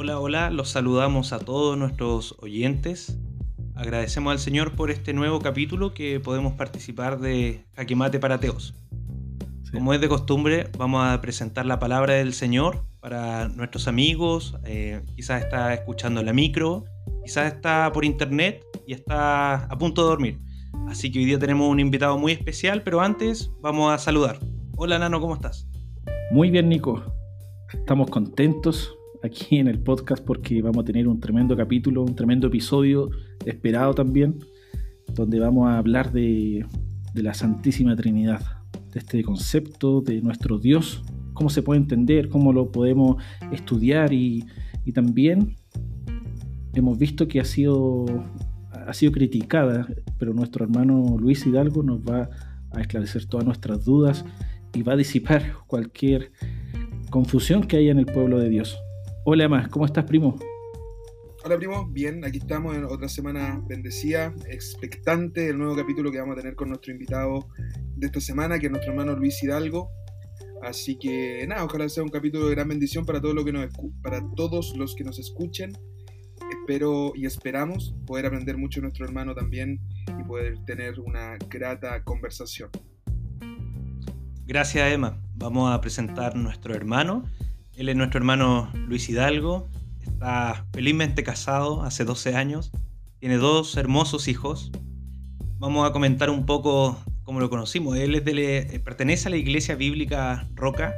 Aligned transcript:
Hola, 0.00 0.20
hola, 0.20 0.50
los 0.50 0.68
saludamos 0.68 1.32
a 1.32 1.40
todos 1.40 1.76
nuestros 1.76 2.36
oyentes. 2.38 3.18
Agradecemos 3.74 4.30
al 4.30 4.38
Señor 4.38 4.76
por 4.76 4.92
este 4.92 5.12
nuevo 5.12 5.40
capítulo 5.40 5.92
que 5.92 6.20
podemos 6.20 6.52
participar 6.52 7.18
de 7.18 7.64
Jaque 7.74 7.96
Mate 7.96 8.20
para 8.20 8.38
Teos. 8.38 8.76
Como 9.72 9.92
es 9.92 10.00
de 10.00 10.08
costumbre, 10.08 10.68
vamos 10.78 11.04
a 11.04 11.20
presentar 11.20 11.66
la 11.66 11.80
palabra 11.80 12.14
del 12.14 12.32
Señor 12.32 12.84
para 13.00 13.48
nuestros 13.48 13.88
amigos. 13.88 14.54
Eh, 14.64 15.02
quizás 15.16 15.42
está 15.42 15.74
escuchando 15.74 16.22
la 16.22 16.32
micro, 16.32 16.84
quizás 17.24 17.52
está 17.52 17.90
por 17.92 18.04
internet 18.04 18.64
y 18.86 18.92
está 18.92 19.64
a 19.64 19.78
punto 19.78 20.02
de 20.02 20.08
dormir. 20.10 20.38
Así 20.86 21.10
que 21.10 21.18
hoy 21.18 21.24
día 21.24 21.40
tenemos 21.40 21.68
un 21.68 21.80
invitado 21.80 22.16
muy 22.18 22.30
especial, 22.30 22.84
pero 22.84 23.00
antes 23.00 23.50
vamos 23.60 23.92
a 23.92 23.98
saludar. 23.98 24.38
Hola 24.76 25.00
Nano, 25.00 25.20
¿cómo 25.20 25.34
estás? 25.34 25.66
Muy 26.30 26.52
bien, 26.52 26.68
Nico. 26.68 27.02
Estamos 27.72 28.08
contentos 28.10 28.94
aquí 29.22 29.56
en 29.56 29.68
el 29.68 29.80
podcast 29.80 30.24
porque 30.24 30.62
vamos 30.62 30.82
a 30.82 30.84
tener 30.84 31.08
un 31.08 31.20
tremendo 31.20 31.56
capítulo, 31.56 32.02
un 32.02 32.14
tremendo 32.14 32.46
episodio 32.46 33.10
esperado 33.44 33.94
también, 33.94 34.38
donde 35.14 35.40
vamos 35.40 35.68
a 35.68 35.78
hablar 35.78 36.12
de, 36.12 36.64
la 37.14 37.34
Santísima 37.34 37.96
Trinidad, 37.96 38.40
de 38.92 39.00
este 39.00 39.24
concepto 39.24 40.00
de 40.00 40.22
nuestro 40.22 40.58
Dios, 40.58 41.02
cómo 41.34 41.50
se 41.50 41.62
puede 41.62 41.80
entender, 41.80 42.28
cómo 42.28 42.52
lo 42.52 42.70
podemos 42.70 43.22
estudiar 43.50 44.12
y, 44.12 44.44
también 44.94 45.54
hemos 46.72 46.96
visto 46.96 47.28
que 47.28 47.40
ha 47.40 47.44
sido, 47.44 48.06
ha 48.72 48.94
sido 48.94 49.12
criticada, 49.12 49.86
pero 50.18 50.32
nuestro 50.32 50.64
hermano 50.64 51.18
Luis 51.18 51.46
Hidalgo 51.46 51.82
nos 51.82 52.00
va 52.00 52.30
a 52.70 52.80
esclarecer 52.80 53.26
todas 53.26 53.44
nuestras 53.44 53.84
dudas 53.84 54.24
y 54.72 54.80
va 54.80 54.94
a 54.94 54.96
disipar 54.96 55.52
cualquier 55.66 56.32
confusión 57.10 57.64
que 57.64 57.76
haya 57.76 57.90
en 57.90 57.98
el 57.98 58.06
pueblo 58.06 58.38
de 58.38 58.48
Dios. 58.48 58.78
Hola, 59.30 59.46
más, 59.46 59.68
¿cómo 59.68 59.84
estás, 59.84 60.06
primo? 60.06 60.38
Hola, 61.44 61.58
primo. 61.58 61.86
Bien, 61.86 62.24
aquí 62.24 62.38
estamos 62.38 62.74
en 62.74 62.84
otra 62.84 63.10
semana 63.10 63.62
bendecida, 63.68 64.34
expectante 64.48 65.48
del 65.48 65.58
nuevo 65.58 65.76
capítulo 65.76 66.10
que 66.10 66.18
vamos 66.18 66.38
a 66.38 66.40
tener 66.40 66.54
con 66.54 66.70
nuestro 66.70 66.92
invitado 66.92 67.46
de 67.94 68.06
esta 68.06 68.22
semana, 68.22 68.58
que 68.58 68.68
es 68.68 68.72
nuestro 68.72 68.92
hermano 68.92 69.14
Luis 69.16 69.42
Hidalgo. 69.42 69.90
Así 70.62 70.98
que 70.98 71.44
nada, 71.46 71.62
ojalá 71.62 71.90
sea 71.90 72.04
un 72.04 72.08
capítulo 72.08 72.46
de 72.46 72.54
gran 72.54 72.68
bendición 72.68 73.04
para, 73.04 73.20
todo 73.20 73.34
lo 73.34 73.44
que 73.44 73.52
nos, 73.52 73.68
para 74.02 74.22
todos 74.34 74.74
los 74.78 74.94
que 74.94 75.04
nos 75.04 75.18
escuchen. 75.18 75.72
Espero 76.50 77.12
y 77.14 77.26
esperamos 77.26 77.94
poder 78.06 78.24
aprender 78.24 78.56
mucho 78.56 78.80
de 78.80 78.84
nuestro 78.84 79.04
hermano 79.04 79.34
también 79.34 79.78
y 80.18 80.24
poder 80.24 80.58
tener 80.64 81.00
una 81.00 81.36
grata 81.50 82.02
conversación. 82.02 82.70
Gracias, 84.46 84.90
Emma. 84.90 85.20
Vamos 85.34 85.70
a 85.70 85.78
presentar 85.82 86.34
nuestro 86.34 86.74
hermano 86.74 87.26
él 87.78 87.88
es 87.88 87.94
nuestro 87.94 88.18
hermano 88.18 88.70
Luis 88.74 89.08
Hidalgo, 89.08 89.68
está 90.00 90.66
felizmente 90.72 91.22
casado 91.22 91.82
hace 91.82 92.04
12 92.04 92.34
años, 92.34 92.72
tiene 93.20 93.36
dos 93.36 93.76
hermosos 93.76 94.26
hijos. 94.26 94.72
Vamos 95.58 95.88
a 95.88 95.92
comentar 95.92 96.28
un 96.28 96.44
poco 96.44 96.98
cómo 97.22 97.38
lo 97.38 97.48
conocimos. 97.48 97.96
Él 97.96 98.20
eh, 98.26 98.80
pertenece 98.84 99.28
a 99.28 99.30
la 99.30 99.36
Iglesia 99.36 99.76
Bíblica 99.76 100.48
Roca. 100.54 100.92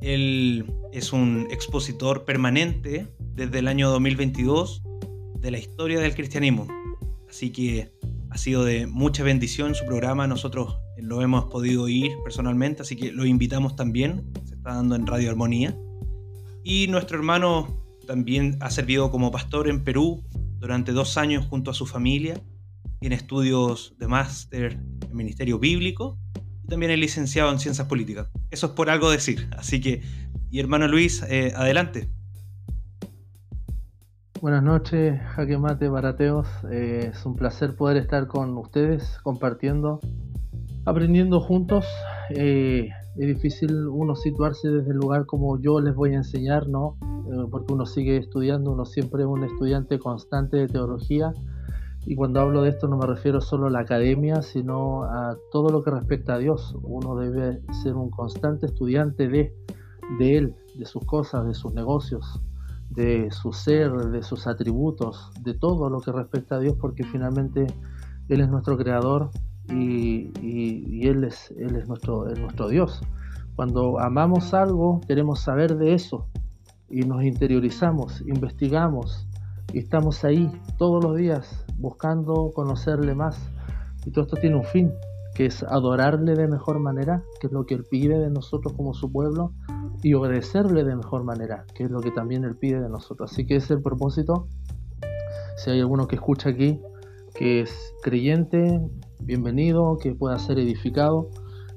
Él 0.00 0.72
es 0.92 1.12
un 1.12 1.48
expositor 1.50 2.24
permanente 2.24 3.08
desde 3.34 3.58
el 3.58 3.66
año 3.66 3.90
2022 3.90 4.84
de 5.40 5.50
la 5.50 5.58
historia 5.58 5.98
del 5.98 6.14
cristianismo. 6.14 6.68
Así 7.28 7.50
que 7.50 7.92
ha 8.30 8.38
sido 8.38 8.64
de 8.64 8.86
mucha 8.86 9.24
bendición 9.24 9.74
su 9.74 9.84
programa. 9.84 10.28
Nosotros 10.28 10.78
lo 10.98 11.20
hemos 11.20 11.46
podido 11.46 11.82
oír 11.82 12.12
personalmente, 12.22 12.82
así 12.82 12.94
que 12.94 13.10
lo 13.10 13.26
invitamos 13.26 13.74
también. 13.74 14.24
Se 14.44 14.54
está 14.54 14.74
dando 14.74 14.94
en 14.94 15.04
Radio 15.06 15.30
Armonía. 15.30 15.76
Y 16.68 16.88
nuestro 16.88 17.16
hermano 17.16 17.80
también 18.08 18.56
ha 18.58 18.70
servido 18.70 19.12
como 19.12 19.30
pastor 19.30 19.68
en 19.68 19.84
Perú 19.84 20.24
durante 20.58 20.90
dos 20.90 21.16
años 21.16 21.46
junto 21.46 21.70
a 21.70 21.74
su 21.74 21.86
familia. 21.86 22.42
Tiene 22.98 23.14
estudios 23.14 23.94
de 24.00 24.08
máster 24.08 24.72
en 24.72 25.16
Ministerio 25.16 25.60
Bíblico 25.60 26.18
y 26.64 26.66
también 26.66 26.90
es 26.90 26.98
licenciado 26.98 27.52
en 27.52 27.60
Ciencias 27.60 27.86
Políticas. 27.86 28.30
Eso 28.50 28.66
es 28.66 28.72
por 28.72 28.90
algo 28.90 29.12
decir. 29.12 29.48
Así 29.56 29.80
que, 29.80 30.02
y 30.50 30.58
hermano 30.58 30.88
Luis, 30.88 31.22
eh, 31.28 31.52
adelante. 31.54 32.10
Buenas 34.40 34.64
noches, 34.64 35.20
Jaque 35.36 35.58
Mate 35.58 35.88
Barateos. 35.88 36.48
Eh, 36.72 37.12
es 37.12 37.24
un 37.24 37.36
placer 37.36 37.76
poder 37.76 37.96
estar 37.96 38.26
con 38.26 38.58
ustedes 38.58 39.20
compartiendo, 39.22 40.00
aprendiendo 40.84 41.38
juntos. 41.38 41.86
Eh, 42.30 42.88
es 43.18 43.26
difícil 43.26 43.86
uno 43.88 44.14
situarse 44.14 44.68
desde 44.68 44.90
el 44.90 44.98
lugar 44.98 45.24
como 45.24 45.58
yo 45.58 45.80
les 45.80 45.94
voy 45.94 46.12
a 46.12 46.18
enseñar, 46.18 46.68
¿no? 46.68 46.98
Eh, 47.02 47.46
porque 47.50 47.72
uno 47.72 47.86
sigue 47.86 48.18
estudiando, 48.18 48.72
uno 48.72 48.84
siempre 48.84 49.22
es 49.22 49.28
un 49.28 49.42
estudiante 49.42 49.98
constante 49.98 50.58
de 50.58 50.68
teología. 50.68 51.32
Y 52.04 52.14
cuando 52.14 52.40
hablo 52.40 52.62
de 52.62 52.68
esto 52.68 52.88
no 52.88 52.98
me 52.98 53.06
refiero 53.06 53.40
solo 53.40 53.66
a 53.66 53.70
la 53.70 53.80
academia, 53.80 54.42
sino 54.42 55.04
a 55.04 55.36
todo 55.50 55.70
lo 55.70 55.82
que 55.82 55.90
respecta 55.90 56.34
a 56.34 56.38
Dios. 56.38 56.76
Uno 56.82 57.16
debe 57.16 57.62
ser 57.82 57.94
un 57.94 58.10
constante 58.10 58.66
estudiante 58.66 59.28
de, 59.28 59.54
de 60.18 60.36
Él, 60.36 60.54
de 60.78 60.84
sus 60.84 61.04
cosas, 61.04 61.46
de 61.46 61.54
sus 61.54 61.72
negocios, 61.72 62.40
de 62.90 63.30
su 63.30 63.52
ser, 63.52 63.92
de 63.92 64.22
sus 64.22 64.46
atributos, 64.46 65.32
de 65.42 65.54
todo 65.54 65.88
lo 65.88 66.00
que 66.00 66.12
respecta 66.12 66.56
a 66.56 66.58
Dios, 66.60 66.76
porque 66.78 67.02
finalmente 67.02 67.66
Él 68.28 68.40
es 68.40 68.48
nuestro 68.48 68.76
creador, 68.76 69.30
y, 69.68 71.06
Él, 71.06 71.24
es, 71.24 71.50
él 71.58 71.76
es, 71.76 71.88
nuestro, 71.88 72.24
nuestro 72.34 72.68
Dios. 72.68 73.00
Cuando 73.54 73.98
amamos 73.98 74.54
algo, 74.54 75.00
queremos 75.06 75.40
saber 75.40 75.76
de 75.76 75.94
eso 75.94 76.26
y 76.88 77.00
nos 77.00 77.24
interiorizamos, 77.24 78.20
investigamos 78.22 79.26
y 79.72 79.78
estamos 79.78 80.24
ahí 80.24 80.50
todos 80.78 81.02
los 81.02 81.16
días 81.16 81.64
buscando 81.78 82.52
conocerle 82.54 83.14
más. 83.14 83.38
Y 84.04 84.10
todo 84.10 84.24
esto 84.24 84.36
tiene 84.36 84.56
un 84.56 84.64
fin, 84.64 84.92
que 85.34 85.46
es 85.46 85.62
adorarle 85.64 86.34
de 86.34 86.46
mejor 86.46 86.78
manera, 86.78 87.22
que 87.40 87.48
es 87.48 87.52
lo 87.52 87.66
que 87.66 87.74
Él 87.74 87.84
pide 87.90 88.18
de 88.18 88.30
nosotros 88.30 88.72
como 88.74 88.94
su 88.94 89.10
pueblo, 89.10 89.52
y 90.02 90.14
obedecerle 90.14 90.84
de 90.84 90.94
mejor 90.94 91.24
manera, 91.24 91.64
que 91.74 91.84
es 91.84 91.90
lo 91.90 92.00
que 92.00 92.10
también 92.10 92.44
Él 92.44 92.56
pide 92.56 92.80
de 92.80 92.88
nosotros. 92.88 93.32
Así 93.32 93.46
que 93.46 93.56
ese 93.56 93.64
es 93.64 93.70
el 93.72 93.82
propósito. 93.82 94.46
Si 95.56 95.70
hay 95.70 95.80
alguno 95.80 96.06
que 96.06 96.16
escucha 96.16 96.50
aquí 96.50 96.80
que 97.34 97.60
es 97.60 97.94
creyente, 98.02 98.80
bienvenido, 99.20 99.98
que 99.98 100.14
pueda 100.14 100.38
ser 100.38 100.58
edificado. 100.58 101.30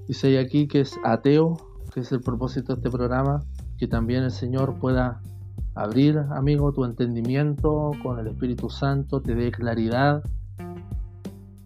Dice 0.08 0.28
hay 0.28 0.38
aquí 0.38 0.68
que 0.68 0.82
es 0.82 0.98
ateo, 1.04 1.58
que 1.94 2.02
es 2.02 2.12
el 2.12 2.22
propósito 2.22 2.74
de 2.74 2.80
este 2.80 2.90
programa, 2.90 3.44
que 3.78 3.88
también 3.88 4.24
el 4.24 4.32
Señor 4.32 4.80
pueda 4.80 5.22
abrir, 5.76 6.18
amigo, 6.32 6.74
tu 6.74 6.86
entendimiento 6.86 7.92
con 8.04 8.20
el 8.20 8.28
Espíritu 8.28 8.70
Santo, 8.70 9.22
te 9.22 9.36
dé 9.36 9.52
claridad, 9.52 10.24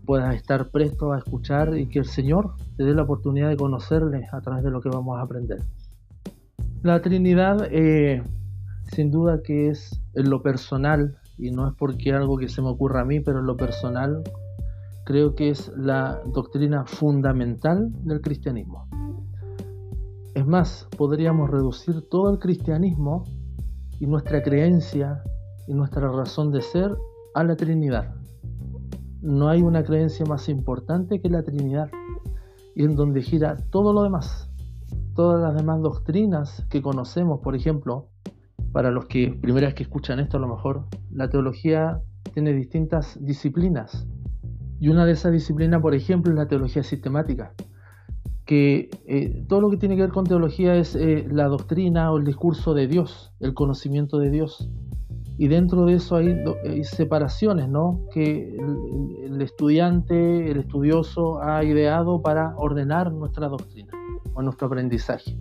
puedas 0.06 0.36
estar 0.36 0.70
presto 0.70 1.14
a 1.14 1.18
escuchar 1.18 1.78
y 1.78 1.88
que 1.88 2.00
el 2.00 2.06
Señor 2.06 2.56
te 2.78 2.84
dé 2.84 2.94
la 2.94 3.04
oportunidad 3.04 3.50
de 3.50 3.58
conocerle 3.58 4.28
a 4.32 4.42
través 4.42 4.64
de 4.64 4.72
lo 4.72 4.82
que 4.82 4.90
vamos 4.90 5.18
a 5.18 5.22
aprender. 5.22 5.64
La 6.82 7.02
Trinidad, 7.02 7.68
eh, 7.72 8.22
sin 8.92 9.10
duda 9.10 9.42
que 9.42 9.70
es 9.70 10.02
en 10.14 10.30
lo 10.30 10.42
personal, 10.42 11.18
y 11.38 11.52
no 11.52 11.68
es 11.68 11.74
porque 11.74 12.14
algo 12.14 12.38
que 12.38 12.50
se 12.50 12.62
me 12.62 12.68
ocurra 12.68 13.02
a 13.02 13.06
mí, 13.06 13.20
pero 13.20 13.40
en 13.40 13.46
lo 13.46 13.58
personal, 13.58 14.24
creo 15.04 15.36
que 15.36 15.50
es 15.50 15.72
la 15.76 16.22
doctrina 16.26 16.86
fundamental 16.86 17.92
del 18.04 18.22
cristianismo. 18.22 18.88
Es 20.34 20.48
más, 20.48 20.88
podríamos 20.98 21.50
reducir 21.50 22.02
todo 22.10 22.32
el 22.32 22.40
cristianismo 22.40 23.24
y 24.00 24.08
nuestra 24.08 24.42
creencia 24.42 25.22
y 25.68 25.74
nuestra 25.74 26.10
razón 26.10 26.52
de 26.52 26.62
ser 26.62 26.96
a 27.36 27.44
la 27.44 27.56
Trinidad. 27.56 28.16
No 29.22 29.50
hay 29.50 29.62
una 29.62 29.84
creencia 29.84 30.26
más 30.26 30.50
importante 30.50 31.22
que 31.22 31.30
la 31.30 31.44
Trinidad 31.44 31.90
y 32.76 32.84
en 32.84 32.96
donde 32.96 33.22
gira 33.22 33.58
todo 33.70 33.94
lo 33.94 34.04
demás. 34.04 34.50
Todas 35.16 35.42
las 35.42 35.56
demás 35.56 35.82
doctrinas 35.82 36.66
que 36.70 36.82
conocemos, 36.82 37.40
por 37.42 37.56
ejemplo, 37.56 38.10
para 38.72 38.90
los 38.90 39.06
que 39.06 39.38
primera 39.40 39.68
vez 39.68 39.76
que 39.76 39.84
escuchan 39.84 40.20
esto 40.20 40.38
a 40.38 40.40
lo 40.40 40.48
mejor, 40.48 40.86
la 41.12 41.30
teología 41.30 42.02
tiene 42.34 42.54
distintas 42.54 43.24
disciplinas 43.24 44.08
y 44.84 44.90
una 44.90 45.06
de 45.06 45.14
esas 45.14 45.32
disciplinas, 45.32 45.82
por 45.82 45.96
ejemplo, 45.96 46.34
es 46.34 46.38
la 46.38 46.50
teología 46.50 46.84
sistemática, 46.84 47.54
que 48.44 48.90
eh, 49.08 49.46
todo 49.48 49.62
lo 49.62 49.70
que 49.70 49.78
tiene 49.78 49.96
que 49.96 50.02
ver 50.02 50.12
con 50.12 50.26
teología 50.26 50.76
es 50.76 50.94
eh, 50.98 51.26
la 51.32 51.46
doctrina 51.46 52.12
o 52.12 52.18
el 52.18 52.26
discurso 52.26 52.74
de 52.74 52.88
Dios, 52.88 53.32
el 53.40 53.54
conocimiento 53.54 54.18
de 54.20 54.30
Dios. 54.30 54.70
Y 55.38 55.48
dentro 55.48 55.86
de 55.86 55.94
eso 55.94 56.18
hay, 56.18 56.84
separaciones, 56.84 57.70
¿no? 57.70 58.02
Que 58.14 58.58
el, 59.24 59.42
estudiante, 59.42 60.52
el 60.52 60.58
estudioso 60.58 61.42
ha 61.42 61.64
ideado 61.64 62.22
para 62.22 62.54
ordenar 62.58 63.14
nuestra 63.14 63.48
doctrina 63.48 63.94
o 64.34 64.42
nuestro 64.42 64.68
aprendizaje. 64.68 65.38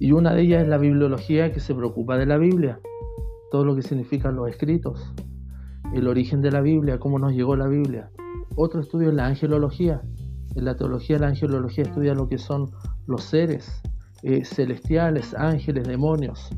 Y 0.00 0.10
una 0.10 0.34
de 0.34 0.42
ellas 0.42 0.62
es 0.62 0.68
la 0.68 0.78
bibliología 0.78 1.52
que 1.52 1.60
se 1.60 1.76
preocupa 1.76 2.18
de 2.18 2.26
la 2.26 2.38
Biblia, 2.38 2.80
todo 3.52 3.64
lo 3.64 3.76
que 3.76 3.82
significan 3.82 4.34
los 4.34 4.48
escritos, 4.48 5.14
el 5.94 6.08
origen 6.08 6.40
de 6.40 6.50
la 6.50 6.60
Biblia, 6.60 6.98
cómo 6.98 7.20
nos 7.20 7.34
llegó 7.34 7.54
la 7.54 7.68
Biblia, 7.68 8.10
otro 8.56 8.80
estudio 8.80 9.08
es 9.08 9.14
la 9.14 9.26
angelología. 9.26 10.02
En 10.54 10.64
la 10.64 10.76
teología 10.76 11.18
la 11.18 11.28
angelología 11.28 11.84
estudia 11.84 12.14
lo 12.14 12.28
que 12.28 12.38
son 12.38 12.70
los 13.06 13.22
seres 13.24 13.82
eh, 14.22 14.44
celestiales, 14.44 15.34
ángeles, 15.34 15.86
demonios. 15.86 16.50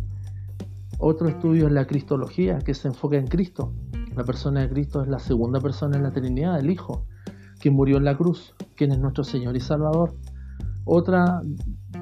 Otro 0.99 1.29
estudio 1.29 1.67
es 1.67 1.73
la 1.73 1.87
cristología, 1.87 2.59
que 2.59 2.75
se 2.75 2.89
enfoca 2.89 3.17
en 3.17 3.27
Cristo. 3.27 3.73
La 4.17 4.25
persona 4.25 4.61
de 4.61 4.69
Cristo 4.69 5.03
es 5.03 5.09
la 5.09 5.19
segunda 5.19 5.61
persona 5.61 5.97
en 5.97 6.03
la 6.05 6.13
Trinidad, 6.13 6.59
el 6.59 6.71
Hijo, 6.71 7.07
que 7.61 7.71
murió 7.71 7.97
en 7.97 8.05
la 8.05 8.17
cruz, 8.17 8.55
quien 8.77 8.93
es 8.93 8.99
nuestro 8.99 9.25
Señor 9.25 9.57
y 9.57 9.61
Salvador. 9.61 10.15
Otra 10.85 11.41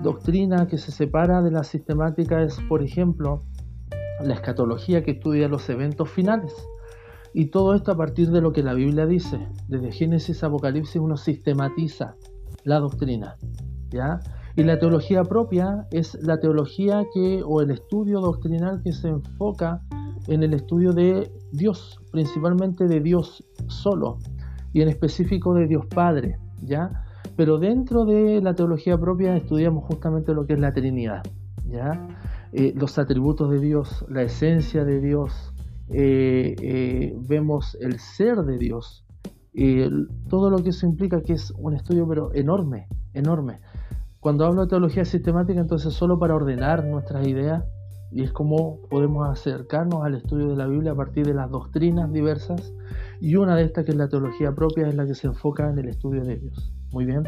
doctrina 0.03 0.67
que 0.67 0.79
se 0.79 0.91
separa 0.91 1.41
de 1.43 1.53
la 1.53 1.63
sistemática 1.63 2.43
es, 2.43 2.59
por 2.69 2.83
ejemplo, 2.83 3.43
la 4.23 4.35
escatología 4.35 5.03
que 5.03 5.13
estudia 5.13 5.49
los 5.49 5.69
eventos 5.71 6.11
finales. 6.11 6.53
Y 7.35 7.47
todo 7.47 7.75
esto 7.75 7.93
a 7.93 7.97
partir 7.97 8.31
de 8.31 8.41
lo 8.41 8.53
que 8.53 8.63
la 8.63 8.75
Biblia 8.75 9.07
dice. 9.07 9.49
Desde 9.69 9.93
Génesis 9.93 10.43
a 10.43 10.49
Apocalipsis 10.49 11.01
uno 11.01 11.17
sistematiza 11.17 12.17
la 12.65 12.79
doctrina. 12.79 13.37
¿ya? 13.91 14.21
Y 14.55 14.65
la 14.65 14.79
teología 14.79 15.25
propia 15.25 15.87
es 15.91 16.15
la 16.23 16.39
teología 16.39 17.05
que, 17.15 17.43
o 17.45 17.63
el 17.63 17.71
estudio 17.71 18.21
doctrinal 18.21 18.83
que 18.83 18.93
se 18.93 19.09
enfoca 19.09 19.81
en 20.29 20.43
el 20.43 20.55
estudio 20.55 20.93
de 20.93 21.31
Dios, 21.53 22.01
principalmente 22.11 22.87
de 22.87 23.01
Dios 23.01 23.45
solo, 23.69 24.19
y 24.73 24.83
en 24.83 24.89
específico 24.89 25.55
de 25.55 25.67
Dios 25.67 25.87
Padre, 25.87 26.39
¿ya? 26.63 27.05
Pero 27.37 27.59
dentro 27.59 28.05
de 28.05 28.41
la 28.43 28.55
teología 28.55 28.99
propia 28.99 29.37
estudiamos 29.37 29.85
justamente 29.85 30.35
lo 30.35 30.47
que 30.47 30.53
es 30.53 30.61
la 30.61 30.73
Trinidad, 30.73 31.23
¿ya? 31.69 32.09
Eh, 32.53 32.75
los 32.77 32.99
atributos 32.99 33.51
de 33.51 33.59
Dios, 33.59 34.05
la 34.09 34.23
esencia 34.23 34.85
de 34.85 35.01
Dios, 35.01 35.52
eh, 35.93 36.55
eh, 36.61 37.17
vemos 37.29 37.77
el 37.81 37.99
ser 37.99 38.43
de 38.43 38.59
Dios, 38.59 39.05
todo 40.29 40.49
lo 40.49 40.63
que 40.63 40.71
eso 40.71 40.87
implica 40.87 41.21
que 41.21 41.35
es 41.35 41.51
un 41.59 41.75
estudio 41.75 42.09
pero 42.09 42.33
enorme, 42.35 42.89
enorme. 43.13 43.61
Cuando 44.21 44.47
hablo 44.47 44.63
de 44.63 44.69
teología 44.69 45.05
sistemática, 45.05 45.61
entonces 45.61 45.93
solo 45.93 46.19
para 46.19 46.35
ordenar 46.35 46.85
nuestras 46.85 47.27
ideas, 47.27 47.65
y 48.11 48.23
es 48.23 48.33
como 48.33 48.81
podemos 48.89 49.29
acercarnos 49.29 50.05
al 50.05 50.15
estudio 50.15 50.49
de 50.49 50.57
la 50.57 50.67
Biblia 50.67 50.93
a 50.93 50.95
partir 50.95 51.27
de 51.27 51.35
las 51.35 51.51
doctrinas 51.51 52.13
diversas, 52.13 52.73
y 53.21 53.37
una 53.37 53.57
de 53.57 53.65
estas 53.65 53.85
que 53.85 53.93
es 53.93 53.97
la 53.97 54.09
teología 54.09 54.53
propia 54.53 54.87
es 54.87 54.95
la 54.95 55.07
que 55.07 55.15
se 55.15 55.27
enfoca 55.27 55.69
en 55.69 55.79
el 55.79 55.89
estudio 55.89 56.25
de 56.25 56.37
Dios. 56.37 56.73
Muy 56.93 57.05
bien. 57.05 57.25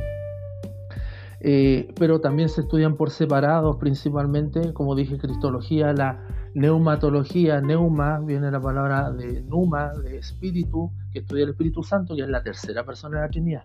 Eh, 1.40 1.92
pero 1.98 2.20
también 2.20 2.48
se 2.48 2.62
estudian 2.62 2.96
por 2.96 3.10
separados, 3.10 3.76
principalmente, 3.76 4.72
como 4.72 4.94
dije, 4.94 5.18
cristología, 5.18 5.92
la 5.92 6.26
neumatología, 6.54 7.60
neuma, 7.60 8.20
viene 8.20 8.50
la 8.50 8.60
palabra 8.60 9.10
de 9.10 9.42
numa, 9.42 9.92
de 9.92 10.18
espíritu, 10.18 10.90
que 11.12 11.18
estudia 11.18 11.44
el 11.44 11.50
Espíritu 11.50 11.82
Santo, 11.82 12.14
que 12.14 12.22
es 12.22 12.28
la 12.28 12.42
tercera 12.42 12.84
persona 12.84 13.18
de 13.18 13.22
la 13.24 13.30
Trinidad. 13.30 13.64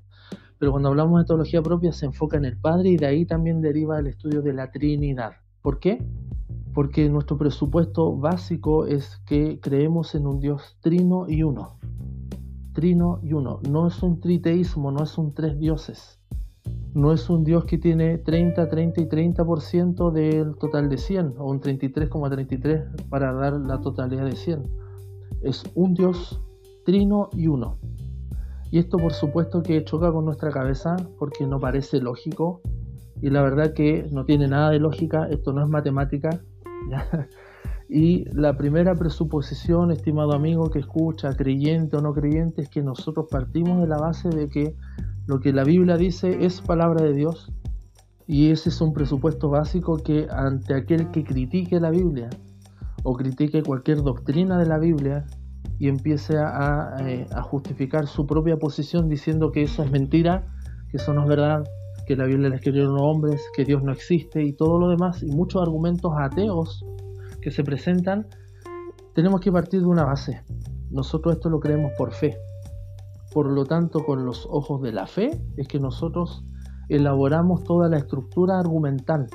Pero 0.58 0.72
cuando 0.72 0.90
hablamos 0.90 1.22
de 1.22 1.26
teología 1.26 1.62
propia 1.62 1.94
se 1.94 2.08
enfoca 2.08 2.38
en 2.38 2.46
el 2.46 2.58
Padre 2.58 2.90
y 2.90 2.98
de 2.98 3.06
ahí 3.06 3.26
también 3.26 3.62
deriva 3.62 4.00
el 4.00 4.08
estudio 4.08 4.42
de 4.42 4.54
la 4.54 4.72
Trinidad. 4.72 5.34
¿Por 5.62 5.80
qué? 5.80 6.04
Porque 6.74 7.08
nuestro 7.10 7.38
presupuesto 7.38 8.18
básico 8.18 8.86
es 8.86 9.18
que 9.26 9.60
creemos 9.62 10.16
en 10.16 10.28
un 10.28 10.40
Dios 10.40 10.78
trino 10.82 11.26
y 11.30 11.44
uno. 11.44 11.78
Trino 12.74 13.20
y 13.24 13.34
uno. 13.34 13.60
No 13.70 13.88
es 13.88 14.02
un 14.02 14.20
triteísmo, 14.20 14.92
no 14.92 15.04
es 15.04 15.18
un 15.18 15.34
tres 15.34 15.58
dioses 15.60 16.20
no 16.94 17.14
es 17.14 17.30
un 17.30 17.44
Dios 17.44 17.66
que 17.66 17.78
tiene 17.78 18.18
30, 18.18 18.70
30 18.70 19.02
y 19.02 19.06
30% 19.06 20.12
del 20.12 20.56
total 20.56 20.90
de 20.90 20.98
100 20.98 21.36
o 21.38 21.50
un 21.50 21.62
33,33 21.62 23.08
para 23.10 23.34
dar 23.34 23.54
la 23.54 23.80
totalidad 23.80 24.26
de 24.26 24.36
100. 24.36 24.64
Es 25.42 25.64
un 25.76 25.94
Dios 25.94 26.42
trino 26.86 27.30
y 27.34 27.48
uno. 27.48 27.78
Y 28.72 28.80
esto 28.80 28.98
por 28.98 29.14
supuesto 29.14 29.64
que 29.64 29.84
choca 29.84 30.12
con 30.12 30.26
nuestra 30.26 30.52
cabeza 30.52 30.96
porque 31.18 31.46
no 31.46 31.60
parece 31.60 32.02
lógico 32.02 32.62
y 33.22 33.30
la 33.30 33.42
verdad 33.42 33.74
que 33.74 34.08
no 34.12 34.26
tiene 34.26 34.48
nada 34.48 34.70
de 34.70 34.80
lógica, 34.80 35.28
esto 35.30 35.54
no 35.54 35.64
es 35.64 35.70
matemática. 35.70 36.42
Y 37.92 38.26
la 38.36 38.56
primera 38.56 38.94
presuposición, 38.94 39.90
estimado 39.90 40.34
amigo 40.34 40.70
que 40.70 40.78
escucha, 40.78 41.36
creyente 41.36 41.98
o 41.98 42.02
no 42.02 42.14
creyente, 42.14 42.62
es 42.62 42.70
que 42.70 42.84
nosotros 42.84 43.26
partimos 43.32 43.82
de 43.82 43.88
la 43.88 43.98
base 43.98 44.30
de 44.30 44.48
que 44.48 44.76
lo 45.30 45.40
que 45.40 45.54
la 45.54 45.64
Biblia 45.64 45.96
dice 45.96 46.44
es 46.44 46.60
palabra 46.60 47.04
de 47.04 47.14
Dios 47.14 47.52
y 48.26 48.50
ese 48.50 48.70
es 48.70 48.82
un 48.82 48.94
presupuesto 48.94 49.48
básico 49.48 49.98
que 49.98 50.26
ante 50.28 50.74
aquel 50.74 51.12
que 51.12 51.24
critique 51.24 51.80
la 51.80 51.92
Biblia 51.92 52.32
o 53.04 53.14
critique 53.14 53.62
cualquier 53.62 54.02
doctrina 54.02 54.58
de 54.58 54.66
la 54.66 54.80
Biblia 54.80 55.28
y 55.78 55.88
empiece 55.88 56.36
a, 56.40 56.96
eh, 57.02 57.28
justificar 57.44 58.08
su 58.08 58.26
propia 58.26 58.58
posición 58.58 59.08
diciendo 59.08 59.52
que 59.52 59.62
eso 59.62 59.84
es 59.84 59.92
mentira, 59.92 60.48
que 60.90 60.98
eso 60.98 61.14
no 61.14 61.22
es 61.22 61.30
verdad, 61.30 61.64
que 62.08 62.16
la 62.16 62.26
Biblia 62.26 62.50
la 62.50 62.56
escribieron 62.56 62.98
hombres, 63.00 63.40
que 63.56 63.66
Dios 63.66 63.84
no 63.84 63.92
existe 63.92 64.44
y 64.44 64.54
todo 64.54 64.80
lo 64.80 64.90
demás 64.90 65.22
y 65.22 65.28
muchos 65.28 65.62
argumentos 65.62 66.12
ateos 66.18 66.84
que 67.40 67.52
se 67.52 67.64
presentan, 67.64 68.26
tenemos 69.14 69.42
que 69.42 69.52
partir 69.52 69.82
de 69.82 69.86
una 69.86 70.06
base. 70.06 70.42
Nosotros 70.90 71.36
esto 71.36 71.52
lo 71.52 71.60
creemos 71.60 71.92
por 72.00 72.14
fe. 72.14 72.36
Por 73.32 73.52
lo 73.52 73.66
tanto, 73.66 74.04
con 74.06 74.26
los 74.26 74.48
ojos 74.50 74.82
de 74.82 74.92
la 74.92 75.08
fe 75.08 75.40
es 75.58 75.68
que 75.68 75.80
nosotros 75.80 76.44
elaboramos 76.90 77.64
toda 77.64 77.88
la 77.88 77.98
estructura 77.98 78.60
argumental. 78.60 79.28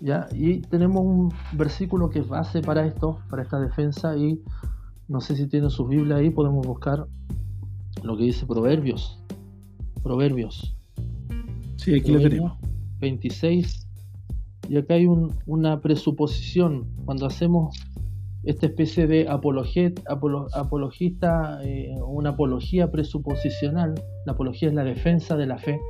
¿ya? 0.00 0.28
Y 0.32 0.60
tenemos 0.62 1.02
un 1.02 1.32
versículo 1.52 2.10
que 2.10 2.20
es 2.20 2.28
base 2.28 2.60
para 2.60 2.86
esto, 2.86 3.18
para 3.28 3.42
esta 3.42 3.58
defensa, 3.58 4.16
y 4.16 4.40
no 5.08 5.20
sé 5.20 5.36
si 5.36 5.48
tienen 5.48 5.70
su 5.70 5.86
Biblia 5.86 6.16
ahí, 6.16 6.30
podemos 6.30 6.66
buscar 6.66 7.06
lo 8.02 8.16
que 8.16 8.24
dice 8.24 8.46
Proverbios. 8.46 9.18
Proverbios. 10.02 10.76
Sí, 11.76 11.98
aquí 11.98 12.12
lo 12.12 12.20
tenemos. 12.20 12.58
26. 13.00 13.86
Y 14.68 14.76
acá 14.76 14.94
hay 14.94 15.06
una 15.06 15.80
presuposición. 15.80 16.86
Cuando 17.04 17.26
hacemos 17.26 17.76
esta 18.44 18.66
especie 18.66 19.06
de 19.06 19.26
apologista, 19.28 20.02
eh, 21.62 21.94
una 22.06 22.30
apología 22.30 22.90
presuposicional. 22.90 23.94
La 24.26 24.32
apología 24.32 24.68
es 24.68 24.74
la 24.74 24.84
defensa 24.84 25.36
de 25.36 25.46
la 25.46 25.58
fe. 25.58 25.80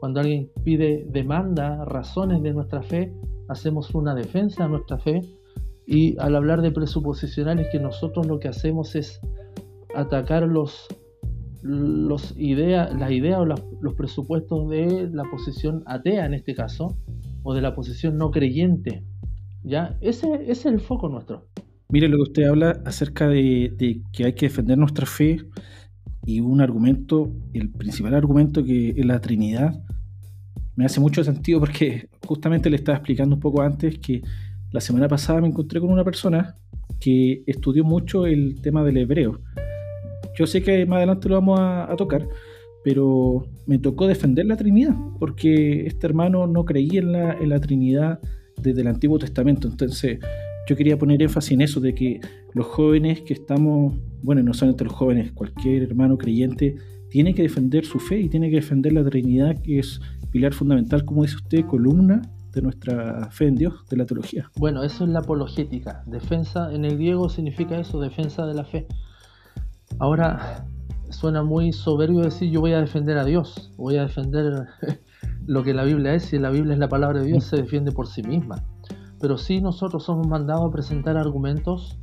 Cuando 0.00 0.20
alguien 0.20 0.50
pide, 0.64 1.06
demanda 1.08 1.84
razones 1.86 2.42
de 2.42 2.52
nuestra 2.52 2.82
fe, 2.82 3.12
hacemos 3.48 3.94
una 3.94 4.14
defensa 4.14 4.64
de 4.64 4.70
nuestra 4.70 4.98
fe. 4.98 5.20
Y 5.86 6.18
al 6.18 6.36
hablar 6.36 6.60
de 6.60 6.72
presuposicional 6.72 7.58
es 7.58 7.68
que 7.68 7.78
nosotros 7.78 8.26
lo 8.26 8.38
que 8.38 8.48
hacemos 8.48 8.94
es 8.96 9.20
atacar 9.94 10.42
los, 10.42 10.86
los 11.62 12.36
idea, 12.36 12.90
las 12.90 13.12
ideas 13.12 13.40
o 13.40 13.46
los 13.46 13.94
presupuestos 13.96 14.68
de 14.68 15.08
la 15.10 15.24
posición 15.24 15.82
atea 15.86 16.26
en 16.26 16.34
este 16.34 16.54
caso, 16.54 16.96
o 17.42 17.54
de 17.54 17.62
la 17.62 17.74
posición 17.74 18.18
no 18.18 18.30
creyente. 18.30 19.04
¿Ya? 19.62 19.96
Ese 20.02 20.50
es 20.50 20.66
el 20.66 20.80
foco 20.80 21.08
nuestro. 21.08 21.46
Mire 21.88 22.08
lo 22.08 22.16
que 22.16 22.22
usted 22.22 22.44
habla 22.44 22.80
acerca 22.84 23.28
de, 23.28 24.02
que 24.12 24.24
hay 24.24 24.32
que 24.32 24.46
defender 24.46 24.78
nuestra 24.78 25.06
fe 25.06 25.40
y 26.26 26.40
un 26.40 26.60
argumento, 26.60 27.30
el 27.52 27.70
principal 27.70 28.14
argumento 28.14 28.64
que 28.64 28.90
es 28.90 29.04
la 29.04 29.20
Trinidad, 29.20 29.82
me 30.76 30.86
hace 30.86 31.00
mucho 31.00 31.22
sentido 31.22 31.60
porque 31.60 32.08
justamente 32.26 32.70
le 32.70 32.76
estaba 32.76 32.98
explicando 32.98 33.36
un 33.36 33.40
poco 33.40 33.62
antes 33.62 33.98
que 33.98 34.22
la 34.72 34.80
semana 34.80 35.08
pasada 35.08 35.40
me 35.40 35.48
encontré 35.48 35.80
con 35.80 35.90
una 35.90 36.04
persona 36.04 36.56
que 37.00 37.44
estudió 37.46 37.84
mucho 37.84 38.26
el 38.26 38.60
tema 38.60 38.82
del 38.82 38.96
hebreo. 38.96 39.40
Yo 40.36 40.46
sé 40.46 40.62
que 40.62 40.84
más 40.86 40.96
adelante 40.96 41.28
lo 41.28 41.36
vamos 41.36 41.60
a, 41.60 41.92
a 41.92 41.96
tocar, 41.96 42.26
pero 42.82 43.46
me 43.66 43.78
tocó 43.78 44.06
defender 44.06 44.46
la 44.46 44.56
Trinidad, 44.56 44.96
porque 45.20 45.86
este 45.86 46.06
hermano 46.06 46.46
no 46.46 46.64
creía 46.64 47.00
en 47.00 47.12
la, 47.12 47.32
en 47.34 47.50
la 47.50 47.60
Trinidad 47.60 48.20
desde 48.60 48.80
el 48.80 48.88
Antiguo 48.88 49.18
Testamento. 49.18 49.68
Entonces, 49.68 50.18
yo 50.66 50.76
quería 50.76 50.98
poner 50.98 51.22
énfasis 51.22 51.52
en 51.52 51.60
eso, 51.62 51.80
de 51.80 51.94
que 51.94 52.20
los 52.54 52.66
jóvenes 52.66 53.22
que 53.22 53.34
estamos, 53.34 53.94
bueno, 54.22 54.42
no 54.42 54.54
solamente 54.54 54.84
los 54.84 54.92
jóvenes, 54.92 55.32
cualquier 55.32 55.82
hermano 55.82 56.16
creyente 56.16 56.76
tiene 57.10 57.34
que 57.34 57.42
defender 57.42 57.84
su 57.84 57.98
fe 57.98 58.20
y 58.20 58.28
tiene 58.28 58.50
que 58.50 58.56
defender 58.56 58.92
la 58.92 59.04
Trinidad, 59.04 59.60
que 59.62 59.78
es 59.78 60.00
pilar 60.30 60.52
fundamental, 60.52 61.04
como 61.04 61.22
dice 61.22 61.36
usted, 61.36 61.66
columna 61.66 62.22
de 62.52 62.62
nuestra 62.62 63.30
fe 63.30 63.48
en 63.48 63.56
Dios, 63.56 63.74
de 63.90 63.96
la 63.96 64.06
teología. 64.06 64.50
Bueno, 64.56 64.82
eso 64.82 65.04
es 65.04 65.10
la 65.10 65.20
apologética. 65.20 66.02
Defensa, 66.06 66.72
en 66.72 66.84
el 66.84 66.94
griego 66.96 67.28
significa 67.28 67.78
eso, 67.78 68.00
defensa 68.00 68.46
de 68.46 68.54
la 68.54 68.64
fe. 68.64 68.86
Ahora, 69.98 70.66
suena 71.10 71.42
muy 71.42 71.72
soberbio 71.72 72.20
decir 72.20 72.50
yo 72.50 72.60
voy 72.60 72.72
a 72.72 72.80
defender 72.80 73.18
a 73.18 73.24
Dios, 73.24 73.72
voy 73.76 73.96
a 73.96 74.02
defender 74.02 74.66
lo 75.46 75.62
que 75.62 75.74
la 75.74 75.84
Biblia 75.84 76.14
es, 76.14 76.24
si 76.24 76.38
la 76.38 76.50
Biblia 76.50 76.72
es 76.72 76.78
la 76.78 76.88
palabra 76.88 77.20
de 77.20 77.26
Dios, 77.26 77.44
se 77.44 77.56
defiende 77.56 77.92
por 77.92 78.06
sí 78.06 78.22
misma 78.22 78.64
pero 79.24 79.38
sí 79.38 79.62
nosotros 79.62 80.04
somos 80.04 80.26
mandados 80.26 80.66
a 80.66 80.70
presentar 80.70 81.16
argumentos, 81.16 81.98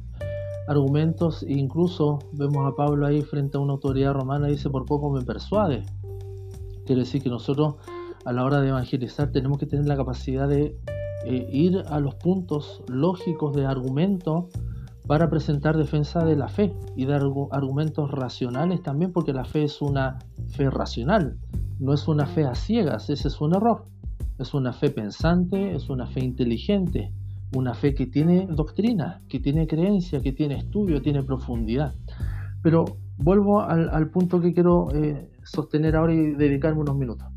argumentos, 0.68 1.44
e 1.44 1.54
incluso 1.54 2.18
vemos 2.32 2.68
a 2.68 2.76
Pablo 2.76 3.06
ahí 3.06 3.22
frente 3.22 3.58
a 3.58 3.60
una 3.60 3.74
autoridad 3.74 4.14
romana 4.14 4.50
y 4.50 4.54
dice, 4.54 4.72
por 4.72 4.86
poco 4.86 5.12
me 5.12 5.22
persuade. 5.22 5.84
Quiere 6.88 7.02
decir 7.02 7.22
que 7.22 7.30
nosotros 7.30 7.76
a 8.26 8.34
la 8.34 8.44
hora 8.44 8.60
de 8.60 8.70
evangelizar 8.70 9.32
tenemos 9.32 9.60
que 9.60 9.68
tener 9.68 9.86
la 9.86 9.98
capacidad 9.98 10.48
de 10.48 10.76
eh, 11.28 11.48
ir 11.52 11.84
a 11.92 12.00
los 12.00 12.16
puntos 12.16 12.82
lógicos 12.88 13.56
de 13.56 13.68
argumento 13.68 14.50
para 15.06 15.30
presentar 15.30 15.78
defensa 15.78 16.26
de 16.26 16.36
la 16.36 16.48
fe 16.48 16.74
y 16.96 17.06
dar 17.06 17.22
argumentos 17.52 18.10
racionales 18.10 18.82
también, 18.82 19.14
porque 19.14 19.32
la 19.32 19.46
fe 19.46 19.66
es 19.66 19.80
una 19.80 20.18
fe 20.48 20.72
racional, 20.72 21.38
no 21.78 21.94
es 21.94 22.08
una 22.08 22.26
fe 22.26 22.46
a 22.46 22.56
ciegas, 22.56 23.12
ese 23.12 23.28
es 23.28 23.40
un 23.42 23.54
error. 23.54 23.86
Es 24.42 24.56
una 24.56 24.74
fe 24.74 24.90
pensante, 24.90 25.76
es 25.76 25.88
una 25.92 26.08
fe 26.08 26.22
inteligente, 26.22 27.14
una 27.56 27.76
fe 27.76 27.94
que 27.94 28.08
tiene 28.08 28.48
doctrina, 28.48 29.22
que 29.30 29.40
tiene 29.40 29.68
creencia, 29.68 30.20
que 30.20 30.32
tiene 30.32 30.58
estudio, 30.58 31.00
tiene 31.00 31.22
profundidad. 31.22 31.94
Pero 32.64 32.86
vuelvo 33.18 33.62
al, 33.62 34.10
punto 34.10 34.42
que 34.42 34.52
quiero 34.52 34.88
eh, 34.96 35.30
sostener 35.44 35.96
ahora 35.96 36.16
y 36.16 36.32
dedicarme 36.32 36.82
unos 36.82 36.98
minutos. 36.98 37.28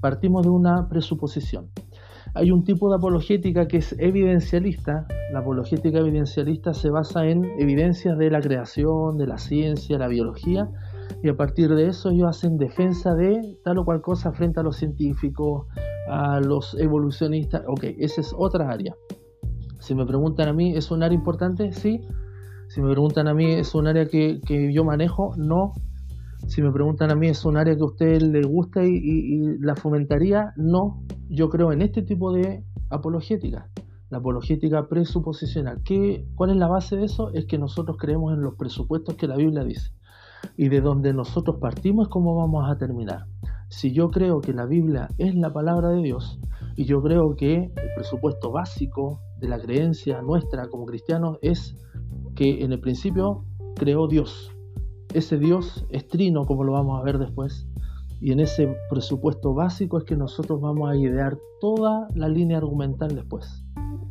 Partimos 0.00 0.42
de 0.44 0.48
una 0.48 0.88
presuposición. 0.88 1.68
Hay 2.32 2.50
un 2.50 2.64
tipo 2.64 2.88
de 2.88 2.96
apologética 2.96 3.68
que 3.68 3.76
es 3.76 3.94
evidencialista. 3.98 5.06
La 5.34 5.40
apologética 5.40 5.98
evidencialista 5.98 6.72
se 6.72 6.88
basa 6.88 7.26
en 7.26 7.44
evidencias 7.58 8.16
de 8.16 8.30
la 8.30 8.40
creación, 8.40 9.18
de 9.18 9.26
la 9.26 9.36
ciencia, 9.36 9.98
la 9.98 10.08
biología, 10.08 10.70
y 11.22 11.28
a 11.28 11.36
partir 11.36 11.74
de 11.74 11.88
eso 11.88 12.08
ellos 12.08 12.28
hacen 12.28 12.56
defensa 12.56 13.14
de 13.14 13.58
tal 13.62 13.78
o 13.78 13.84
cual 13.84 14.00
cosa 14.00 14.32
frente 14.32 14.60
a 14.60 14.62
los 14.62 14.76
científicos, 14.76 15.66
a 16.08 16.40
los 16.40 16.74
evolucionistas. 16.74 17.62
Ok, 17.66 17.84
esa 17.98 18.20
es 18.20 18.34
otra 18.36 18.70
área. 18.70 18.94
Si 19.80 19.94
me 19.94 20.06
preguntan 20.06 20.48
a 20.48 20.52
mí, 20.52 20.74
¿es 20.74 20.90
un 20.90 21.02
área 21.02 21.14
importante? 21.14 21.72
Sí. 21.72 22.00
Si 22.68 22.80
me 22.80 22.90
preguntan 22.90 23.28
a 23.28 23.34
mí, 23.34 23.52
¿es 23.52 23.74
un 23.74 23.86
área 23.86 24.06
que, 24.08 24.40
yo 24.72 24.84
manejo? 24.84 25.34
No. 25.36 25.72
Si 26.46 26.62
me 26.62 26.72
preguntan 26.72 27.10
a 27.10 27.14
mí, 27.14 27.28
¿es 27.28 27.44
un 27.44 27.56
área 27.56 27.74
que 27.74 27.82
a 27.82 27.86
usted 27.86 28.22
le 28.22 28.42
gusta 28.42 28.82
y, 28.84 29.58
la 29.58 29.76
fomentaría? 29.76 30.52
No. 30.56 31.02
Yo 31.28 31.50
creo 31.50 31.72
en 31.72 31.82
este 31.82 32.02
tipo 32.02 32.32
de 32.32 32.64
apologética. 32.90 33.68
La 34.10 34.18
apologética 34.18 34.88
presuposicional. 34.88 35.82
¿Qué, 35.84 36.26
¿Cuál 36.34 36.50
es 36.50 36.56
la 36.56 36.68
base 36.68 36.96
de 36.96 37.04
eso? 37.04 37.30
Es 37.34 37.46
que 37.46 37.58
nosotros 37.58 37.96
creemos 37.98 38.32
en 38.32 38.42
los 38.42 38.54
presupuestos 38.54 39.16
que 39.16 39.26
la 39.26 39.36
Biblia 39.36 39.64
dice. 39.64 39.90
Y 40.56 40.68
de 40.68 40.80
donde 40.80 41.12
nosotros 41.12 41.56
partimos 41.60 42.06
es 42.06 42.10
cómo 42.10 42.36
vamos 42.36 42.70
a 42.70 42.76
terminar. 42.78 43.26
Si 43.68 43.92
yo 43.92 44.10
creo 44.10 44.40
que 44.40 44.52
la 44.52 44.66
Biblia 44.66 45.08
es 45.18 45.34
la 45.34 45.52
palabra 45.52 45.90
de 45.90 46.02
Dios 46.02 46.38
y 46.76 46.84
yo 46.84 47.02
creo 47.02 47.36
que 47.36 47.54
el 47.56 47.94
presupuesto 47.96 48.50
básico 48.50 49.20
de 49.38 49.48
la 49.48 49.58
creencia 49.58 50.22
nuestra 50.22 50.68
como 50.68 50.86
cristianos 50.86 51.38
es 51.42 51.76
que 52.34 52.64
en 52.64 52.72
el 52.72 52.80
principio 52.80 53.44
creó 53.76 54.06
Dios. 54.08 54.50
Ese 55.12 55.38
Dios 55.38 55.86
es 55.90 56.08
trino, 56.08 56.44
como 56.44 56.64
lo 56.64 56.72
vamos 56.72 57.00
a 57.00 57.04
ver 57.04 57.18
después. 57.18 57.66
Y 58.20 58.32
en 58.32 58.40
ese 58.40 58.74
presupuesto 58.88 59.54
básico 59.54 59.98
es 59.98 60.04
que 60.04 60.16
nosotros 60.16 60.60
vamos 60.60 60.90
a 60.90 60.96
idear 60.96 61.36
toda 61.60 62.08
la 62.14 62.28
línea 62.28 62.58
argumental 62.58 63.14
después. 63.14 63.64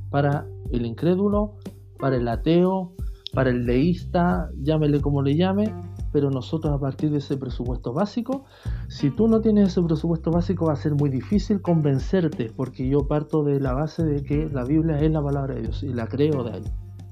Para 0.10 0.46
el 0.72 0.86
incrédulo, 0.86 1.56
para 2.00 2.18
el 2.18 2.28
ateo, 2.28 2.94
para 3.34 3.50
el 3.50 3.66
deísta, 3.66 4.50
llámele 4.62 5.02
como 5.02 5.22
le 5.22 5.36
llame, 5.36 5.74
pero 6.14 6.30
nosotros 6.30 6.72
a 6.72 6.80
partir 6.80 7.10
de 7.10 7.18
ese 7.18 7.36
presupuesto 7.36 7.92
básico, 7.92 8.46
si 8.88 9.10
tú 9.10 9.28
no 9.28 9.42
tienes 9.42 9.70
ese 9.70 9.82
presupuesto 9.82 10.32
básico 10.32 10.68
va 10.68 10.74
a 10.74 10.78
ser 10.78 10.94
muy 10.94 11.10
difícil 11.10 11.62
convencerte, 11.62 12.52
porque 12.56 12.88
yo 12.88 13.08
parto 13.08 13.44
de 13.44 13.60
la 13.60 13.74
base 13.74 14.04
de 14.06 14.24
que 14.24 14.48
la 14.48 14.64
Biblia 14.64 15.00
es 15.00 15.12
la 15.12 15.24
palabra 15.24 15.56
de 15.56 15.64
Dios 15.64 15.82
y 15.82 15.92
la 15.92 16.08
creo 16.08 16.44
de 16.44 16.52
ahí. 16.54 16.64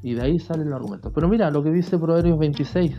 Y 0.03 0.13
de 0.13 0.21
ahí 0.21 0.39
salen 0.39 0.69
los 0.69 0.77
argumentos. 0.77 1.11
Pero 1.13 1.27
mira 1.27 1.49
lo 1.51 1.63
que 1.63 1.71
dice 1.71 1.97
Proverbios 1.97 2.37
26. 2.37 2.95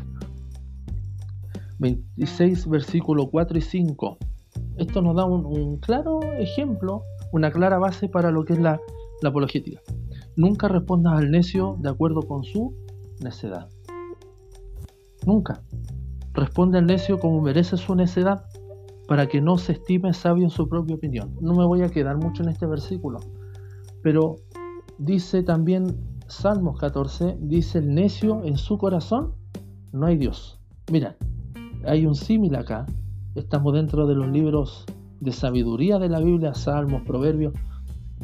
26 1.78 2.68
versículo 2.68 3.28
4 3.30 3.58
y 3.58 3.60
5. 3.60 4.18
Esto 4.76 5.02
nos 5.02 5.14
da 5.16 5.24
un, 5.24 5.78
claro 5.78 6.20
ejemplo, 6.38 7.02
una 7.32 7.50
clara 7.50 7.78
base 7.78 8.08
para 8.08 8.30
lo 8.30 8.44
que 8.44 8.54
es 8.54 8.58
la, 8.58 8.80
la 9.22 9.28
apologética. 9.28 9.80
Nunca 10.36 10.66
respondas 10.66 11.18
al 11.18 11.30
necio 11.30 11.76
de 11.78 11.90
acuerdo 11.90 12.22
con 12.22 12.42
su 12.42 12.74
necedad. 13.20 13.68
Nunca. 15.26 15.62
Responde 16.34 16.78
al 16.78 16.86
necio 16.86 17.18
como 17.18 17.40
merece 17.42 17.76
su 17.76 17.94
necedad, 17.94 18.46
para 19.06 19.26
que 19.26 19.40
no 19.40 19.58
se 19.58 19.72
estime 19.72 20.12
sabio 20.12 20.44
en 20.44 20.50
su 20.50 20.68
propia 20.68 20.96
opinión. 20.96 21.36
No 21.40 21.54
me 21.54 21.66
voy 21.66 21.82
a 21.82 21.88
quedar 21.88 22.16
mucho 22.16 22.42
en 22.42 22.48
este 22.48 22.66
versículo, 22.66 23.20
pero 24.02 24.36
dice 24.98 25.42
también 25.42 25.96
Salmos 26.28 26.78
14, 26.78 27.36
dice 27.40 27.78
el 27.78 27.94
necio 27.94 28.42
en 28.44 28.56
su 28.56 28.78
corazón, 28.78 29.34
no 29.92 30.06
hay 30.06 30.16
Dios. 30.16 30.58
Mira, 30.90 31.16
hay 31.84 32.06
un 32.06 32.14
símil 32.14 32.54
acá, 32.54 32.86
estamos 33.34 33.74
dentro 33.74 34.06
de 34.06 34.14
los 34.14 34.28
libros 34.28 34.86
de 35.20 35.32
sabiduría 35.32 35.98
de 35.98 36.08
la 36.08 36.20
Biblia, 36.20 36.54
Salmos, 36.54 37.02
Proverbios, 37.02 37.52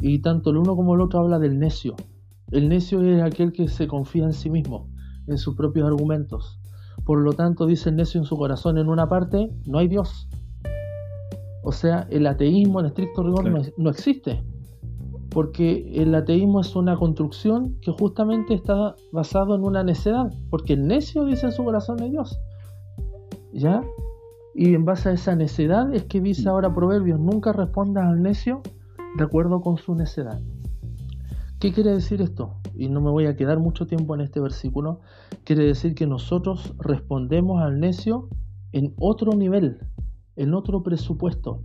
y 0.01 0.19
tanto 0.19 0.49
el 0.49 0.57
uno 0.57 0.75
como 0.75 0.95
el 0.95 1.01
otro 1.01 1.19
habla 1.19 1.39
del 1.39 1.59
necio. 1.59 1.95
El 2.51 2.67
necio 2.67 3.01
es 3.03 3.21
aquel 3.21 3.51
que 3.51 3.67
se 3.67 3.87
confía 3.87 4.23
en 4.23 4.33
sí 4.33 4.49
mismo, 4.49 4.89
en 5.27 5.37
sus 5.37 5.55
propios 5.55 5.87
argumentos. 5.87 6.59
Por 7.09 7.21
lo 7.21 7.33
tanto, 7.33 7.65
dice 7.65 7.89
el 7.89 7.95
necio 7.95 8.19
en 8.19 8.25
su 8.25 8.37
corazón, 8.37 8.77
en 8.77 8.87
una 8.87 9.09
parte, 9.09 9.49
no 9.65 9.79
hay 9.79 9.87
Dios. 9.87 10.29
O 11.63 11.71
sea, 11.71 12.05
el 12.11 12.27
ateísmo 12.27 12.81
en 12.81 12.85
estricto 12.85 13.23
rigor 13.23 13.49
no, 13.77 13.89
existe. 13.89 14.43
Porque 15.31 15.91
el 15.95 16.13
ateísmo 16.13 16.61
es 16.61 16.75
una 16.75 16.95
construcción 16.97 17.79
que 17.81 17.89
justamente 17.89 18.53
está 18.53 18.93
basado 19.11 19.55
en 19.55 19.63
una 19.63 19.83
necedad. 19.83 20.31
Porque 20.51 20.73
el 20.73 20.85
necio 20.85 21.25
dice 21.25 21.47
en 21.47 21.51
su 21.51 21.63
corazón 21.63 21.99
hay 21.99 22.11
Dios. 22.11 22.39
¿Ya? 23.53 23.81
Y 24.53 24.75
en 24.75 24.85
base 24.85 25.09
a 25.09 25.13
esa 25.13 25.35
necedad 25.35 25.91
es 25.91 26.03
que 26.03 26.21
dice 26.21 26.47
ahora 26.47 26.71
Proverbios, 26.75 27.19
nunca 27.19 27.53
respondas 27.53 28.05
al 28.05 28.21
necio 28.21 28.61
de 29.17 29.23
acuerdo 29.23 29.61
con 29.61 29.79
su 29.79 29.95
necedad. 29.95 30.39
¿Qué 31.59 31.73
quiere 31.73 31.91
decir 31.91 32.21
esto? 32.21 32.55
Y 32.73 32.87
no 32.87 33.01
me 33.01 33.11
voy 33.11 33.25
a 33.25 33.35
quedar 33.35 33.59
mucho 33.59 33.85
tiempo 33.85 34.15
en 34.15 34.21
este 34.21 34.39
versículo. 34.39 35.01
Quiere 35.43 35.65
decir 35.65 35.93
que 35.93 36.07
nosotros 36.07 36.73
respondemos 36.79 37.61
al 37.61 37.81
necio 37.81 38.29
en 38.71 38.93
otro 38.97 39.33
nivel, 39.33 39.79
en 40.37 40.53
otro 40.53 40.83
presupuesto. 40.83 41.61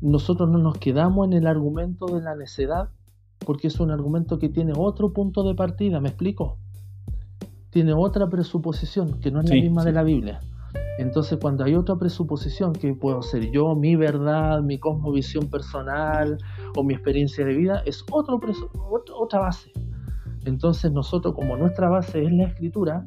Nosotros 0.00 0.48
no 0.50 0.58
nos 0.58 0.78
quedamos 0.78 1.26
en 1.26 1.32
el 1.32 1.48
argumento 1.48 2.06
de 2.06 2.20
la 2.20 2.36
necedad 2.36 2.90
porque 3.44 3.66
es 3.66 3.80
un 3.80 3.90
argumento 3.90 4.38
que 4.38 4.48
tiene 4.48 4.72
otro 4.76 5.12
punto 5.12 5.42
de 5.42 5.56
partida, 5.56 5.98
¿me 5.98 6.10
explico? 6.10 6.58
Tiene 7.70 7.94
otra 7.94 8.28
presuposición 8.30 9.18
que 9.18 9.32
no 9.32 9.40
es 9.40 9.48
la 9.48 9.56
misma 9.56 9.84
de 9.84 9.92
la 9.92 10.04
Biblia. 10.04 10.40
Entonces, 10.98 11.38
cuando 11.40 11.64
hay 11.64 11.74
otra 11.74 11.96
presuposición 11.96 12.72
que 12.72 12.94
puedo 12.94 13.22
ser 13.22 13.50
yo, 13.50 13.74
mi 13.74 13.96
verdad, 13.96 14.62
mi 14.62 14.78
cosmovisión 14.78 15.48
personal 15.48 16.38
o 16.76 16.84
mi 16.84 16.94
experiencia 16.94 17.44
de 17.44 17.54
vida, 17.54 17.82
es 17.86 18.04
otro 18.10 18.40
otra 19.14 19.40
base. 19.40 19.72
Entonces, 20.44 20.92
nosotros, 20.92 21.34
como 21.34 21.56
nuestra 21.56 21.88
base 21.88 22.24
es 22.24 22.32
la 22.32 22.44
escritura, 22.44 23.04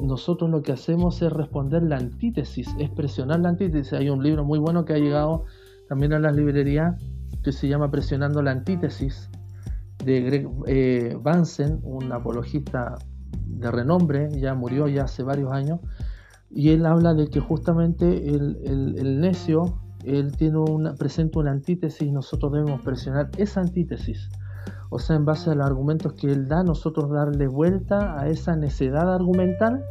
nosotros 0.00 0.50
lo 0.50 0.62
que 0.62 0.72
hacemos 0.72 1.22
es 1.22 1.32
responder 1.32 1.82
la 1.82 1.96
antítesis, 1.96 2.68
es 2.78 2.90
presionar 2.90 3.40
la 3.40 3.50
antítesis. 3.50 3.92
Hay 3.92 4.10
un 4.10 4.22
libro 4.22 4.44
muy 4.44 4.58
bueno 4.58 4.84
que 4.84 4.92
ha 4.92 4.98
llegado 4.98 5.44
también 5.88 6.12
a 6.12 6.18
las 6.18 6.36
librerías 6.36 6.96
que 7.42 7.52
se 7.52 7.68
llama 7.68 7.90
Presionando 7.90 8.42
la 8.42 8.50
antítesis 8.50 9.30
de 10.04 10.20
Greg 10.20 10.48
eh, 10.66 11.18
Vansen, 11.20 11.80
un 11.82 12.12
apologista 12.12 12.96
de 13.46 13.70
renombre, 13.70 14.28
ya 14.38 14.54
murió 14.54 14.86
hace 15.02 15.22
varios 15.22 15.52
años 15.52 15.80
y 16.54 16.70
él 16.70 16.86
habla 16.86 17.14
de 17.14 17.28
que 17.28 17.40
justamente 17.40 18.28
el, 18.28 19.20
necio, 19.20 19.80
él 20.04 20.36
tiene 20.36 20.58
una, 20.58 20.94
presenta 20.94 21.40
una 21.40 21.50
antítesis 21.50 22.02
y 22.02 22.12
nosotros 22.12 22.52
debemos 22.52 22.80
presionar 22.82 23.30
esa 23.36 23.60
antítesis. 23.60 24.28
O 24.88 25.00
sea, 25.00 25.16
en 25.16 25.24
base 25.24 25.50
a 25.50 25.54
los 25.56 25.66
argumentos 25.66 26.12
que 26.12 26.30
él 26.30 26.46
da, 26.46 26.62
nosotros 26.62 27.10
darle 27.10 27.48
vuelta 27.48 28.20
a 28.20 28.28
esa 28.28 28.54
necedad 28.54 29.12
argumental 29.12 29.84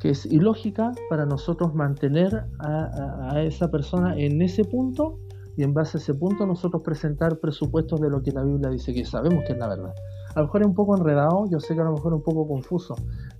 que 0.00 0.10
es 0.10 0.24
ilógica 0.26 0.92
para 1.10 1.26
nosotros 1.26 1.74
mantener 1.74 2.44
a, 2.58 3.30
a, 3.32 3.42
esa 3.42 3.70
persona 3.70 4.16
en 4.16 4.40
ese 4.40 4.64
punto 4.64 5.18
y 5.56 5.62
en 5.62 5.74
base 5.74 5.98
a 5.98 6.00
ese 6.00 6.14
punto 6.14 6.46
nosotros 6.46 6.82
presentar 6.82 7.38
presupuestos 7.38 8.00
de 8.00 8.10
lo 8.10 8.22
que 8.22 8.32
la 8.32 8.42
Biblia 8.42 8.70
dice 8.70 8.92
que 8.92 9.04
sabemos 9.04 9.44
que 9.46 9.52
es 9.52 9.58
la 9.58 9.68
verdad. 9.68 9.94
A 10.34 10.40
lo 10.40 10.46
mejor 10.46 10.62
es 10.62 10.66
un 10.66 10.74
poco 10.74 10.96
enredado, 10.96 11.48
yo 11.50 11.60
sé 11.60 11.74
que 11.74 11.80
a 11.80 11.84
lo 11.84 11.92
mejor 11.92 12.12
es 12.12 12.16
un 12.16 12.24
poco 12.24 12.48
confuso, 12.48 12.96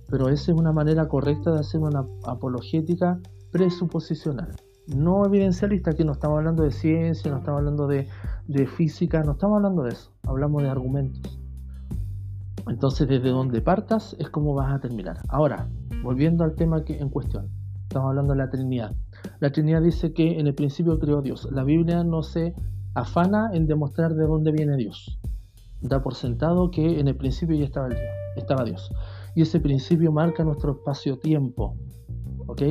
pero 0.09 0.29
esa 0.29 0.51
es 0.51 0.57
una 0.57 0.71
manera 0.71 1.07
correcta 1.07 1.51
de 1.51 1.59
hacer 1.59 1.81
una 1.81 2.05
apologética 2.25 3.19
presuposicional. 3.51 4.55
No 4.87 5.25
evidencialista, 5.25 5.91
aquí 5.91 6.03
no 6.03 6.11
estamos 6.11 6.37
hablando 6.37 6.63
de 6.63 6.71
ciencia, 6.71 7.31
no 7.31 7.39
estamos 7.39 7.59
hablando 7.59 7.87
de, 7.87 8.07
física, 8.67 9.23
no 9.23 9.31
estamos 9.31 9.57
hablando 9.57 9.83
de 9.83 9.89
eso, 9.89 10.11
hablamos 10.23 10.61
de 10.61 10.69
argumentos. 10.69 11.39
Entonces, 12.67 13.07
desde 13.07 13.29
donde 13.29 13.61
partas 13.61 14.15
es 14.19 14.29
como 14.29 14.53
vas 14.53 14.73
a 14.73 14.79
terminar. 14.79 15.17
Ahora, 15.27 15.67
volviendo 16.03 16.43
al 16.43 16.55
tema 16.55 16.83
que, 16.83 16.97
en 16.97 17.09
cuestión, 17.09 17.49
estamos 17.83 18.09
hablando 18.09 18.33
de 18.33 18.39
la 18.39 18.49
Trinidad. 18.49 18.95
La 19.39 19.51
Trinidad 19.51 19.81
dice 19.81 20.13
que 20.13 20.39
en 20.39 20.47
el 20.47 20.55
principio 20.55 20.99
creó 20.99 21.21
Dios. 21.21 21.47
La 21.51 21.63
Biblia 21.63 22.03
no 22.03 22.23
se 22.23 22.53
afana 22.93 23.49
en 23.53 23.67
demostrar 23.67 24.15
de 24.15 24.25
dónde 24.25 24.51
viene 24.51 24.77
Dios. 24.77 25.19
Da 25.81 26.01
por 26.01 26.15
sentado 26.15 26.71
que 26.71 26.99
en 26.99 27.07
el 27.07 27.15
principio 27.15 27.55
ya 27.55 27.65
estaba, 27.65 27.89
Dios, 27.89 27.99
estaba 28.35 28.63
Dios 28.63 28.91
y 29.35 29.41
ese 29.41 29.59
principio 29.59 30.11
marca 30.11 30.43
nuestro 30.43 30.71
espacio-tiempo. 30.71 31.75
¿Ok? 32.47 32.61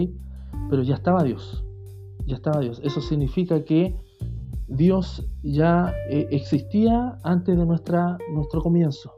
Pero 0.70 0.82
ya 0.82 0.94
estaba 0.94 1.22
Dios. 1.22 1.64
Ya 2.26 2.36
estaba 2.36 2.60
Dios. 2.60 2.80
Eso 2.82 3.02
significa 3.02 3.64
que 3.64 3.94
Dios 4.66 5.28
ya 5.42 5.92
eh, 6.08 6.26
existía 6.30 7.18
antes 7.22 7.56
de 7.56 7.66
nuestro 7.66 8.62
comienzo. 8.62 9.12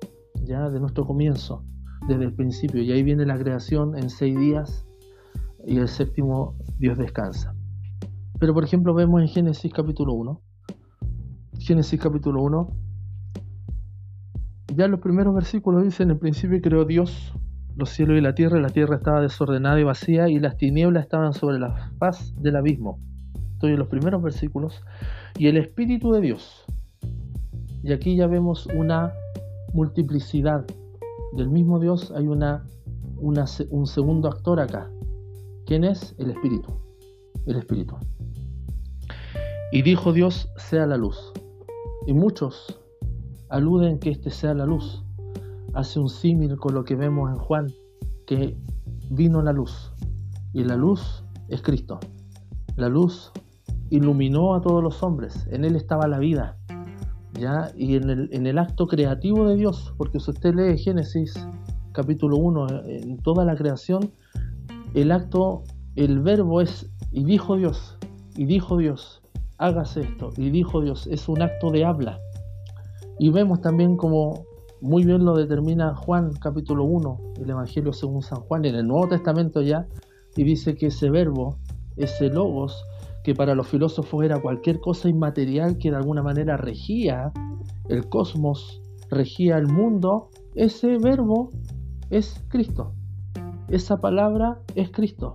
Ya 0.45 0.69
de 0.69 0.81
nuestro 0.81 1.07
comienzo. 1.07 1.63
Desde 2.09 2.25
el 2.25 2.35
principio. 2.35 2.83
Y 2.83 2.91
ahí 2.91 3.05
viene 3.05 3.25
la 3.25 3.39
creación 3.39 3.97
en 3.97 4.11
seis 4.11 4.37
días. 4.37 4.86
Y 5.67 5.77
el 5.79 5.89
séptimo 5.89 6.55
Dios 6.79 6.97
descansa. 6.97 7.55
Pero 8.39 8.55
por 8.55 8.65
ejemplo 8.65 8.95
vemos 8.95 9.21
en 9.21 9.29
Génesis 9.29 9.73
capítulo 9.73 10.15
1. 10.15 10.41
Génesis 11.59 12.01
capítulo 12.01 12.43
1 12.43 12.87
ya 14.77 14.89
los 14.89 15.01
primeros 15.01 15.35
versículos 15.35 15.85
dicen, 15.85 16.11
en 16.11 16.19
principio 16.19 16.61
creó 16.61 16.85
Dios 16.85 17.33
los 17.77 17.91
cielos 17.91 18.19
y 18.19 18.21
la 18.21 18.35
tierra, 18.35 18.59
y 18.59 18.63
la 18.63 18.71
tierra 18.71 18.97
estaba 18.97 19.21
desordenada 19.21 19.81
y 19.81 19.85
vacía, 19.85 20.29
y 20.29 20.39
las 20.39 20.57
tinieblas 20.57 21.05
estaban 21.05 21.33
sobre 21.33 21.59
la 21.59 21.93
faz 21.99 22.35
del 22.41 22.57
abismo. 22.57 22.99
Estoy 23.53 23.73
en 23.73 23.79
los 23.79 23.89
primeros 23.89 24.23
versículos. 24.23 24.83
Y 25.39 25.49
el 25.49 25.57
Espíritu 25.57 26.13
de 26.13 26.21
Dios. 26.21 26.65
Y 27.83 27.93
aquí 27.93 28.17
ya 28.17 28.27
vemos 28.27 28.67
una 28.75 29.13
multiplicidad. 29.73 30.65
Del 31.37 31.49
mismo 31.49 31.79
Dios 31.79 32.13
hay 32.17 32.27
una, 32.27 32.65
un 33.19 33.87
segundo 33.87 34.29
actor 34.29 34.61
acá. 34.61 34.91
¿Quién 35.67 35.83
es? 35.83 36.15
El 36.19 36.31
Espíritu. 36.31 36.73
El 37.45 37.57
Espíritu. 37.57 37.97
Y 39.73 39.83
dijo 39.83 40.13
Dios, 40.13 40.49
sea 40.57 40.87
la 40.87 40.97
luz. 40.97 41.33
Y 42.07 42.13
muchos 42.13 42.81
aluden 43.49 43.99
que 43.99 44.11
este 44.11 44.31
sea 44.31 44.55
la 44.55 44.65
luz 44.65 45.03
hace 45.75 45.99
un 45.99 46.09
símil 46.09 46.57
con 46.57 46.73
lo 46.73 46.85
que 46.85 46.95
vemos 46.95 47.31
en 47.33 47.39
Juan, 47.39 47.67
que 48.29 48.57
vino 49.11 49.43
la 49.43 49.53
luz. 49.53 49.93
Y 50.53 50.63
la 50.63 50.77
luz 50.77 51.25
es 51.49 51.63
Cristo. 51.63 51.99
La 52.77 52.89
luz 52.89 53.33
iluminó 53.91 54.55
a 54.55 54.61
todos 54.61 54.85
los 54.85 55.03
hombres. 55.03 55.49
En 55.51 55.65
él 55.65 55.75
estaba 55.75 56.07
la 56.07 56.21
vida. 56.21 56.57
¿ya? 57.41 57.73
Y 57.77 57.97
en 57.97 58.09
el, 58.09 58.29
en 58.33 58.47
el 58.47 58.59
acto 58.59 58.87
creativo 58.87 59.49
de 59.49 59.57
Dios, 59.57 59.93
porque 59.99 60.21
si 60.21 60.31
usted 60.31 60.55
lee 60.55 60.79
Génesis 60.79 61.35
capítulo 61.91 62.37
1, 62.37 62.85
en 62.85 63.19
toda 63.19 63.45
la 63.45 63.57
creación, 63.57 64.13
el 64.97 65.13
acto, 65.13 65.63
el 65.95 66.21
verbo 66.21 66.63
es, 66.63 66.91
y 67.13 67.25
dijo 67.25 67.57
Dios, 67.57 67.99
y 68.35 68.47
dijo 68.47 68.79
Dios, 68.79 69.21
hágase 69.59 70.01
esto, 70.01 70.31
y 70.39 70.49
dijo 70.49 70.81
Dios, 70.81 71.07
es 71.07 71.29
un 71.29 71.43
acto 71.43 71.71
de 71.71 71.85
habla. 71.85 72.19
Y 73.19 73.29
vemos 73.29 73.61
también 73.61 73.99
como 73.99 74.47
muy 74.81 75.05
bien 75.05 75.23
lo 75.27 75.37
determina 75.37 75.95
Juan 75.95 76.33
capítulo 76.41 76.85
1, 76.85 77.21
el 77.43 77.51
Evangelio 77.51 77.93
según 77.93 78.23
San 78.23 78.41
Juan, 78.41 78.65
en 78.65 78.75
el 78.75 78.87
Nuevo 78.87 79.09
Testamento 79.09 79.61
ya, 79.61 79.87
y 80.35 80.45
dice 80.45 80.77
que 80.77 80.87
ese 80.87 81.11
verbo, 81.11 81.59
ese 81.99 82.31
logos, 82.31 82.83
que 83.23 83.35
para 83.35 83.55
los 83.55 83.69
filósofos 83.69 84.25
era 84.25 84.41
cualquier 84.41 84.81
cosa 84.81 85.11
inmaterial 85.11 85.77
que 85.77 85.91
de 85.91 85.97
alguna 85.97 86.23
manera 86.23 86.57
regía 86.57 87.33
el 87.91 88.09
cosmos, 88.09 88.81
regía 89.11 89.59
el 89.59 89.69
mundo, 89.69 90.31
ese 90.55 90.97
verbo 90.97 91.51
es 92.09 92.43
Cristo. 92.49 92.95
Esa 93.69 94.01
palabra 94.01 94.61
es 94.75 94.91
Cristo. 94.91 95.35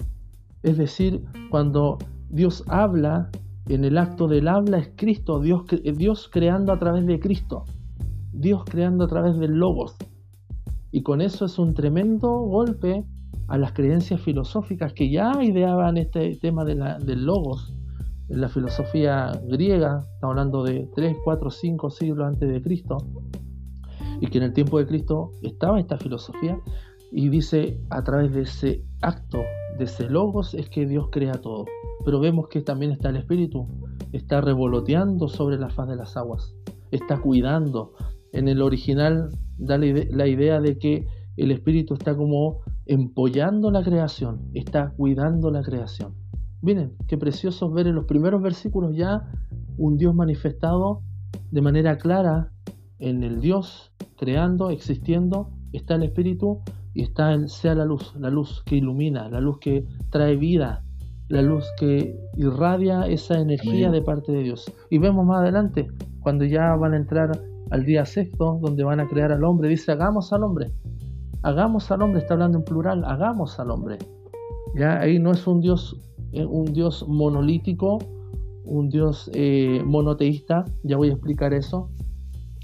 Es 0.64 0.78
decir, 0.78 1.24
cuando 1.50 1.98
Dios 2.30 2.64
habla, 2.68 3.30
en 3.68 3.84
el 3.84 3.98
acto 3.98 4.28
del 4.28 4.48
habla 4.48 4.78
es 4.78 4.92
Cristo, 4.96 5.40
Dios, 5.40 5.64
Dios 5.96 6.30
creando 6.32 6.72
a 6.72 6.80
través 6.80 7.06
de 7.06 7.20
Cristo. 7.20 7.66
Dios 8.32 8.64
creando 8.64 9.04
a 9.06 9.08
través 9.08 9.38
del 9.38 9.52
logos. 9.52 9.96
Y 10.92 11.04
con 11.04 11.22
eso 11.22 11.46
es 11.46 11.60
un 11.60 11.74
tremendo 11.74 12.30
golpe 12.40 13.06
a 13.48 13.58
las 13.58 13.74
creencias 13.74 14.22
filosóficas 14.22 14.94
que 14.94 15.12
ya 15.12 15.44
ideaban 15.44 15.98
este 15.98 16.36
tema 16.36 16.64
de 16.64 16.76
del 17.04 17.26
logos. 17.26 17.74
En 18.30 18.40
la 18.40 18.48
filosofía 18.48 19.32
griega, 19.50 20.00
estamos 20.14 20.34
hablando 20.34 20.64
de 20.64 20.90
3, 20.96 21.18
4, 21.24 21.52
5 21.52 21.90
siglos 21.90 22.26
antes 22.26 22.50
de 22.50 22.62
Cristo, 22.62 22.98
y 24.22 24.28
que 24.28 24.38
en 24.38 24.46
el 24.46 24.54
tiempo 24.54 24.80
de 24.80 24.88
Cristo 24.88 25.32
estaba 25.42 25.82
esta 25.82 25.98
filosofía, 25.98 26.58
y 27.12 27.30
dice 27.30 27.80
a 27.90 28.04
través 28.04 28.34
de 28.34 28.42
ese 28.42 28.86
acto, 29.02 29.40
de 29.78 29.86
ese 29.86 30.10
logos, 30.10 30.54
es 30.54 30.70
que 30.70 30.86
Dios 30.86 31.10
crea 31.12 31.34
todo. 31.34 31.66
Pero 32.06 32.20
vemos 32.20 32.48
que 32.48 32.62
también 32.62 32.92
está 32.92 33.10
el 33.10 33.18
Espíritu, 33.18 33.68
está 34.12 34.42
revoloteando 34.42 35.28
sobre 35.28 35.58
la 35.58 35.70
faz 35.70 35.88
de 35.90 35.96
las 35.96 36.18
aguas, 36.18 36.56
está 36.92 37.20
cuidando, 37.20 37.94
en 38.34 38.48
el 38.48 38.62
original 38.62 39.30
da 39.58 39.78
la 39.78 40.28
idea 40.28 40.60
de 40.60 40.78
que 40.78 41.08
el 41.38 41.52
espíritu 41.52 41.94
está 41.94 42.16
como 42.16 42.60
empollando 42.86 43.72
la 43.72 43.84
creación, 43.84 44.50
está 44.54 44.92
cuidando 44.92 45.52
la 45.52 45.62
creación. 45.62 46.16
Miren, 46.62 46.94
qué 47.08 47.18
precioso 47.18 47.70
ver 47.72 47.88
en 47.88 47.96
los 47.96 48.06
primeros 48.06 48.42
versículos 48.42 48.96
ya 48.96 49.32
un 49.78 49.98
Dios 49.98 50.14
manifestado 50.14 51.02
de 51.52 51.62
manera 51.62 51.98
clara 51.98 52.52
en 53.00 53.24
el 53.24 53.42
Dios 53.42 53.92
creando, 54.18 54.70
existiendo, 54.70 55.50
está 55.74 55.96
el 55.96 56.04
espíritu 56.04 56.62
y 56.94 57.04
está 57.04 57.34
el 57.34 57.50
sea 57.50 57.76
la 57.76 57.86
luz, 57.86 58.14
la 58.18 58.30
luz 58.30 58.64
que 58.66 58.78
ilumina, 58.78 59.30
la 59.30 59.40
luz 59.40 59.60
que 59.60 59.86
trae 60.10 60.36
vida, 60.36 60.84
la 61.30 61.42
luz 61.42 61.66
que 61.78 62.20
irradia 62.36 63.08
esa 63.08 63.40
energía 63.40 63.90
de 63.90 64.02
parte 64.02 64.32
de 64.32 64.44
Dios. 64.44 64.72
Y 64.90 64.98
vemos 64.98 65.26
más 65.26 65.42
adelante, 65.42 65.88
cuando 66.20 66.46
ya 66.46 66.76
van 66.76 66.94
a 66.94 66.98
entrar 66.98 67.42
al 67.70 67.86
día 67.86 68.06
sexto, 68.06 68.60
donde 68.62 68.84
van 68.84 69.00
a 69.00 69.08
crear 69.08 69.32
al 69.32 69.44
hombre, 69.44 69.70
dice, 69.70 69.92
hagamos 69.92 70.34
al 70.34 70.44
hombre. 70.44 70.72
Hagamos 71.44 71.90
al 71.90 72.02
hombre, 72.02 72.20
está 72.20 72.34
hablando 72.34 72.58
en 72.58 72.66
plural, 72.66 73.04
hagamos 73.06 73.60
al 73.60 73.72
hombre. 73.72 73.98
Ya 74.76 75.00
ahí 75.00 75.20
no 75.20 75.32
es 75.32 75.48
un 75.48 75.62
Dios, 75.62 75.98
eh, 76.34 76.46
un 76.46 76.74
Dios 76.74 77.06
monolítico, 77.08 78.00
un 78.66 78.90
Dios 78.90 79.32
eh, 79.34 79.82
monoteísta, 79.86 80.66
ya 80.84 80.98
voy 80.98 81.10
a 81.10 81.14
explicar 81.14 81.54
eso, 81.54 81.90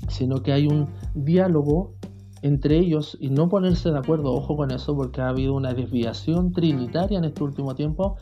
sino 0.10 0.44
que 0.44 0.52
hay 0.52 0.68
un 0.68 0.88
diálogo 1.16 1.96
entre 2.41 2.78
ellos 2.78 3.17
y 3.19 3.30
no 3.30 3.50
ponerse 3.50 3.91
de 3.91 3.97
acuerdo, 3.97 4.34
ojo 4.34 4.56
con 4.56 4.71
eso, 4.71 4.95
porque 4.95 5.21
ha 5.21 5.30
habido 5.30 5.54
una 5.54 5.73
desviación 5.73 6.52
trinitaria 6.52 7.17
en 7.17 7.26
este 7.26 7.43
último 7.43 7.76
tiempo 7.76 8.17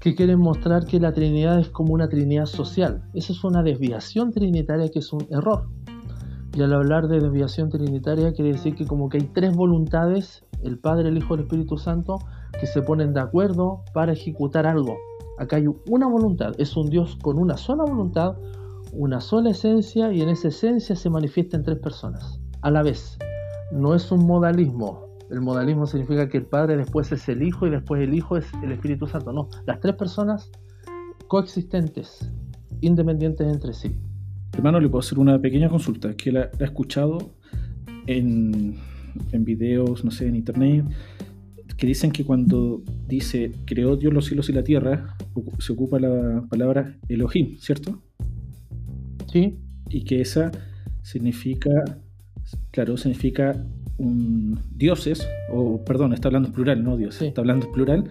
que 0.00 0.14
quieren 0.14 0.38
mostrar 0.38 0.86
que 0.86 1.00
la 1.00 1.12
Trinidad 1.12 1.58
es 1.58 1.68
como 1.68 1.94
una 1.94 2.08
Trinidad 2.08 2.46
social. 2.46 3.04
Esa 3.14 3.32
es 3.32 3.44
una 3.44 3.62
desviación 3.62 4.32
trinitaria 4.32 4.90
que 4.90 4.98
es 4.98 5.12
un 5.12 5.26
error. 5.30 5.68
Y 6.54 6.62
al 6.62 6.72
hablar 6.72 7.08
de 7.08 7.20
desviación 7.20 7.68
trinitaria 7.68 8.32
quiere 8.32 8.52
decir 8.52 8.74
que 8.74 8.86
como 8.86 9.08
que 9.08 9.18
hay 9.18 9.30
tres 9.32 9.56
voluntades, 9.56 10.44
el 10.62 10.78
Padre, 10.78 11.08
el 11.08 11.18
Hijo 11.18 11.34
y 11.34 11.38
el 11.38 11.44
Espíritu 11.44 11.78
Santo, 11.78 12.18
que 12.60 12.66
se 12.66 12.82
ponen 12.82 13.12
de 13.12 13.20
acuerdo 13.20 13.82
para 13.92 14.12
ejecutar 14.12 14.66
algo. 14.66 14.96
Acá 15.38 15.56
hay 15.56 15.66
una 15.88 16.06
voluntad, 16.06 16.52
es 16.58 16.76
un 16.76 16.90
Dios 16.90 17.16
con 17.20 17.38
una 17.38 17.56
sola 17.56 17.84
voluntad, 17.84 18.36
una 18.92 19.20
sola 19.20 19.50
esencia 19.50 20.12
y 20.12 20.20
en 20.20 20.28
esa 20.28 20.48
esencia 20.48 20.94
se 20.94 21.10
manifiesta 21.10 21.56
en 21.56 21.64
tres 21.64 21.78
personas 21.78 22.38
a 22.62 22.70
la 22.70 22.82
vez. 22.82 23.18
No 23.72 23.94
es 23.94 24.10
un 24.12 24.26
modalismo. 24.26 25.06
El 25.30 25.40
modalismo 25.40 25.86
significa 25.86 26.28
que 26.28 26.38
el 26.38 26.46
Padre 26.46 26.76
después 26.76 27.10
es 27.12 27.28
el 27.28 27.42
Hijo 27.42 27.66
y 27.66 27.70
después 27.70 28.02
el 28.02 28.14
Hijo 28.14 28.36
es 28.36 28.46
el 28.62 28.72
Espíritu 28.72 29.06
Santo. 29.06 29.32
No, 29.32 29.48
las 29.66 29.80
tres 29.80 29.96
personas 29.96 30.50
coexistentes, 31.28 32.30
independientes 32.80 33.46
entre 33.46 33.72
sí. 33.72 33.96
Hermano, 34.52 34.78
le 34.80 34.88
puedo 34.88 35.00
hacer 35.00 35.18
una 35.18 35.40
pequeña 35.40 35.68
consulta, 35.68 36.14
que 36.14 36.30
la, 36.30 36.50
he 36.58 36.64
escuchado 36.64 37.18
en, 38.06 38.76
en 39.32 39.44
videos, 39.44 40.04
no 40.04 40.10
sé, 40.10 40.28
en 40.28 40.36
internet, 40.36 40.84
que 41.76 41.86
dicen 41.86 42.12
que 42.12 42.24
cuando 42.24 42.82
dice 43.06 43.52
creó 43.64 43.96
Dios 43.96 44.12
los 44.12 44.26
cielos 44.26 44.48
y 44.48 44.52
la 44.52 44.62
tierra, 44.62 45.16
se 45.58 45.72
ocupa 45.72 45.98
la 45.98 46.44
palabra 46.48 46.96
Elohim, 47.08 47.56
¿cierto? 47.58 48.02
Sí. 49.32 49.58
Y 49.90 50.04
que 50.04 50.20
esa 50.20 50.52
significa, 51.02 51.70
claro, 52.74 52.96
significa 52.96 53.64
un 53.98 54.58
dioses, 54.74 55.28
o 55.48 55.84
perdón, 55.84 56.12
está 56.12 56.26
hablando 56.26 56.48
en 56.48 56.54
plural, 56.54 56.82
no 56.82 56.96
Dios, 56.96 57.22
está 57.22 57.40
hablando 57.40 57.66
en 57.66 57.72
plural, 57.72 58.10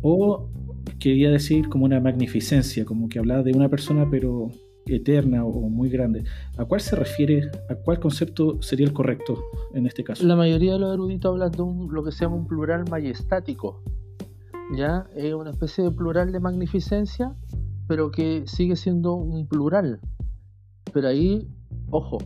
o 0.00 0.48
quería 1.00 1.28
decir 1.28 1.68
como 1.68 1.84
una 1.84 1.98
magnificencia, 1.98 2.84
como 2.84 3.08
que 3.08 3.18
hablaba 3.18 3.42
de 3.42 3.50
una 3.50 3.68
persona, 3.68 4.06
pero 4.08 4.52
eterna 4.86 5.44
o 5.44 5.68
muy 5.68 5.88
grande. 5.88 6.22
¿A 6.56 6.64
cuál 6.66 6.82
se 6.82 6.94
refiere, 6.94 7.50
a 7.68 7.74
cuál 7.74 7.98
concepto 7.98 8.62
sería 8.62 8.86
el 8.86 8.92
correcto 8.92 9.42
en 9.74 9.86
este 9.86 10.04
caso? 10.04 10.24
La 10.24 10.36
mayoría 10.36 10.74
de 10.74 10.78
los 10.78 10.94
eruditos 10.94 11.32
hablan 11.32 11.50
de 11.50 11.92
lo 11.92 12.04
que 12.04 12.12
se 12.12 12.24
llama 12.24 12.36
un 12.36 12.46
plural 12.46 12.84
majestático. 12.88 13.82
¿ya? 14.76 15.08
Es 15.16 15.34
una 15.34 15.50
especie 15.50 15.82
de 15.82 15.90
plural 15.90 16.30
de 16.30 16.38
magnificencia, 16.38 17.34
pero 17.88 18.12
que 18.12 18.44
sigue 18.46 18.76
siendo 18.76 19.14
un 19.14 19.48
plural. 19.48 19.98
Pero 20.92 21.08
ahí, 21.08 21.48
ojo, 21.90 22.18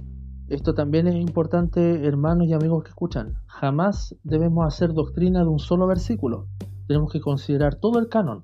esto 0.48 0.74
también 0.74 1.06
es 1.06 1.14
importante, 1.14 2.06
hermanos 2.06 2.46
y 2.46 2.54
amigos 2.54 2.84
que 2.84 2.90
escuchan. 2.90 3.34
Jamás 3.46 4.16
debemos 4.24 4.66
hacer 4.66 4.94
doctrina 4.94 5.40
de 5.40 5.48
un 5.48 5.58
solo 5.58 5.86
versículo. 5.86 6.46
Tenemos 6.86 7.12
que 7.12 7.20
considerar 7.20 7.74
todo 7.74 7.98
el 7.98 8.08
canon. 8.08 8.40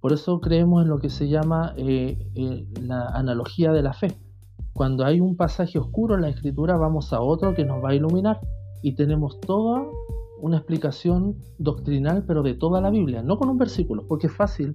Por 0.00 0.12
eso 0.12 0.40
creemos 0.40 0.82
en 0.82 0.88
lo 0.88 0.98
que 0.98 1.08
se 1.08 1.28
llama 1.28 1.72
eh, 1.76 2.18
eh, 2.34 2.66
la 2.80 3.06
analogía 3.08 3.70
de 3.72 3.82
la 3.82 3.92
fe. 3.92 4.16
Cuando 4.72 5.04
hay 5.04 5.20
un 5.20 5.36
pasaje 5.36 5.78
oscuro 5.78 6.16
en 6.16 6.22
la 6.22 6.30
escritura, 6.30 6.76
vamos 6.76 7.12
a 7.12 7.20
otro 7.20 7.54
que 7.54 7.64
nos 7.64 7.84
va 7.84 7.90
a 7.90 7.94
iluminar 7.94 8.40
y 8.82 8.94
tenemos 8.96 9.38
toda 9.40 9.84
una 10.40 10.56
explicación 10.56 11.36
doctrinal, 11.58 12.24
pero 12.26 12.42
de 12.42 12.54
toda 12.54 12.80
la 12.80 12.90
Biblia, 12.90 13.22
no 13.22 13.38
con 13.38 13.50
un 13.50 13.58
versículo, 13.58 14.04
porque 14.08 14.26
es 14.26 14.32
fácil 14.34 14.72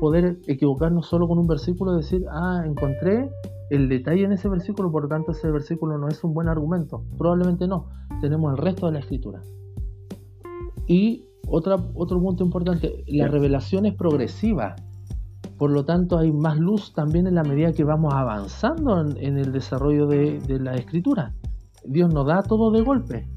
poder 0.00 0.38
equivocarnos 0.46 1.06
solo 1.06 1.26
con 1.26 1.38
un 1.38 1.46
versículo 1.46 1.94
y 1.94 1.96
decir, 1.96 2.24
ah, 2.30 2.62
encontré 2.64 3.30
el 3.70 3.88
detalle 3.88 4.24
en 4.24 4.32
ese 4.32 4.48
versículo, 4.48 4.90
por 4.90 5.02
lo 5.02 5.08
tanto 5.08 5.32
ese 5.32 5.50
versículo 5.50 5.98
no 5.98 6.08
es 6.08 6.22
un 6.24 6.34
buen 6.34 6.48
argumento. 6.48 7.04
Probablemente 7.16 7.66
no, 7.66 7.88
tenemos 8.20 8.52
el 8.52 8.58
resto 8.58 8.86
de 8.86 8.92
la 8.92 8.98
escritura. 9.00 9.42
Y 10.86 11.26
otro 11.46 12.20
punto 12.20 12.44
importante, 12.44 13.04
la 13.06 13.28
revelación 13.28 13.86
es 13.86 13.94
progresiva. 13.94 14.76
Por 15.58 15.70
lo 15.70 15.84
tanto, 15.84 16.18
hay 16.18 16.32
más 16.32 16.56
luz 16.58 16.92
también 16.94 17.26
en 17.26 17.34
la 17.34 17.42
medida 17.42 17.72
que 17.72 17.84
vamos 17.84 18.14
avanzando 18.14 19.00
en, 19.00 19.38
el 19.38 19.52
desarrollo 19.52 20.06
de, 20.06 20.40
la 20.60 20.76
escritura. 20.76 21.34
Dios 21.84 22.12
no 22.12 22.24
da 22.24 22.42
todo 22.42 22.70
de 22.70 22.82
golpe. 22.82 23.28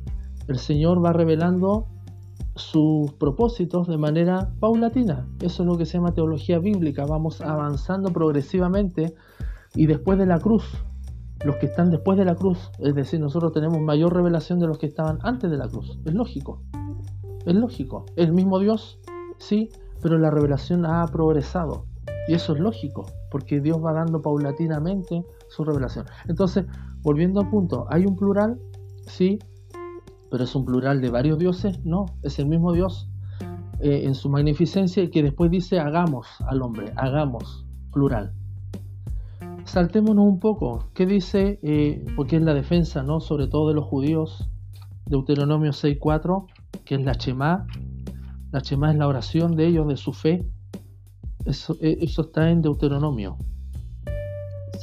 El 0.48 0.60
Señor 0.60 1.04
va 1.04 1.14
revelando 1.14 1.88
sus 2.56 3.12
propósitos 3.14 3.88
de 3.88 3.98
manera 3.98 4.54
paulatina. 4.60 5.28
Eso 5.42 5.64
es 5.64 5.68
lo 5.68 5.78
que 5.78 5.86
se 5.86 5.98
llama 5.98 6.14
teología 6.14 6.60
bíblica. 6.60 7.06
Vamos 7.06 7.42
avanzando 7.42 8.12
progresivamente 8.12 9.16
y 9.76 9.86
después 9.86 10.18
de 10.20 10.26
la 10.26 10.40
cruz, 10.40 10.64
los 11.46 11.56
que 11.58 11.66
están 11.66 11.90
después 11.90 12.18
de 12.18 12.26
la 12.26 12.36
cruz, 12.36 12.72
es 12.80 12.94
decir, 12.94 13.20
nosotros 13.20 13.52
tenemos 13.54 13.80
mayor 13.80 14.14
revelación 14.14 14.60
de 14.60 14.68
los 14.68 14.78
que 14.78 14.86
estaban 14.86 15.20
antes 15.24 15.50
de 15.50 15.58
la 15.58 15.68
cruz. 15.68 15.98
Es 16.06 16.14
lógico. 16.14 16.62
Es 17.46 17.56
lógico. 17.56 18.06
El 18.16 18.34
mismo 18.34 18.60
Dios, 18.60 19.00
sí, 19.38 19.70
pero 20.02 20.18
la 20.18 20.30
revelación 20.30 20.86
ha 20.86 21.06
progresado. 21.08 21.86
Y 22.28 22.34
eso 22.34 22.54
es 22.54 22.60
lógico, 22.60 23.06
porque 23.32 23.60
Dios 23.62 23.84
va 23.84 23.94
dando 23.94 24.22
paulatinamente 24.22 25.26
su 25.50 25.64
revelación. 25.64 26.06
Entonces, 26.28 26.66
volviendo 27.02 27.42
al 27.42 27.50
punto, 27.50 27.88
¿hay 27.90 28.06
un 28.06 28.16
plural? 28.16 28.60
Sí, 29.08 29.40
pero 30.30 30.44
es 30.44 30.56
un 30.56 30.66
plural 30.66 31.02
de 31.02 31.10
varios 31.10 31.40
dioses, 31.40 31.84
no, 31.84 32.06
es 32.22 32.40
el 32.40 32.48
mismo 32.48 32.72
Dios 32.72 33.10
eh, 33.80 34.04
en 34.06 34.16
su 34.16 34.30
magnificencia 34.30 35.10
que 35.10 35.24
después 35.24 35.50
dice 35.50 35.80
hagamos 35.80 36.28
al 36.48 36.62
hombre, 36.62 36.94
hagamos, 36.96 37.66
plural. 37.92 38.34
Saltémonos 39.72 40.26
un 40.26 40.38
poco, 40.42 40.90
¿qué 40.94 41.06
dice? 41.06 41.58
Eh, 41.64 42.04
porque 42.18 42.36
es 42.36 42.42
la 42.42 42.54
defensa, 42.54 43.04
¿no? 43.04 43.22
Sobre 43.22 43.48
todo 43.48 43.70
de 43.70 43.74
los 43.74 43.86
judíos, 43.86 44.50
Deuteronomio 45.06 45.72
6.4, 45.72 46.46
que 46.84 46.96
es 46.96 47.02
la 47.06 47.14
Shema. 47.14 47.66
La 48.52 48.60
Shema 48.60 48.92
es 48.92 48.98
la 48.98 49.08
oración 49.08 49.56
de 49.56 49.68
ellos, 49.68 49.88
de 49.88 49.96
su 49.96 50.12
fe. 50.12 50.46
Eso, 51.46 51.78
eh, 51.80 52.00
eso 52.02 52.24
está 52.24 52.52
en 52.52 52.62
Deuteronomio 52.62 53.38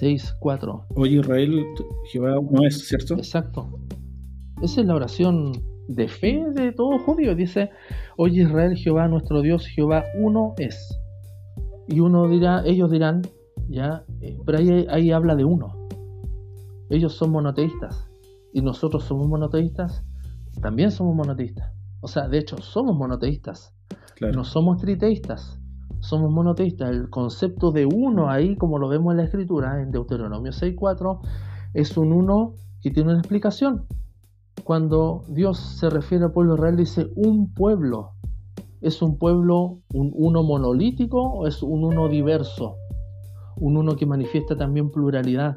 6.4. 0.01 0.87
Oye 0.97 1.17
Israel, 1.17 1.67
Jehová 2.11 2.37
no 2.51 2.67
es, 2.67 2.89
¿cierto? 2.89 3.17
Exacto. 3.17 3.69
Esa 4.63 4.81
es 4.81 4.87
la 4.87 4.95
oración 4.95 5.53
de 5.89 6.09
fe 6.09 6.43
de 6.55 6.73
todo 6.73 6.99
judío. 7.01 7.35
Dice, 7.35 7.69
oye 8.17 8.41
Israel, 8.41 8.75
Jehová 8.75 9.07
nuestro 9.07 9.43
Dios, 9.43 9.67
Jehová 9.67 10.05
uno 10.19 10.55
es. 10.57 10.99
Y 11.89 12.01
uno 12.01 12.27
dirá, 12.27 12.63
ellos 12.65 12.91
dirán, 12.91 13.21
ya, 13.69 14.05
eh, 14.21 14.39
pero 14.45 14.59
ahí, 14.59 14.87
ahí 14.91 15.13
habla 15.13 15.35
de 15.37 15.45
uno. 15.45 15.89
Ellos 16.91 17.15
son 17.15 17.31
monoteístas. 17.31 18.09
Y 18.53 18.63
nosotros 18.63 19.05
somos 19.05 19.29
monoteístas, 19.29 20.05
también 20.61 20.91
somos 20.91 21.15
monoteístas. 21.15 21.73
O 22.01 22.09
sea, 22.09 22.29
de 22.29 22.39
hecho, 22.39 22.57
somos 22.59 22.97
monoteístas. 22.97 23.75
No 24.33 24.43
somos 24.43 24.79
triteístas, 24.79 25.61
somos 26.01 26.33
monoteístas. 26.33 26.91
El 26.91 27.09
concepto 27.09 27.71
de 27.71 27.87
uno 27.87 28.29
ahí, 28.31 28.57
como 28.57 28.79
lo 28.79 28.89
vemos 28.89 29.13
en 29.13 29.19
la 29.19 29.25
escritura, 29.25 29.81
en 29.81 29.93
Deuteronomio 29.93 30.51
6.4, 30.51 31.21
es 31.75 31.97
un 31.97 32.13
uno 32.13 32.55
que 32.81 32.91
tiene 32.91 33.11
una 33.11 33.21
explicación 33.21 33.87
cuando 34.65 35.25
Dios 35.29 35.59
se 35.59 35.89
refiere 35.91 36.25
al 36.25 36.33
pueblo 36.33 36.55
Israel, 36.55 36.77
dice 36.77 37.11
un 37.17 37.53
pueblo. 37.55 38.11
¿Es 38.81 39.03
un 39.03 39.19
pueblo 39.19 39.81
un 39.93 40.13
uno 40.15 40.43
monolítico 40.43 41.21
o 41.21 41.47
es 41.47 41.63
un 41.63 41.85
uno 41.85 42.09
diverso? 42.09 42.77
Un 43.61 43.77
uno 43.77 43.97
que 43.97 44.07
manifiesta 44.07 44.57
también 44.57 44.91
pluralidad. 44.91 45.57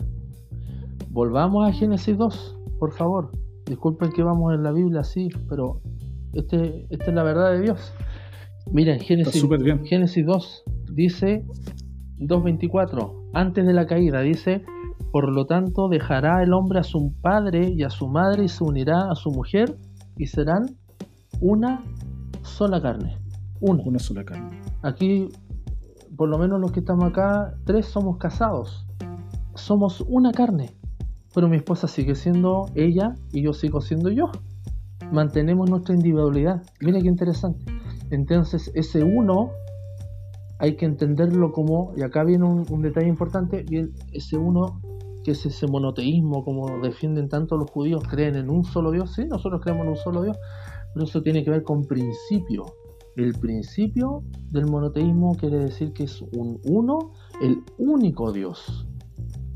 Volvamos 1.10 1.68
a 1.68 1.74
Génesis 1.74 2.18
2, 2.18 2.58
por 2.80 2.94
favor. 2.94 3.32
Disculpen 3.66 4.12
que 4.12 4.24
vamos 4.24 4.54
en 4.54 4.64
la 4.64 4.72
Biblia 4.72 5.02
así, 5.02 5.30
pero 5.50 5.82
este, 6.34 6.88
esta 6.90 7.06
es 7.06 7.14
la 7.14 7.24
verdad 7.24 7.52
de 7.52 7.62
Dios. 7.62 7.94
Miren, 8.72 9.00
Génesis, 9.00 9.46
Génesis 9.84 10.26
2 10.26 10.64
dice 10.94 11.46
2.24, 12.20 13.30
antes 13.34 13.66
de 13.66 13.74
la 13.74 13.88
caída, 13.88 14.22
dice, 14.22 14.64
por 15.12 15.30
lo 15.34 15.46
tanto, 15.46 15.90
dejará 15.90 16.44
el 16.44 16.54
hombre 16.54 16.80
a 16.80 16.84
su 16.84 17.14
padre 17.22 17.70
y 17.70 17.84
a 17.84 17.90
su 17.90 18.08
madre 18.08 18.46
y 18.46 18.48
se 18.48 18.64
unirá 18.64 19.12
a 19.12 19.16
su 19.16 19.32
mujer 19.32 19.76
y 20.18 20.28
serán 20.28 20.78
una 21.42 21.84
sola 22.44 22.82
carne. 22.82 23.18
Una. 23.60 23.84
Una 23.84 24.00
sola 24.00 24.24
carne. 24.24 24.60
Aquí, 24.82 25.30
por 26.22 26.30
lo 26.30 26.38
menos 26.38 26.62
los 26.62 26.72
que 26.72 26.82
estamos 26.82 27.06
acá, 27.06 27.56
tres 27.66 27.88
somos 27.88 28.18
casados. 28.18 28.86
Somos 29.56 30.02
una 30.02 30.32
carne. 30.32 30.70
Pero 31.34 31.48
mi 31.48 31.58
esposa 31.58 31.88
sigue 31.88 32.14
siendo 32.14 32.68
ella 32.76 33.16
y 33.32 33.42
yo 33.42 33.54
sigo 33.54 33.82
siendo 33.82 34.12
yo. 34.12 34.30
Mantenemos 35.12 35.68
nuestra 35.68 35.96
individualidad. 35.96 36.62
Mira 36.80 37.02
qué 37.02 37.08
interesante. 37.08 37.66
Entonces, 38.12 38.72
ese 38.76 39.04
uno 39.04 39.50
hay 40.60 40.76
que 40.76 40.86
entenderlo 40.86 41.52
como, 41.52 41.92
y 41.98 42.04
acá 42.04 42.24
viene 42.24 42.46
un, 42.46 42.82
detalle 42.84 43.08
importante, 43.08 43.64
bien, 43.68 43.92
ese 44.12 44.38
uno 44.38 44.80
que 45.24 45.32
es 45.32 45.44
ese 45.48 45.66
monoteísmo 45.66 46.46
como 46.46 46.84
defienden 46.84 47.30
tanto 47.30 47.58
los 47.58 47.72
judíos, 47.72 48.04
creen 48.08 48.36
en 48.36 48.52
un 48.52 48.64
solo 48.64 48.92
Dios, 48.92 49.12
sí, 49.16 49.26
nosotros 49.26 49.60
creemos 49.60 49.86
en 49.86 49.90
un 49.94 49.98
solo 49.98 50.22
Dios, 50.22 50.38
pero 50.94 51.04
eso 51.04 51.24
tiene 51.24 51.44
que 51.44 51.50
ver 51.50 51.64
con 51.64 51.88
principio. 51.88 52.66
El 53.16 53.34
principio 53.34 54.24
del 54.52 54.68
monoteísmo 54.68 55.36
quiere 55.36 55.60
decir 55.60 55.94
que 55.94 56.04
es 56.04 56.22
un 56.22 56.60
uno, 56.66 57.14
el 57.42 57.64
único 57.78 58.32
Dios, 58.32 58.88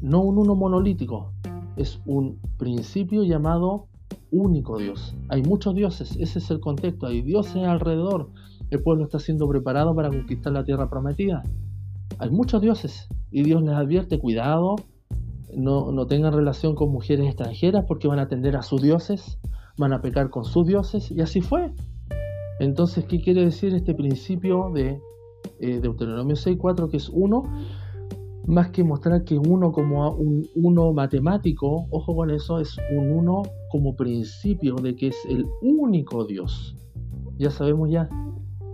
no 0.02 0.22
un 0.22 0.38
uno 0.38 0.56
monolítico, 0.56 1.32
es 1.78 2.02
un 2.06 2.40
principio 2.58 3.24
llamado 3.24 3.88
único 4.32 4.78
Dios. 4.78 5.16
Hay 5.30 5.42
muchos 5.44 5.74
dioses, 5.76 6.16
ese 6.20 6.40
es 6.40 6.52
el 6.52 6.60
contexto, 6.60 7.08
hay 7.08 7.22
dioses 7.22 7.64
alrededor, 7.64 8.30
el 8.72 8.82
pueblo 8.82 9.06
está 9.06 9.20
siendo 9.20 9.48
preparado 9.48 9.96
para 9.96 10.10
conquistar 10.10 10.52
la 10.52 10.64
tierra 10.64 10.90
prometida. 10.90 11.44
Hay 12.20 12.30
muchos 12.30 12.62
dioses 12.62 13.08
y 13.32 13.44
Dios 13.44 13.62
les 13.62 13.74
advierte, 13.74 14.20
cuidado, 14.20 14.76
no, 15.56 16.08
tengan 16.08 16.34
relación 16.34 16.76
con 16.76 16.92
mujeres 16.92 17.28
extranjeras 17.28 17.86
porque 17.88 18.08
van 18.08 18.20
a 18.20 18.24
atender 18.24 18.56
a 18.56 18.62
sus 18.62 18.82
dioses, 18.82 19.40
van 19.78 19.94
a 19.94 20.02
pecar 20.02 20.30
con 20.30 20.46
sus 20.46 20.66
dioses, 20.66 21.12
y 21.12 21.22
así 21.22 21.42
fue. 21.42 21.74
Entonces, 22.60 23.06
¿qué 23.06 23.20
quiere 23.22 23.46
decir 23.46 23.74
este 23.74 23.94
principio 23.94 24.72
de 24.74 25.02
eh, 25.60 25.80
Deuteronomio 25.82 26.36
6.4, 26.36 26.90
que 26.90 26.98
es 26.98 27.10
uno? 27.10 27.44
Más 28.48 28.70
que 28.70 28.84
mostrar 28.84 29.24
que 29.24 29.38
uno 29.38 29.72
como 29.72 30.12
un 30.12 30.48
uno 30.56 30.94
matemático, 30.94 31.88
ojo 31.90 32.16
con 32.16 32.30
eso, 32.30 32.60
es 32.60 32.78
un 32.96 33.12
uno 33.12 33.44
como 33.72 33.96
principio 33.96 34.76
de 34.76 34.96
que 34.96 35.08
es 35.08 35.18
el 35.28 35.46
único 35.62 36.26
Dios. 36.26 36.76
Ya 37.38 37.50
sabemos 37.50 37.90
ya, 37.90 38.08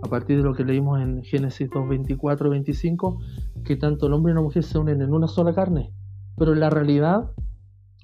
a 0.02 0.08
partir 0.08 0.36
de 0.36 0.42
lo 0.42 0.54
que 0.54 0.64
leímos 0.64 1.00
en 1.00 1.22
Génesis 1.22 1.70
2, 1.70 1.88
24, 1.88 2.50
25, 2.50 3.18
que 3.64 3.76
tanto 3.76 4.06
el 4.06 4.12
hombre 4.12 4.32
y 4.32 4.34
la 4.34 4.42
mujer 4.42 4.62
se 4.62 4.78
unen 4.78 5.00
en 5.00 5.12
una 5.12 5.26
sola 5.26 5.54
carne. 5.54 5.92
Pero 6.36 6.54
la 6.54 6.70
realidad 6.70 7.30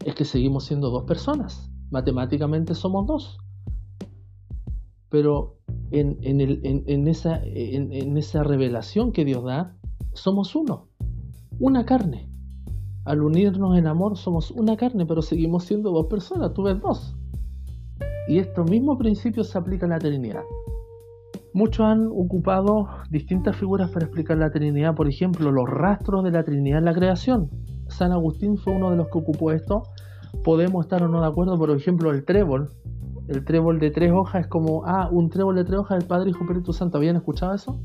es 0.05 0.15
que 0.15 0.25
seguimos 0.25 0.65
siendo 0.65 0.91
dos 0.91 1.05
personas. 1.05 1.71
Matemáticamente 1.91 2.75
somos 2.75 3.07
dos. 3.07 3.39
Pero 5.11 5.57
en, 5.91 7.09
esa, 7.09 7.41
en, 7.45 8.17
esa, 8.17 8.43
revelación 8.43 9.13
que 9.13 9.25
Dios 9.25 9.45
da, 9.45 9.77
somos 10.13 10.55
uno. 10.55 10.89
Una 11.59 11.85
carne. 11.85 12.29
Al 13.05 13.23
unirnos 13.23 13.79
en 13.79 13.87
amor 13.87 14.19
somos 14.19 14.51
una 14.51 14.77
carne, 14.77 15.07
pero 15.07 15.23
seguimos 15.23 15.65
siendo 15.65 15.91
dos 15.91 16.07
personas. 16.07 16.53
Tú 16.53 16.65
ves 16.65 16.81
dos. 16.81 17.17
Y 18.29 18.39
estos 18.39 18.69
mismos 18.71 18.99
principios 18.99 19.49
se 19.49 19.59
aplican 19.59 19.91
a 19.93 19.95
la 19.95 20.01
Trinidad. 20.01 20.43
Muchos 21.55 21.87
han 21.87 22.09
ocupado 22.09 22.89
distintas 23.11 23.57
figuras 23.57 23.91
para 23.91 24.05
explicar 24.05 24.37
la 24.37 24.51
Trinidad, 24.51 24.95
por 24.95 25.09
ejemplo, 25.09 25.51
los 25.51 25.69
rastros 25.69 26.23
de 26.23 26.31
la 26.31 26.45
Trinidad 26.45 26.81
en 26.81 26.85
la 26.85 26.95
creación. 26.95 27.51
San 27.89 28.13
Agustín 28.13 28.59
fue 28.59 28.75
uno 28.75 28.91
de 28.91 28.97
los 28.97 29.09
que 29.09 29.19
ocupó 29.19 29.51
esto. 29.51 29.85
Podemos 30.45 30.85
estar 30.85 31.03
o 31.03 31.09
no 31.09 31.23
de 31.23 31.27
acuerdo, 31.27 31.57
por 31.57 31.71
ejemplo, 31.71 32.11
el 32.11 32.25
trébol. 32.25 32.69
El 33.29 33.45
trébol 33.45 33.79
de 33.79 33.91
tres 33.91 34.11
hojas 34.11 34.43
es 34.43 34.47
como, 34.47 34.85
ah, 34.87 35.09
un 35.13 35.29
trébol 35.29 35.55
de 35.57 35.65
tres 35.65 35.79
hojas 35.79 35.99
del 35.99 36.09
Padre, 36.09 36.31
Hijo, 36.31 36.45
Espíritu 36.45 36.73
Santo. 36.73 36.97
¿Habían 36.97 37.17
escuchado 37.17 37.55
eso? 37.55 37.79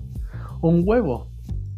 Un 0.62 0.84
huevo, 0.86 1.28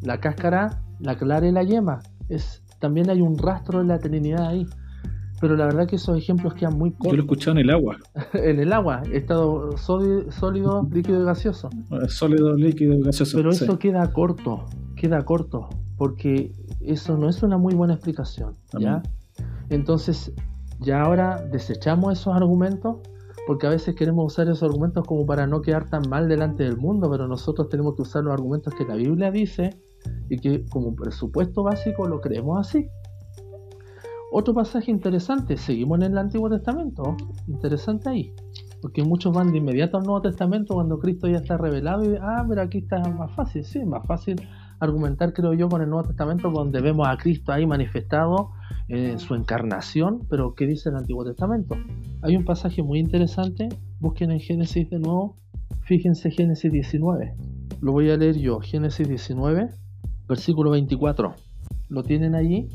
la 0.01 0.19
cáscara, 0.19 0.84
la 0.99 1.17
clara 1.17 1.47
y 1.47 1.51
la 1.51 1.63
yema. 1.63 1.99
Es, 2.30 2.63
también 2.80 3.10
hay 3.10 3.21
un 3.21 3.38
rastro 3.38 3.80
de 3.80 3.86
la 3.86 3.99
Trinidad 3.99 4.47
ahí. 4.47 4.67
Pero 5.41 5.58
la 5.58 5.65
verdad 5.65 5.88
que 5.88 5.97
esos 5.97 6.17
ejemplos 6.17 6.54
quedan 6.54 6.78
muy 6.78 6.91
cortos. 6.91 7.12
Yo 7.12 7.17
lo 7.17 7.23
he 7.23 7.25
escuchado 7.25 7.58
en 7.58 7.65
el 7.65 7.69
agua. 7.71 7.97
en 8.34 8.60
el 8.60 8.71
agua, 8.71 9.01
estado 9.12 9.75
sólido, 9.78 10.88
líquido 10.91 11.21
y 11.21 11.25
gaseoso. 11.25 11.69
Sólido, 12.08 12.56
líquido 12.56 12.93
y 12.93 13.01
gaseoso. 13.01 13.38
Pero 13.38 13.49
eso 13.49 13.78
queda 13.78 14.13
corto, 14.13 14.65
queda 14.95 15.25
corto, 15.25 15.69
porque 15.97 16.54
eso 16.82 17.17
no 17.17 17.28
es 17.30 17.43
una 17.43 17.58
muy 17.58 17.73
buena 17.73 17.95
explicación, 17.95 18.54
¿ya? 18.80 19.01
Entonces, 19.69 20.32
ya 20.80 21.01
ahora 21.01 21.41
desechamos 21.51 22.19
esos 22.19 22.34
argumentos, 22.36 22.97
porque 23.46 23.68
a 23.68 23.70
veces 23.70 23.96
queremos 23.96 24.26
usar 24.34 24.48
esos 24.48 24.64
argumentos 24.64 25.06
como 25.06 25.26
para 25.26 25.46
no 25.48 25.62
quedar 25.62 25.90
tan 25.90 26.10
mal 26.10 26.28
delante 26.28 26.64
del 26.64 26.78
mundo, 26.78 27.10
pero 27.10 27.28
nosotros 27.28 27.70
tenemos 27.70 27.96
que 27.96 28.02
usar 28.02 28.24
los 28.24 28.34
argumentos 28.34 28.74
que 28.74 28.86
la 28.86 28.96
Biblia 28.96 29.32
dice 29.32 29.78
y 30.30 30.38
que 30.40 30.66
como 30.66 30.96
presupuesto 30.96 31.64
básico 31.64 32.08
lo 32.08 32.22
creemos 32.22 32.60
así. 32.60 32.88
Otro 34.32 34.54
pasaje 34.54 34.92
interesante, 34.92 35.56
seguimos 35.58 36.00
en 36.00 36.12
el 36.12 36.18
Antiguo 36.18 36.50
Testamento, 36.50 37.16
interesante 37.48 38.10
ahí, 38.10 38.34
porque 38.82 39.04
muchos 39.04 39.34
van 39.34 39.52
de 39.52 39.60
inmediato 39.60 39.98
al 39.98 40.04
Nuevo 40.04 40.22
Testamento 40.22 40.74
cuando 40.74 41.00
Cristo 41.00 41.28
ya 41.28 41.38
está 41.38 41.58
revelado 41.58 42.04
y, 42.04 42.18
ah, 42.20 42.44
mira, 42.48 42.64
aquí 42.64 42.80
está 42.80 43.00
más 43.00 43.32
fácil, 43.34 43.64
sí, 43.64 43.86
más 43.86 44.06
fácil 44.06 44.36
argumentar, 44.80 45.32
creo 45.34 45.54
yo, 45.54 45.70
con 45.70 45.82
el 45.82 45.90
Nuevo 45.90 46.08
Testamento, 46.08 46.50
donde 46.50 46.82
vemos 46.82 47.08
a 47.08 47.16
Cristo 47.18 47.52
ahí 47.54 47.66
manifestado 47.66 48.50
en 48.88 49.19
su 49.19 49.34
encarnación, 49.36 50.21
pero 50.30 50.54
¿qué 50.54 50.67
dice 50.67 50.89
el 50.89 50.95
Antiguo 50.95 51.26
Testamento? 51.26 51.76
Hay 52.21 52.36
un 52.36 52.45
pasaje 52.45 52.84
muy 52.84 53.00
interesante, 53.00 53.69
busquen 54.00 54.32
en 54.32 54.39
Génesis 54.39 54.89
de 54.89 55.00
nuevo, 55.00 55.36
fíjense 55.82 56.30
Génesis 56.32 56.71
19, 56.71 57.36
lo 57.82 57.91
voy 57.91 58.10
a 58.12 58.17
leer 58.17 58.38
yo, 58.38 58.60
Génesis 58.60 59.08
19, 59.08 59.69
versículo 60.28 60.71
24, 60.71 61.34
¿lo 61.89 62.04
tienen 62.04 62.36
allí? 62.36 62.67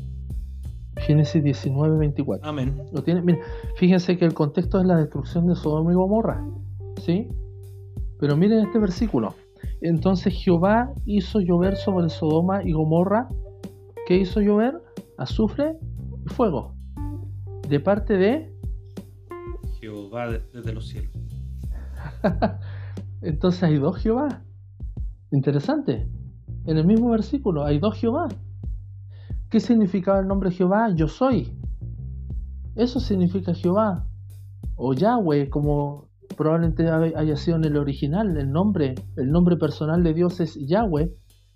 Génesis 0.97 1.43
19, 1.43 1.97
24. 1.97 2.47
Amén. 2.47 2.83
Lo 2.91 3.01
tienen, 3.01 3.25
miren, 3.25 3.41
fíjense 3.77 4.17
que 4.17 4.25
el 4.25 4.33
contexto 4.33 4.79
es 4.79 4.85
la 4.85 4.97
destrucción 4.97 5.47
de 5.47 5.55
Sodoma 5.55 5.91
y 5.91 5.95
Gomorra, 5.95 6.45
¿sí? 7.01 7.29
Pero 8.19 8.35
miren 8.35 8.65
este 8.65 8.77
versículo. 8.77 9.33
Entonces 9.81 10.33
Jehová 10.33 10.93
hizo 11.05 11.39
llover 11.39 11.75
sobre 11.75 12.09
Sodoma 12.09 12.63
y 12.63 12.73
Gomorra. 12.73 13.29
¿Qué 14.05 14.17
hizo 14.17 14.41
llover? 14.41 14.75
Azufre 15.17 15.77
fuego. 16.27 16.75
De 17.67 17.79
parte 17.79 18.17
de 18.17 18.53
Jehová 19.79 20.29
desde 20.53 20.73
los 20.73 20.87
cielos. 20.87 21.11
Entonces 23.21 23.63
hay 23.63 23.77
dos 23.77 23.97
Jehová. 23.97 24.43
Interesante. 25.31 26.09
En 26.65 26.77
el 26.77 26.85
mismo 26.85 27.09
versículo 27.09 27.63
hay 27.63 27.79
dos 27.79 27.97
Jehová. 27.97 28.27
¿Qué 29.49 29.59
significaba 29.59 30.19
el 30.19 30.27
nombre 30.27 30.51
Jehová? 30.51 30.93
Yo 30.95 31.07
soy. 31.07 31.57
Eso 32.75 32.99
significa 32.99 33.53
Jehová. 33.53 34.07
O 34.75 34.93
Yahweh, 34.93 35.49
como 35.49 36.09
probablemente 36.37 36.89
haya 36.89 37.35
sido 37.35 37.57
en 37.57 37.65
el 37.65 37.77
original, 37.77 38.35
el 38.37 38.51
nombre, 38.51 38.95
el 39.17 39.31
nombre 39.31 39.57
personal 39.57 40.03
de 40.03 40.13
Dios 40.13 40.39
es 40.39 40.55
Yahweh. 40.55 41.11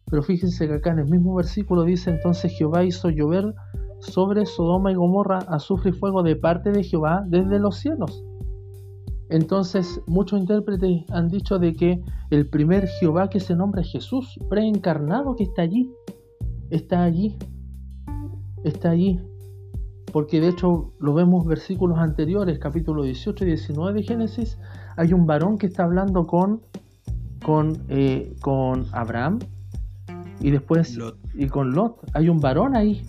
Pero 0.07 0.23
fíjense 0.23 0.67
que 0.67 0.75
acá 0.75 0.91
en 0.91 0.99
el 0.99 1.09
mismo 1.09 1.35
versículo 1.35 1.83
dice 1.83 2.11
entonces 2.11 2.51
Jehová 2.51 2.83
hizo 2.83 3.09
llover 3.09 3.55
sobre 4.05 4.45
Sodoma 4.45 4.91
y 4.91 4.95
Gomorra 4.95 5.39
azufre 5.47 5.89
y 5.89 5.93
fuego 5.93 6.23
de 6.23 6.35
parte 6.35 6.71
de 6.71 6.83
Jehová 6.83 7.23
desde 7.27 7.59
los 7.59 7.77
cielos. 7.77 8.23
Entonces 9.29 10.01
muchos 10.05 10.39
intérpretes 10.39 11.03
han 11.11 11.29
dicho 11.29 11.57
de 11.57 11.73
que 11.73 12.01
el 12.29 12.47
primer 12.47 12.87
Jehová 12.87 13.29
que 13.29 13.39
se 13.39 13.55
nombra 13.55 13.81
es 13.81 13.91
Jesús, 13.91 14.39
preencarnado 14.49 15.35
que 15.35 15.43
está 15.43 15.63
allí, 15.63 15.91
está 16.69 17.03
allí, 17.03 17.35
está 18.63 18.91
allí. 18.91 19.19
Porque 20.11 20.39
de 20.39 20.49
hecho 20.49 20.93
lo 20.99 21.13
vemos 21.13 21.45
versículos 21.45 21.97
anteriores, 21.97 22.59
capítulo 22.59 23.03
18 23.03 23.43
y 23.43 23.47
19 23.47 23.93
de 23.93 24.03
Génesis, 24.03 24.57
hay 24.95 25.11
un 25.11 25.25
varón 25.25 25.57
que 25.57 25.67
está 25.67 25.83
hablando 25.83 26.25
con, 26.27 26.61
con, 27.43 27.83
eh, 27.89 28.33
con 28.41 28.85
Abraham 28.93 29.39
y 30.39 30.51
después 30.51 30.97
y 31.33 31.47
con 31.47 31.73
Lot. 31.73 31.97
Hay 32.13 32.29
un 32.29 32.39
varón 32.39 32.75
ahí 32.75 33.01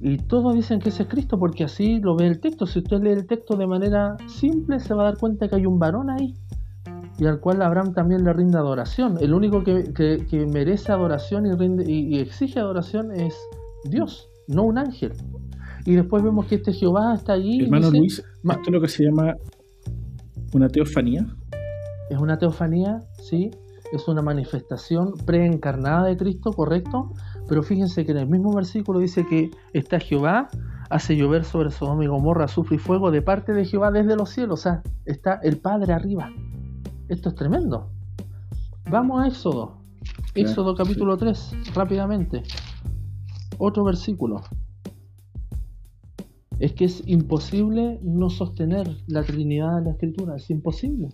y 0.00 0.18
todos 0.18 0.54
dicen 0.54 0.80
que 0.80 0.90
ese 0.90 1.04
es 1.04 1.08
Cristo 1.08 1.38
porque 1.38 1.64
así 1.64 2.00
lo 2.00 2.16
ve 2.16 2.26
el 2.26 2.40
texto. 2.40 2.66
Si 2.66 2.80
usted 2.80 3.02
lee 3.02 3.10
el 3.10 3.26
texto 3.26 3.56
de 3.56 3.66
manera 3.66 4.16
simple, 4.28 4.78
se 4.80 4.94
va 4.94 5.02
a 5.02 5.04
dar 5.06 5.18
cuenta 5.18 5.48
que 5.48 5.56
hay 5.56 5.66
un 5.66 5.78
varón 5.78 6.10
ahí 6.10 6.34
y 7.18 7.26
al 7.26 7.40
cual 7.40 7.62
Abraham 7.62 7.94
también 7.94 8.24
le 8.24 8.32
rinde 8.32 8.58
adoración. 8.58 9.16
El 9.20 9.32
único 9.32 9.64
que, 9.64 10.46
merece 10.52 10.92
adoración 10.92 11.46
y, 11.46 11.52
rinde, 11.52 11.90
y, 11.90 12.18
exige 12.18 12.60
adoración 12.60 13.10
es 13.12 13.34
Dios, 13.84 14.28
no 14.48 14.64
un 14.64 14.78
ángel. 14.78 15.12
Y 15.86 15.94
después 15.94 16.22
vemos 16.22 16.46
que 16.46 16.56
este 16.56 16.72
Jehová 16.72 17.14
está 17.14 17.34
allí. 17.34 17.62
Hermano 17.62 17.90
Luis, 17.90 18.18
¿esto 18.18 18.60
es 18.66 18.70
lo 18.70 18.80
que 18.80 18.88
se 18.88 19.04
llama 19.04 19.34
una 20.52 20.68
teofanía? 20.68 21.26
Es 22.10 22.18
una 22.18 22.38
teofanía, 22.38 23.00
sí. 23.22 23.50
Es 23.92 24.08
una 24.08 24.20
manifestación 24.20 25.12
preencarnada 25.24 26.08
de 26.08 26.16
Cristo, 26.16 26.52
correcto 26.52 27.12
pero 27.48 27.62
fíjense 27.62 28.04
que 28.04 28.12
en 28.12 28.18
el 28.18 28.28
mismo 28.28 28.52
versículo 28.52 28.98
dice 28.98 29.26
que 29.26 29.50
está 29.72 30.00
Jehová, 30.00 30.48
hace 30.90 31.16
llover 31.16 31.44
sobre 31.44 31.70
Sodoma 31.70 32.04
y 32.04 32.08
Gomorra 32.08 32.44
azufre 32.44 32.76
y 32.76 32.78
fuego 32.78 33.10
de 33.10 33.22
parte 33.22 33.52
de 33.52 33.64
Jehová 33.64 33.90
desde 33.90 34.16
los 34.16 34.30
cielos. 34.30 34.60
O 34.60 34.62
sea, 34.62 34.82
está 35.04 35.40
el 35.42 35.58
Padre 35.58 35.92
arriba. 35.92 36.30
Esto 37.08 37.28
es 37.28 37.34
tremendo. 37.34 37.90
Vamos 38.90 39.22
a 39.22 39.28
Éxodo. 39.28 39.78
Éxodo 40.34 40.74
capítulo 40.74 41.16
3, 41.16 41.74
rápidamente. 41.74 42.42
Otro 43.58 43.84
versículo. 43.84 44.42
Es 46.58 46.72
que 46.72 46.86
es 46.86 47.02
imposible 47.06 48.00
no 48.02 48.30
sostener 48.30 48.88
la 49.06 49.22
Trinidad 49.22 49.78
de 49.78 49.84
la 49.84 49.90
Escritura. 49.90 50.36
Es 50.36 50.50
imposible. 50.50 51.08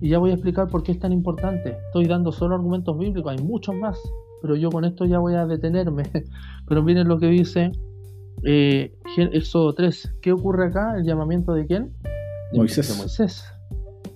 Y 0.00 0.08
ya 0.08 0.18
voy 0.18 0.30
a 0.30 0.34
explicar 0.34 0.68
por 0.68 0.82
qué 0.82 0.92
es 0.92 0.98
tan 0.98 1.12
importante. 1.12 1.76
Estoy 1.86 2.06
dando 2.06 2.32
solo 2.32 2.54
argumentos 2.54 2.98
bíblicos, 2.98 3.32
hay 3.32 3.44
muchos 3.44 3.74
más 3.76 3.98
pero 4.42 4.56
yo 4.56 4.70
con 4.70 4.84
esto 4.84 5.06
ya 5.06 5.20
voy 5.20 5.34
a 5.34 5.46
detenerme. 5.46 6.02
Pero 6.68 6.82
miren 6.82 7.08
lo 7.08 7.18
que 7.18 7.26
dice 7.26 7.70
eh, 8.44 8.92
Éxodo 9.16 9.72
3. 9.72 10.16
¿Qué 10.20 10.32
ocurre 10.32 10.66
acá? 10.66 10.96
¿El 10.96 11.04
llamamiento 11.04 11.54
de 11.54 11.66
quién? 11.66 11.92
Moisés. 12.52 12.96
Moisés. 12.98 13.44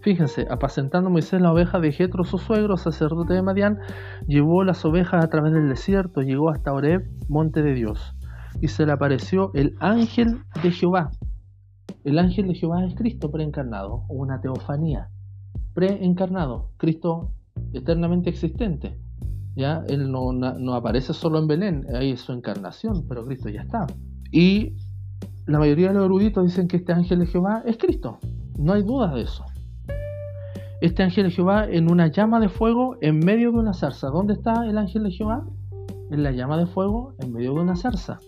Fíjense, 0.00 0.46
apacentando 0.50 1.10
Moisés 1.10 1.40
la 1.40 1.52
oveja 1.52 1.80
de 1.80 1.90
Jetro, 1.90 2.24
su 2.24 2.38
suegro, 2.38 2.76
sacerdote 2.76 3.34
de 3.34 3.42
Madián, 3.42 3.78
llevó 4.26 4.62
las 4.62 4.84
ovejas 4.84 5.24
a 5.24 5.28
través 5.28 5.52
del 5.52 5.68
desierto, 5.68 6.22
llegó 6.22 6.50
hasta 6.50 6.72
Oreb, 6.72 7.08
monte 7.28 7.62
de 7.62 7.74
Dios, 7.74 8.14
y 8.60 8.68
se 8.68 8.86
le 8.86 8.92
apareció 8.92 9.50
el 9.54 9.74
ángel 9.80 10.42
de 10.62 10.70
Jehová. 10.70 11.10
El 12.04 12.20
ángel 12.20 12.46
de 12.46 12.54
Jehová 12.54 12.84
es 12.84 12.94
Cristo 12.94 13.32
preencarnado, 13.32 14.04
una 14.08 14.40
teofanía. 14.40 15.08
Preencarnado, 15.74 16.70
Cristo 16.76 17.32
eternamente 17.72 18.30
existente. 18.30 18.96
¿Ya? 19.56 19.82
Él 19.88 20.10
no, 20.12 20.74
aparece 20.74 21.12
solo 21.12 21.38
en 21.38 21.48
Belén, 21.48 21.86
ahí 21.94 22.12
es 22.12 22.20
su 22.20 22.32
encarnación, 22.32 23.06
pero 23.08 23.24
Cristo 23.24 23.48
ya 23.48 23.62
está. 23.62 23.86
Y 24.30 24.74
la 25.46 25.58
mayoría 25.58 25.88
de 25.88 25.94
los 25.94 26.04
eruditos 26.04 26.44
dicen 26.44 26.68
que 26.68 26.76
este 26.76 26.92
ángel 26.92 27.20
de 27.20 27.26
Jehová 27.26 27.62
es 27.66 27.78
Cristo, 27.78 28.18
no 28.58 28.74
hay 28.74 28.82
dudas 28.82 29.14
de 29.14 29.22
eso. 29.22 29.44
Este 30.82 31.02
ángel 31.02 31.24
de 31.24 31.30
Jehová 31.30 31.66
en 31.68 31.90
una 31.90 32.08
llama 32.08 32.38
de 32.38 32.50
fuego 32.50 32.98
en 33.00 33.18
medio 33.18 33.50
de 33.50 33.58
una 33.58 33.72
zarza. 33.72 34.08
¿Dónde 34.08 34.34
está 34.34 34.66
el 34.66 34.76
ángel 34.76 35.04
de 35.04 35.10
Jehová? 35.10 35.42
En 36.10 36.22
la 36.22 36.32
llama 36.32 36.58
de 36.58 36.66
fuego 36.66 37.14
en 37.18 37.32
medio 37.32 37.54
de 37.54 37.60
una 37.60 37.76
zarza. 37.76 38.20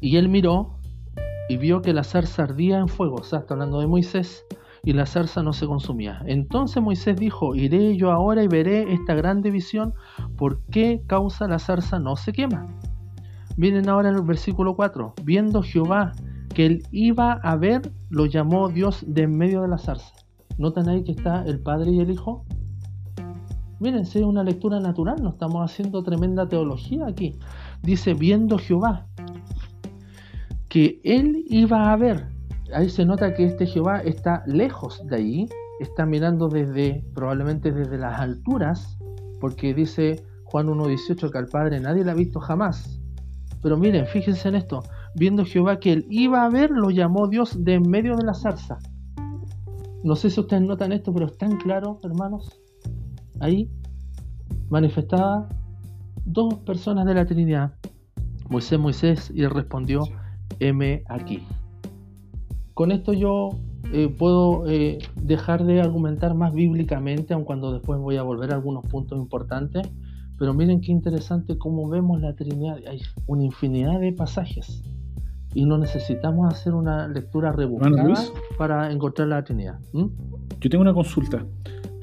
Y 0.00 0.16
él 0.16 0.28
miró 0.28 0.78
y 1.48 1.56
vio 1.56 1.80
que 1.80 1.92
la 1.92 2.02
zarza 2.02 2.42
ardía 2.42 2.78
en 2.78 2.88
fuego. 2.88 3.16
O 3.20 3.22
sea, 3.22 3.38
está 3.40 3.54
hablando 3.54 3.78
de 3.78 3.86
Moisés 3.86 4.44
y 4.88 4.94
la 4.94 5.04
zarza 5.04 5.42
no 5.42 5.52
se 5.52 5.66
consumía. 5.66 6.22
Entonces 6.24 6.82
Moisés 6.82 7.14
dijo, 7.14 7.54
iré 7.54 7.94
yo 7.98 8.10
ahora 8.10 8.42
y 8.42 8.48
veré 8.48 8.90
esta 8.90 9.14
grande 9.14 9.50
visión, 9.50 9.92
¿por 10.34 10.62
qué 10.70 11.02
causa 11.06 11.46
la 11.46 11.58
zarza 11.58 11.98
no 11.98 12.16
se 12.16 12.32
quema? 12.32 12.64
Vienen 13.58 13.90
ahora 13.90 14.08
el 14.08 14.22
versículo 14.22 14.76
4, 14.76 15.12
viendo 15.24 15.62
Jehová 15.62 16.12
que 16.54 16.64
él 16.64 16.82
iba 16.90 17.32
a 17.32 17.56
ver, 17.56 17.92
lo 18.08 18.24
llamó 18.24 18.70
Dios 18.70 19.04
de 19.06 19.24
en 19.24 19.36
medio 19.36 19.60
de 19.60 19.68
la 19.68 19.76
zarza. 19.76 20.14
¿Notan 20.56 20.88
ahí 20.88 21.04
que 21.04 21.12
está 21.12 21.44
el 21.44 21.60
Padre 21.60 21.90
y 21.90 22.00
el 22.00 22.10
Hijo? 22.10 22.46
Miren, 23.80 24.00
es 24.00 24.16
una 24.16 24.42
lectura 24.42 24.80
natural, 24.80 25.22
no 25.22 25.28
estamos 25.28 25.70
haciendo 25.70 26.02
tremenda 26.02 26.48
teología 26.48 27.06
aquí. 27.06 27.38
Dice, 27.82 28.14
viendo 28.14 28.56
Jehová, 28.56 29.06
que 30.70 30.98
él 31.04 31.44
iba 31.46 31.92
a 31.92 31.96
ver, 31.96 32.37
ahí 32.72 32.88
se 32.88 33.04
nota 33.04 33.34
que 33.34 33.44
este 33.44 33.66
Jehová 33.66 34.00
está 34.00 34.42
lejos 34.46 35.00
de 35.06 35.16
ahí, 35.16 35.48
está 35.80 36.06
mirando 36.06 36.48
desde, 36.48 37.04
probablemente 37.14 37.72
desde 37.72 37.98
las 37.98 38.20
alturas, 38.20 38.98
porque 39.40 39.74
dice 39.74 40.22
Juan 40.44 40.68
1.18 40.68 41.30
que 41.30 41.38
al 41.38 41.46
Padre 41.46 41.80
nadie 41.80 42.04
le 42.04 42.10
ha 42.10 42.14
visto 42.14 42.40
jamás. 42.40 43.00
Pero 43.62 43.76
miren, 43.76 44.06
fíjense 44.06 44.48
en 44.48 44.54
esto, 44.54 44.82
viendo 45.14 45.44
Jehová 45.44 45.80
que 45.80 45.92
él 45.92 46.06
iba 46.10 46.44
a 46.44 46.48
ver, 46.48 46.70
lo 46.70 46.90
llamó 46.90 47.28
Dios 47.28 47.64
de 47.64 47.74
en 47.74 47.88
medio 47.88 48.16
de 48.16 48.24
la 48.24 48.34
zarza. 48.34 48.78
No 50.04 50.14
sé 50.14 50.30
si 50.30 50.40
ustedes 50.40 50.62
notan 50.62 50.92
esto, 50.92 51.12
pero 51.12 51.26
es 51.26 51.36
tan 51.36 51.56
claro, 51.58 51.98
hermanos. 52.04 52.60
Ahí 53.40 53.70
manifestada 54.70 55.48
dos 56.24 56.54
personas 56.60 57.04
de 57.06 57.14
la 57.14 57.26
Trinidad. 57.26 57.72
Moisés, 58.48 58.78
Moisés, 58.78 59.32
y 59.34 59.42
él 59.42 59.50
respondió, 59.50 60.02
heme 60.60 61.02
aquí. 61.08 61.42
Con 62.78 62.92
esto 62.92 63.12
yo 63.12 63.58
eh, 63.92 64.08
puedo 64.08 64.64
eh, 64.68 64.98
dejar 65.20 65.64
de 65.64 65.80
argumentar 65.80 66.36
más 66.36 66.54
bíblicamente, 66.54 67.34
aun 67.34 67.42
cuando 67.42 67.72
después 67.72 67.98
voy 67.98 68.18
a 68.18 68.22
volver 68.22 68.52
a 68.52 68.54
algunos 68.54 68.86
puntos 68.86 69.18
importantes. 69.18 69.90
Pero 70.38 70.54
miren 70.54 70.80
qué 70.80 70.92
interesante 70.92 71.58
cómo 71.58 71.88
vemos 71.88 72.20
la 72.20 72.36
Trinidad. 72.36 72.76
Hay 72.88 73.00
una 73.26 73.42
infinidad 73.42 73.98
de 73.98 74.12
pasajes 74.12 74.84
y 75.54 75.64
no 75.64 75.76
necesitamos 75.76 76.54
hacer 76.54 76.72
una 76.72 77.08
lectura 77.08 77.50
rebuscada 77.50 78.14
para 78.56 78.92
encontrar 78.92 79.26
la 79.26 79.42
Trinidad. 79.42 79.80
Yo 79.92 80.70
tengo 80.70 80.82
una 80.82 80.94
consulta. 80.94 81.44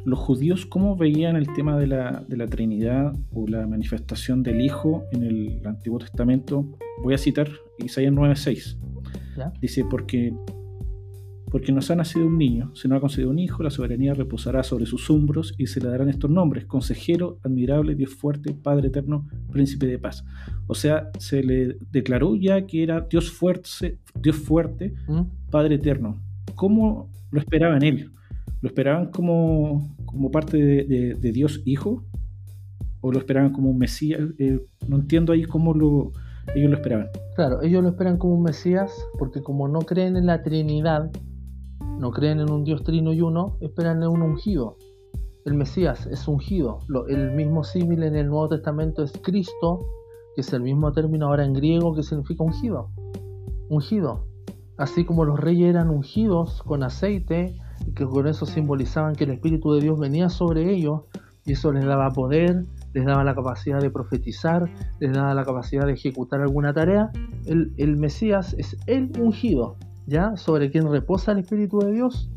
¿Los 0.03 0.19
judíos 0.19 0.65
cómo 0.65 0.97
veían 0.97 1.37
el 1.37 1.47
tema 1.53 1.77
de 1.77 1.87
la, 1.87 2.21
de 2.27 2.35
la 2.35 2.47
Trinidad 2.47 3.13
o 3.33 3.47
la 3.47 3.65
manifestación 3.65 4.43
del 4.43 4.59
Hijo 4.59 5.05
en 5.13 5.23
el 5.23 5.61
Antiguo 5.65 5.99
Testamento? 5.99 6.65
Voy 7.01 7.13
a 7.13 7.17
citar 7.17 7.47
Isaías 7.77 8.11
9:6. 8.11 8.77
Dice, 9.61 9.85
porque 9.89 10.33
porque 11.55 11.71
nos 11.71 11.89
ha 11.89 11.95
nacido 11.95 12.27
un 12.27 12.37
niño, 12.37 12.75
se 12.75 12.89
nos 12.89 12.97
ha 12.97 12.99
concedido 12.99 13.29
un 13.29 13.39
hijo, 13.39 13.63
la 13.63 13.69
soberanía 13.69 14.13
reposará 14.13 14.61
sobre 14.61 14.85
sus 14.85 15.09
hombros 15.09 15.53
y 15.57 15.67
se 15.67 15.79
le 15.79 15.87
darán 15.87 16.09
estos 16.09 16.29
nombres, 16.29 16.65
consejero, 16.65 17.39
admirable, 17.43 17.95
Dios 17.95 18.13
fuerte, 18.13 18.53
Padre 18.53 18.89
eterno, 18.89 19.25
príncipe 19.53 19.85
de 19.87 19.97
paz. 19.97 20.25
O 20.67 20.75
sea, 20.75 21.11
se 21.17 21.41
le 21.43 21.77
declaró 21.91 22.35
ya 22.35 22.65
que 22.67 22.83
era 22.83 22.99
Dios 23.09 23.31
fuerte, 23.31 23.99
Dios 24.21 24.35
fuerte, 24.35 24.95
¿Mm? 25.07 25.21
Padre 25.49 25.75
eterno. 25.75 26.21
¿Cómo 26.55 27.09
lo 27.31 27.39
esperaban 27.39 27.83
él? 27.83 28.11
¿Lo 28.61 28.67
esperaban 28.67 29.05
como, 29.11 29.95
como 30.05 30.31
parte 30.31 30.57
de, 30.57 30.83
de- 30.83 31.13
de 31.13 31.31
Dios 31.31 31.61
Hijo? 31.63 32.03
¿O 32.99 33.13
lo 33.13 33.19
esperaban 33.19 33.53
como 33.53 33.69
un 33.69 33.77
Mesías? 33.77 34.19
Eh, 34.39 34.59
no 34.89 34.97
entiendo 34.97 35.31
ahí 35.31 35.43
cómo 35.45 35.73
lo, 35.73 36.11
ellos 36.53 36.69
lo 36.69 36.75
esperaban. 36.75 37.07
Claro, 37.37 37.61
ellos 37.61 37.81
lo 37.81 37.89
esperan 37.91 38.17
como 38.17 38.33
un 38.35 38.43
Mesías 38.43 38.91
porque 39.17 39.41
como 39.41 39.69
no 39.69 39.79
creen 39.79 40.17
en 40.17 40.25
la 40.25 40.43
Trinidad, 40.43 41.11
no 41.99 42.11
creen 42.11 42.39
en 42.39 42.51
un 42.51 42.63
Dios 42.63 42.83
trino 42.83 43.13
y 43.13 43.21
uno, 43.21 43.57
esperan 43.61 44.03
en 44.03 44.09
un 44.09 44.21
ungido. 44.21 44.77
El 45.45 45.53
Mesías 45.53 46.07
es 46.07 46.27
ungido. 46.27 46.79
El 47.07 47.31
mismo 47.31 47.63
símil 47.63 48.03
en 48.03 48.15
el 48.15 48.27
Nuevo 48.27 48.49
Testamento 48.49 49.03
es 49.03 49.13
Cristo, 49.21 49.85
que 50.35 50.41
es 50.41 50.51
el 50.53 50.61
mismo 50.61 50.91
término 50.91 51.27
ahora 51.27 51.45
en 51.45 51.53
griego 51.53 51.95
que 51.95 52.03
significa 52.03 52.43
ungido. 52.43 52.89
Ungido. 53.69 54.25
Así 54.77 55.05
como 55.05 55.23
los 55.23 55.39
reyes 55.39 55.69
eran 55.69 55.89
ungidos 55.89 56.61
con 56.63 56.83
aceite, 56.83 57.55
y 57.85 57.91
que 57.93 58.05
con 58.05 58.27
eso 58.27 58.45
simbolizaban 58.45 59.15
que 59.15 59.25
el 59.25 59.31
Espíritu 59.31 59.73
de 59.73 59.81
Dios 59.81 59.99
venía 59.99 60.29
sobre 60.29 60.73
ellos, 60.73 61.01
y 61.45 61.53
eso 61.53 61.71
les 61.71 61.85
daba 61.85 62.09
poder, 62.09 62.65
les 62.93 63.05
daba 63.05 63.23
la 63.23 63.35
capacidad 63.35 63.79
de 63.79 63.91
profetizar, 63.91 64.69
les 64.99 65.13
daba 65.13 65.33
la 65.33 65.45
capacidad 65.45 65.85
de 65.85 65.93
ejecutar 65.93 66.41
alguna 66.41 66.73
tarea, 66.73 67.11
el, 67.45 67.73
el 67.77 67.97
Mesías 67.97 68.55
es 68.57 68.77
el 68.87 69.11
ungido, 69.19 69.77
¿ya? 70.07 70.35
Sobre 70.37 70.71
quien 70.71 70.89
reposa 70.89 71.31
el 71.31 71.39
Espíritu 71.39 71.79
de 71.79 71.91
Dios 71.91 72.29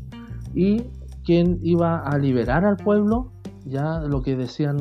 y 0.53 0.83
quien 1.23 1.59
iba 1.61 1.99
a 1.99 2.17
liberar 2.17 2.65
al 2.65 2.77
pueblo, 2.77 3.31
ya 3.65 3.99
lo 3.99 4.21
que 4.21 4.35
decían 4.35 4.77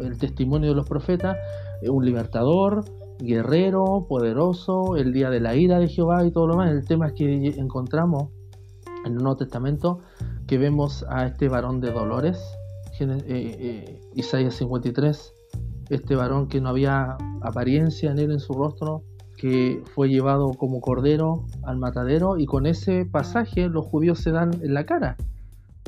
el 0.00 0.18
testimonio 0.18 0.70
de 0.70 0.74
los 0.74 0.88
profetas, 0.88 1.36
eh, 1.82 1.90
un 1.90 2.04
libertador, 2.04 2.84
guerrero, 3.18 4.06
poderoso, 4.08 4.96
el 4.96 5.12
día 5.12 5.30
de 5.30 5.40
la 5.40 5.54
ira 5.54 5.78
de 5.78 5.88
Jehová 5.88 6.24
y 6.24 6.30
todo 6.30 6.46
lo 6.46 6.54
demás. 6.54 6.70
El 6.72 6.84
tema 6.84 7.08
es 7.08 7.12
que 7.12 7.48
encontramos 7.58 8.30
en 9.04 9.12
el 9.12 9.18
Nuevo 9.18 9.36
Testamento 9.36 10.00
que 10.46 10.58
vemos 10.58 11.04
a 11.08 11.26
este 11.26 11.48
varón 11.48 11.80
de 11.80 11.92
dolores, 11.92 12.42
eh, 12.98 13.18
eh, 13.28 14.00
Isaías 14.14 14.54
53, 14.54 15.32
este 15.90 16.16
varón 16.16 16.48
que 16.48 16.60
no 16.60 16.70
había 16.70 17.16
apariencia 17.40 18.10
en 18.10 18.18
él 18.18 18.32
en 18.32 18.40
su 18.40 18.52
rostro, 18.54 19.04
que 19.40 19.82
fue 19.94 20.10
llevado 20.10 20.52
como 20.52 20.82
cordero 20.82 21.46
al 21.62 21.78
matadero 21.78 22.36
y 22.36 22.44
con 22.44 22.66
ese 22.66 23.06
pasaje 23.06 23.70
los 23.70 23.86
judíos 23.86 24.18
se 24.18 24.32
dan 24.32 24.50
en 24.60 24.74
la 24.74 24.84
cara, 24.84 25.16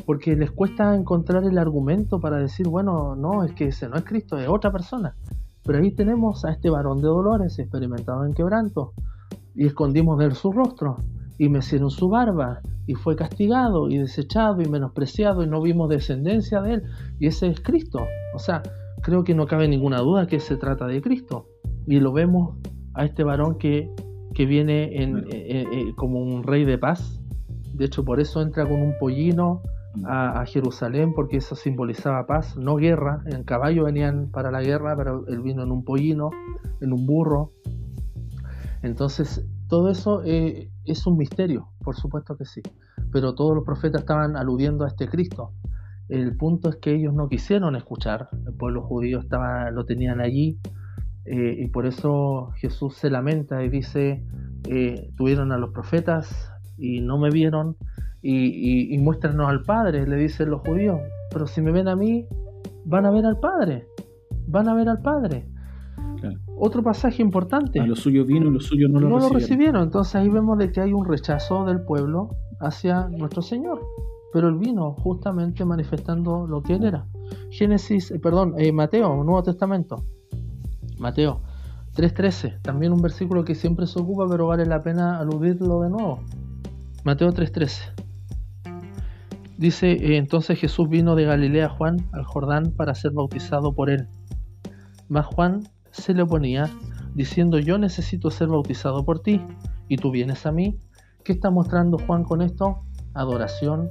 porque 0.07 0.35
les 0.37 0.51
cuesta 0.51 0.97
encontrar 0.97 1.45
el 1.45 1.59
argumento 1.59 2.19
para 2.19 2.39
decir, 2.39 2.67
bueno, 2.67 3.15
no, 3.15 3.45
es 3.45 3.53
que 3.53 3.67
ese 3.67 3.91
no 3.91 3.97
es 3.97 4.05
Cristo, 4.05 4.39
es 4.39 4.49
otra 4.49 4.73
persona. 4.73 5.15
Pero 5.65 5.79
ahí 5.79 5.91
tenemos 5.91 6.47
a 6.47 6.51
este 6.51 6.71
varón 6.71 7.03
de 7.03 7.09
dolores, 7.09 7.59
experimentado 7.59 8.25
en 8.25 8.33
quebranto, 8.33 8.95
y 9.55 9.67
escondimos 9.67 10.19
de 10.19 10.25
él 10.25 10.35
su 10.35 10.51
rostro, 10.51 10.97
y 11.37 11.51
mecieron 11.51 11.91
su 11.91 12.09
barba, 12.09 12.61
y 12.87 12.95
fue 12.95 13.17
castigado, 13.17 13.91
y 13.91 13.99
desechado, 13.99 14.63
y 14.63 14.67
menospreciado, 14.67 15.43
y 15.43 15.47
no 15.47 15.61
vimos 15.61 15.91
descendencia 15.91 16.63
de 16.63 16.75
él, 16.75 16.83
y 17.21 17.27
ese 17.27 17.49
es 17.49 17.61
Cristo. 17.61 18.01
O 18.35 18.39
sea, 18.39 18.63
creo 19.03 19.25
que 19.25 19.35
no 19.35 19.47
cabe 19.47 19.69
ninguna 19.69 19.99
duda 19.99 20.27
que 20.27 20.41
se 20.41 20.57
trata 20.57 20.87
de 20.87 21.03
Cristo. 21.03 21.49
Y 21.87 22.01
lo 22.01 22.13
vemos 22.13 22.57
a 22.95 23.05
este 23.05 23.25
varón 23.25 23.59
que, 23.59 23.91
que 24.35 24.47
viene 24.47 25.03
en, 25.03 25.19
eh, 25.19 25.25
eh, 25.31 25.67
eh, 25.73 25.95
como 25.97 26.21
un 26.21 26.43
rey 26.43 26.65
de 26.65 26.79
paz. 26.79 27.21
De 27.75 27.87
hecho, 27.87 28.05
por 28.05 28.21
eso 28.21 28.43
entra 28.43 28.69
con 28.69 28.81
un 28.81 28.95
pollino 28.99 29.63
a, 30.05 30.41
a 30.41 30.47
Jerusalén, 30.47 31.13
porque 31.15 31.39
eso 31.39 31.55
simbolizaba 31.55 32.27
paz, 32.27 32.57
no 32.57 32.77
guerra. 32.77 33.23
En 33.27 33.45
caballo 33.45 33.85
venían 33.85 34.31
para 34.31 34.51
la 34.51 34.63
guerra, 34.63 34.97
pero 34.97 35.27
él 35.29 35.41
vino 35.41 35.63
en 35.63 35.71
un 35.71 35.85
pollino, 35.85 36.31
en 36.81 36.93
un 36.93 37.07
burro. 37.07 37.53
Entonces, 38.83 39.47
todo 39.73 39.89
eso 39.89 40.23
eh, 40.23 40.71
es 40.85 41.07
un 41.07 41.17
misterio, 41.17 41.69
por 41.83 41.97
supuesto 41.97 42.37
que 42.37 42.45
sí. 42.45 42.61
Pero 43.11 43.35
todos 43.35 43.55
los 43.55 43.65
profetas 43.65 44.03
estaban 44.03 44.37
aludiendo 44.37 44.85
a 44.85 44.89
este 44.89 45.09
Cristo. 45.09 45.53
El 46.11 46.37
punto 46.37 46.69
es 46.69 46.77
que 46.77 46.95
ellos 46.95 47.15
no 47.15 47.27
quisieron 47.29 47.75
escuchar. 47.75 48.29
El 48.47 48.53
pueblo 48.53 48.83
judío 48.83 49.21
estaba, 49.21 49.71
lo 49.71 49.87
tenían 49.87 50.21
allí. 50.21 50.59
Eh, 51.25 51.57
y 51.59 51.69
por 51.69 51.87
eso 51.87 52.51
Jesús 52.57 52.97
se 52.97 53.11
lamenta 53.11 53.63
y 53.65 53.69
dice, 53.69 54.25
eh, 54.69 55.11
tuvieron 55.17 55.53
a 55.53 55.59
los 55.59 55.71
profetas 55.71 56.51
y 56.79 57.01
no 57.01 57.19
me 57.19 57.31
vieron 57.31 57.77
y, 58.23 58.47
y, 58.47 58.95
y 58.95 58.99
muéstranos 58.99 59.49
al 59.49 59.63
Padre, 59.63 60.07
le 60.07 60.17
dicen 60.17 60.51
los 60.51 60.61
judíos. 60.63 61.01
Pero 61.33 61.47
si 61.47 61.61
me 61.61 61.73
ven 61.73 61.89
a 61.89 61.97
mí, 61.97 62.27
van 62.85 63.07
a 63.07 63.11
ver 63.11 63.27
al 63.27 63.39
Padre. 63.39 63.87
Van 64.47 64.69
a 64.69 64.75
ver 64.75 64.89
al 64.89 65.01
Padre. 65.01 65.47
Claro. 66.21 66.39
Otro 66.57 66.83
pasaje 66.83 67.23
importante. 67.23 67.81
A 67.81 67.87
lo 67.87 67.97
suyo 67.97 68.25
vino, 68.25 68.51
los 68.51 68.67
suyos 68.67 68.91
no 68.91 69.01
no, 69.01 69.09
lo 69.09 69.11
lo 69.11 69.17
recibieron. 69.17 69.41
recibieron. 69.41 69.83
Entonces 69.85 70.15
ahí 70.17 70.29
vemos 70.29 70.59
de 70.59 70.71
que 70.71 70.81
hay 70.81 70.93
un 70.93 71.05
rechazo 71.05 71.65
del 71.65 71.83
pueblo 71.83 72.31
hacia 72.61 73.09
nuestro 73.09 73.43
Señor. 73.43 73.81
Pero 74.33 74.49
él 74.49 74.57
vino 74.57 74.93
justamente 74.93 75.65
manifestando 75.65 76.47
lo 76.47 76.63
que 76.63 76.75
él 76.75 76.85
era. 76.85 77.07
Génesis, 77.51 78.11
eh, 78.11 78.19
perdón, 78.19 78.55
eh, 78.57 78.73
Mateo, 78.73 79.23
Nuevo 79.25 79.43
Testamento. 79.43 80.05
Mateo 81.03 81.43
3.13, 81.97 82.63
también 82.63 82.93
un 82.93 83.03
versículo 83.03 83.45
que 83.45 83.55
siempre 83.55 83.87
se 83.87 84.01
ocupa, 84.01 84.27
pero 84.31 84.47
vale 84.47 84.65
la 84.65 84.83
pena 84.83 85.19
aludirlo 85.19 85.83
de 85.83 85.91
nuevo. 85.91 86.23
Mateo 87.05 87.33
3.13. 87.33 87.93
Dice, 89.59 89.93
eh, 89.93 90.17
entonces 90.17 90.59
Jesús 90.59 90.89
vino 90.89 91.15
de 91.15 91.25
Galilea 91.25 91.67
a 91.67 91.69
Juan 91.69 91.97
al 92.13 92.25
Jordán 92.25 92.71
para 92.71 92.95
ser 92.95 93.11
bautizado 93.13 93.75
por 93.75 93.91
él. 93.91 94.09
Mas 95.09 95.27
Juan 95.27 95.69
se 95.91 96.15
le 96.15 96.23
oponía, 96.23 96.71
diciendo, 97.15 97.59
yo 97.59 97.77
necesito 97.77 98.31
ser 98.31 98.49
bautizado 98.49 99.05
por 99.05 99.21
ti, 99.21 99.45
y 99.89 99.97
tú 99.97 100.11
vienes 100.11 100.47
a 100.47 100.53
mí. 100.53 100.79
¿Qué 101.25 101.33
está 101.33 101.51
mostrando 101.51 101.99
Juan 101.99 102.25
con 102.25 102.41
esto? 102.41 102.85
Adoración, 103.13 103.91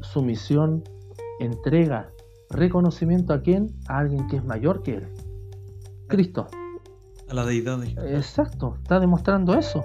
sumisión, 0.00 0.82
entrega, 1.38 2.10
reconocimiento 2.50 3.32
a 3.32 3.42
quién? 3.42 3.76
A 3.88 3.98
alguien 3.98 4.26
que 4.26 4.36
es 4.36 4.44
mayor 4.44 4.82
que 4.82 4.96
él. 4.96 5.08
Cristo. 6.08 6.46
A 7.28 7.34
la 7.34 7.44
deidad. 7.44 7.82
Exacto, 7.84 8.76
está 8.82 9.00
demostrando 9.00 9.54
eso. 9.54 9.84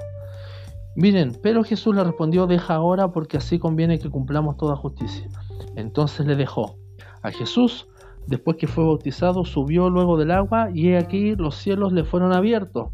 Miren, 0.95 1.37
pero 1.41 1.63
Jesús 1.63 1.95
le 1.95 2.03
respondió, 2.03 2.47
deja 2.47 2.75
ahora 2.75 3.11
porque 3.11 3.37
así 3.37 3.59
conviene 3.59 3.99
que 3.99 4.09
cumplamos 4.09 4.57
toda 4.57 4.75
justicia. 4.75 5.27
Entonces 5.75 6.25
le 6.25 6.35
dejó. 6.35 6.75
A 7.23 7.31
Jesús, 7.31 7.87
después 8.27 8.57
que 8.57 8.67
fue 8.67 8.83
bautizado, 8.83 9.45
subió 9.45 9.89
luego 9.89 10.17
del 10.17 10.31
agua 10.31 10.69
y 10.73 10.89
he 10.89 10.97
aquí 10.97 11.35
los 11.35 11.55
cielos 11.55 11.93
le 11.93 12.03
fueron 12.03 12.33
abiertos 12.33 12.89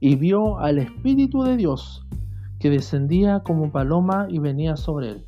y 0.00 0.16
vio 0.16 0.58
al 0.58 0.78
Espíritu 0.78 1.42
de 1.42 1.56
Dios 1.56 2.06
que 2.58 2.70
descendía 2.70 3.40
como 3.40 3.70
paloma 3.70 4.26
y 4.30 4.38
venía 4.38 4.76
sobre 4.76 5.10
él. 5.10 5.26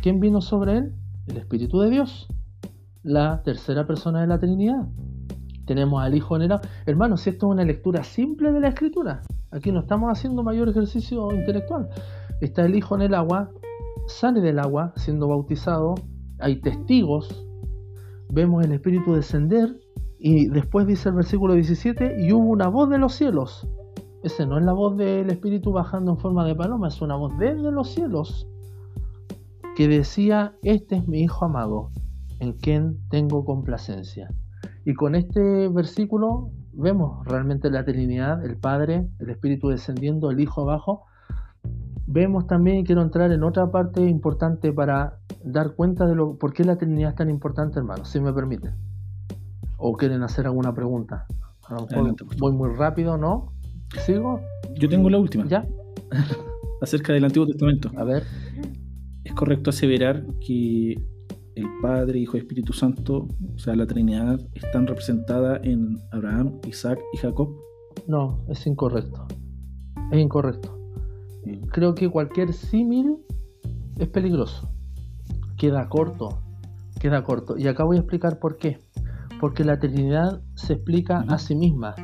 ¿Quién 0.00 0.20
vino 0.20 0.40
sobre 0.40 0.78
él? 0.78 0.94
El 1.26 1.38
Espíritu 1.38 1.80
de 1.80 1.90
Dios, 1.90 2.28
la 3.02 3.42
tercera 3.42 3.86
persona 3.86 4.20
de 4.20 4.26
la 4.26 4.38
Trinidad. 4.38 4.86
Tenemos 5.66 6.02
al 6.02 6.14
Hijo 6.14 6.36
en 6.36 6.42
el 6.42 6.52
agua. 6.52 6.68
Hermanos, 6.86 7.22
si 7.22 7.30
esto 7.30 7.46
es 7.46 7.52
una 7.52 7.64
lectura 7.64 8.04
simple 8.04 8.52
de 8.52 8.60
la 8.60 8.68
Escritura, 8.68 9.22
aquí 9.50 9.72
no 9.72 9.80
estamos 9.80 10.10
haciendo 10.10 10.42
mayor 10.42 10.68
ejercicio 10.68 11.32
intelectual. 11.32 11.88
Está 12.40 12.64
el 12.64 12.74
Hijo 12.74 12.94
en 12.96 13.02
el 13.02 13.14
agua, 13.14 13.50
sale 14.06 14.40
del 14.40 14.58
agua 14.58 14.92
siendo 14.96 15.28
bautizado, 15.28 15.94
hay 16.38 16.56
testigos, 16.56 17.46
vemos 18.30 18.64
el 18.64 18.72
Espíritu 18.72 19.14
descender 19.14 19.80
y 20.18 20.48
después 20.48 20.86
dice 20.86 21.10
el 21.10 21.16
versículo 21.16 21.54
17, 21.54 22.16
y 22.26 22.32
hubo 22.32 22.50
una 22.50 22.68
voz 22.68 22.88
de 22.90 22.98
los 22.98 23.14
cielos. 23.14 23.66
Ese 24.22 24.46
no 24.46 24.58
es 24.58 24.64
la 24.64 24.72
voz 24.72 24.96
del 24.96 25.30
Espíritu 25.30 25.72
bajando 25.72 26.12
en 26.12 26.18
forma 26.18 26.46
de 26.46 26.54
paloma, 26.54 26.88
es 26.88 27.00
una 27.02 27.16
voz 27.16 27.36
desde 27.38 27.70
los 27.70 27.90
cielos 27.90 28.46
que 29.76 29.88
decía, 29.88 30.54
este 30.62 30.96
es 30.96 31.08
mi 31.08 31.20
Hijo 31.20 31.44
amado, 31.44 31.90
en 32.38 32.52
quien 32.52 32.98
tengo 33.10 33.44
complacencia. 33.44 34.30
Y 34.84 34.94
con 34.94 35.14
este 35.14 35.68
versículo 35.68 36.50
vemos 36.72 37.24
realmente 37.26 37.70
la 37.70 37.84
Trinidad, 37.84 38.44
el 38.44 38.56
Padre, 38.56 39.06
el 39.18 39.30
Espíritu 39.30 39.68
descendiendo, 39.68 40.30
el 40.30 40.40
Hijo 40.40 40.62
abajo. 40.62 41.04
Vemos 42.06 42.46
también, 42.46 42.84
quiero 42.84 43.02
entrar 43.02 43.32
en 43.32 43.42
otra 43.42 43.70
parte 43.70 44.02
importante 44.02 44.72
para 44.72 45.18
dar 45.42 45.74
cuenta 45.74 46.06
de 46.06 46.14
lo, 46.14 46.36
por 46.36 46.52
qué 46.52 46.64
la 46.64 46.76
Trinidad 46.76 47.10
es 47.10 47.16
tan 47.16 47.30
importante, 47.30 47.78
hermanos, 47.78 48.08
si 48.08 48.20
me 48.20 48.32
permiten. 48.32 48.74
O 49.78 49.94
quieren 49.94 50.22
hacer 50.22 50.46
alguna 50.46 50.74
pregunta. 50.74 51.26
A 51.66 51.74
lo 51.74 51.82
mejor 51.82 51.94
Adelante, 51.98 52.24
voy 52.38 52.52
muy 52.52 52.74
rápido, 52.74 53.16
¿no? 53.16 53.52
¿Sigo? 54.04 54.40
Yo 54.74 54.88
tengo 54.88 55.08
la 55.08 55.18
última. 55.18 55.46
¿Ya? 55.46 55.66
Acerca 56.82 57.12
del 57.12 57.24
Antiguo 57.24 57.46
Testamento. 57.46 57.90
A 57.96 58.04
ver. 58.04 58.24
¿Es 59.24 59.32
correcto 59.32 59.70
aseverar 59.70 60.26
que 60.46 60.96
el 61.56 61.66
Padre, 61.80 62.18
Hijo 62.18 62.36
y 62.36 62.40
Espíritu 62.40 62.72
Santo, 62.72 63.28
o 63.54 63.58
sea, 63.58 63.76
la 63.76 63.86
Trinidad, 63.86 64.40
están 64.54 64.86
representadas 64.86 65.60
en 65.62 65.98
Abraham, 66.10 66.60
Isaac 66.66 66.98
y 67.12 67.18
Jacob? 67.18 67.54
No, 68.06 68.44
es 68.48 68.66
incorrecto. 68.66 69.26
Es 70.10 70.20
incorrecto. 70.20 70.78
creo 71.70 71.94
que 71.94 72.08
cualquier 72.08 72.52
símil 72.52 73.16
es 73.98 74.08
peligroso. 74.08 74.70
Queda 75.56 75.88
corto, 75.88 76.40
queda 77.00 77.22
corto. 77.22 77.56
Y 77.56 77.68
acá 77.68 77.84
voy 77.84 77.96
a 77.96 78.00
explicar 78.00 78.38
por 78.38 78.56
qué. 78.56 78.78
Porque 79.40 79.64
la 79.64 79.78
Trinidad 79.78 80.40
se 80.54 80.74
explica 80.74 81.24
a 81.28 81.38
sí 81.38 81.54
misma 81.54 81.94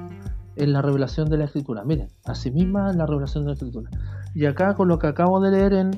en 0.57 0.73
la 0.73 0.83
revelación 0.83 1.29
de 1.29 1.39
la 1.39 1.45
Escritura. 1.45 1.85
Miren, 1.85 2.09
a 2.25 2.35
sí 2.35 2.51
misma 2.51 2.91
en 2.91 2.99
la 2.99 3.07
revelación 3.07 3.45
de 3.45 3.49
la 3.49 3.55
Escritura. 3.55 3.91
Y 4.35 4.47
acá 4.47 4.75
con 4.75 4.89
lo 4.89 4.99
que 4.99 5.07
acabo 5.07 5.41
de 5.41 5.51
leer 5.51 5.73
en 5.73 5.91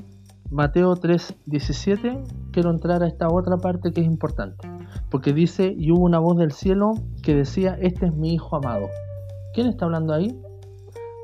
Mateo 0.49 0.95
3:17, 0.95 2.23
quiero 2.51 2.69
entrar 2.69 3.03
a 3.03 3.07
esta 3.07 3.27
otra 3.29 3.57
parte 3.57 3.91
que 3.91 4.01
es 4.01 4.07
importante. 4.07 4.67
Porque 5.09 5.33
dice, 5.33 5.73
y 5.77 5.91
hubo 5.91 6.03
una 6.03 6.19
voz 6.19 6.37
del 6.37 6.51
cielo 6.51 6.93
que 7.21 7.35
decía, 7.35 7.77
este 7.81 8.07
es 8.07 8.15
mi 8.15 8.33
Hijo 8.33 8.55
amado. 8.55 8.87
¿Quién 9.53 9.67
está 9.67 9.85
hablando 9.85 10.13
ahí? 10.13 10.39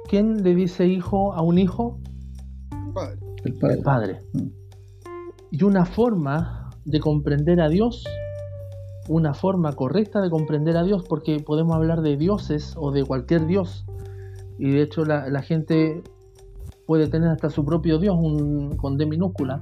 ¿Quién 0.09 0.43
le 0.43 0.55
dice 0.55 0.87
hijo 0.87 1.33
a 1.33 1.41
un 1.41 1.59
hijo? 1.59 1.99
Padre. 2.93 3.19
El 3.43 3.53
padre. 3.53 3.73
El 3.75 3.83
Padre. 3.83 4.19
Mm. 4.33 4.47
Y 5.51 5.63
una 5.63 5.85
forma 5.85 6.69
de 6.85 6.99
comprender 6.99 7.61
a 7.61 7.69
Dios, 7.69 8.05
una 9.07 9.33
forma 9.33 9.73
correcta 9.73 10.21
de 10.21 10.29
comprender 10.29 10.77
a 10.77 10.83
Dios, 10.83 11.03
porque 11.07 11.39
podemos 11.39 11.75
hablar 11.75 12.01
de 12.01 12.17
dioses 12.17 12.75
o 12.77 12.91
de 12.91 13.03
cualquier 13.03 13.45
Dios. 13.45 13.85
Y 14.57 14.71
de 14.71 14.81
hecho 14.81 15.05
la, 15.05 15.29
la 15.29 15.41
gente 15.41 16.03
puede 16.89 17.07
tener 17.07 17.29
hasta 17.29 17.51
su 17.51 17.63
propio 17.63 17.99
Dios 17.99 18.17
un, 18.19 18.75
con 18.75 18.97
D 18.97 19.05
minúscula. 19.05 19.61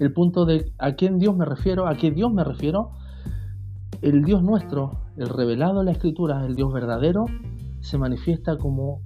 El 0.00 0.12
punto 0.12 0.44
de 0.44 0.72
a 0.76 0.96
quién 0.96 1.20
Dios 1.20 1.36
me 1.36 1.44
refiero, 1.44 1.86
a 1.86 1.94
qué 1.94 2.10
Dios 2.10 2.32
me 2.32 2.42
refiero, 2.42 2.90
el 4.02 4.24
Dios 4.24 4.42
nuestro, 4.42 5.02
el 5.16 5.28
revelado 5.28 5.78
en 5.78 5.86
la 5.86 5.92
Escritura, 5.92 6.44
el 6.44 6.56
Dios 6.56 6.72
verdadero, 6.72 7.26
se 7.78 7.96
manifiesta 7.96 8.58
como 8.58 9.02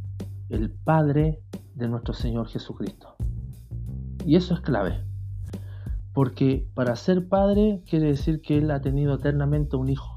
el 0.48 0.70
Padre 0.70 1.42
de 1.74 1.88
nuestro 1.88 2.14
Señor 2.14 2.48
Jesucristo. 2.48 3.16
Y 4.24 4.36
eso 4.36 4.55
es 4.55 4.62
clave. 4.62 5.05
Porque 6.14 6.66
para 6.72 6.96
ser 6.96 7.28
padre 7.28 7.82
quiere 7.86 8.07
decir 8.07 8.40
que 8.40 8.57
Él 8.57 8.70
ha 8.70 8.80
tenido 8.80 9.16
eternamente 9.16 9.76
un 9.76 9.90
hijo, 9.90 10.16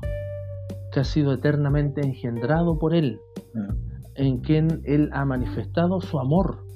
que 0.93 1.01
ha 1.01 1.03
sido 1.03 1.33
eternamente 1.33 1.99
engendrado 1.99 2.79
por 2.79 2.95
Él, 2.95 3.19
Ah, 3.55 3.75
en 4.15 4.39
quien 4.39 4.81
Él 4.85 5.09
ha 5.13 5.25
manifestado 5.25 6.01
su 6.01 6.17
amor, 6.19 6.66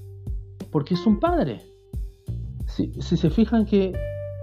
porque 0.71 0.93
es 0.95 1.05
un 1.05 1.19
padre. 1.19 1.61
Si, 2.67 2.93
si 3.01 3.17
se 3.17 3.29
fijan 3.29 3.65
que 3.65 3.93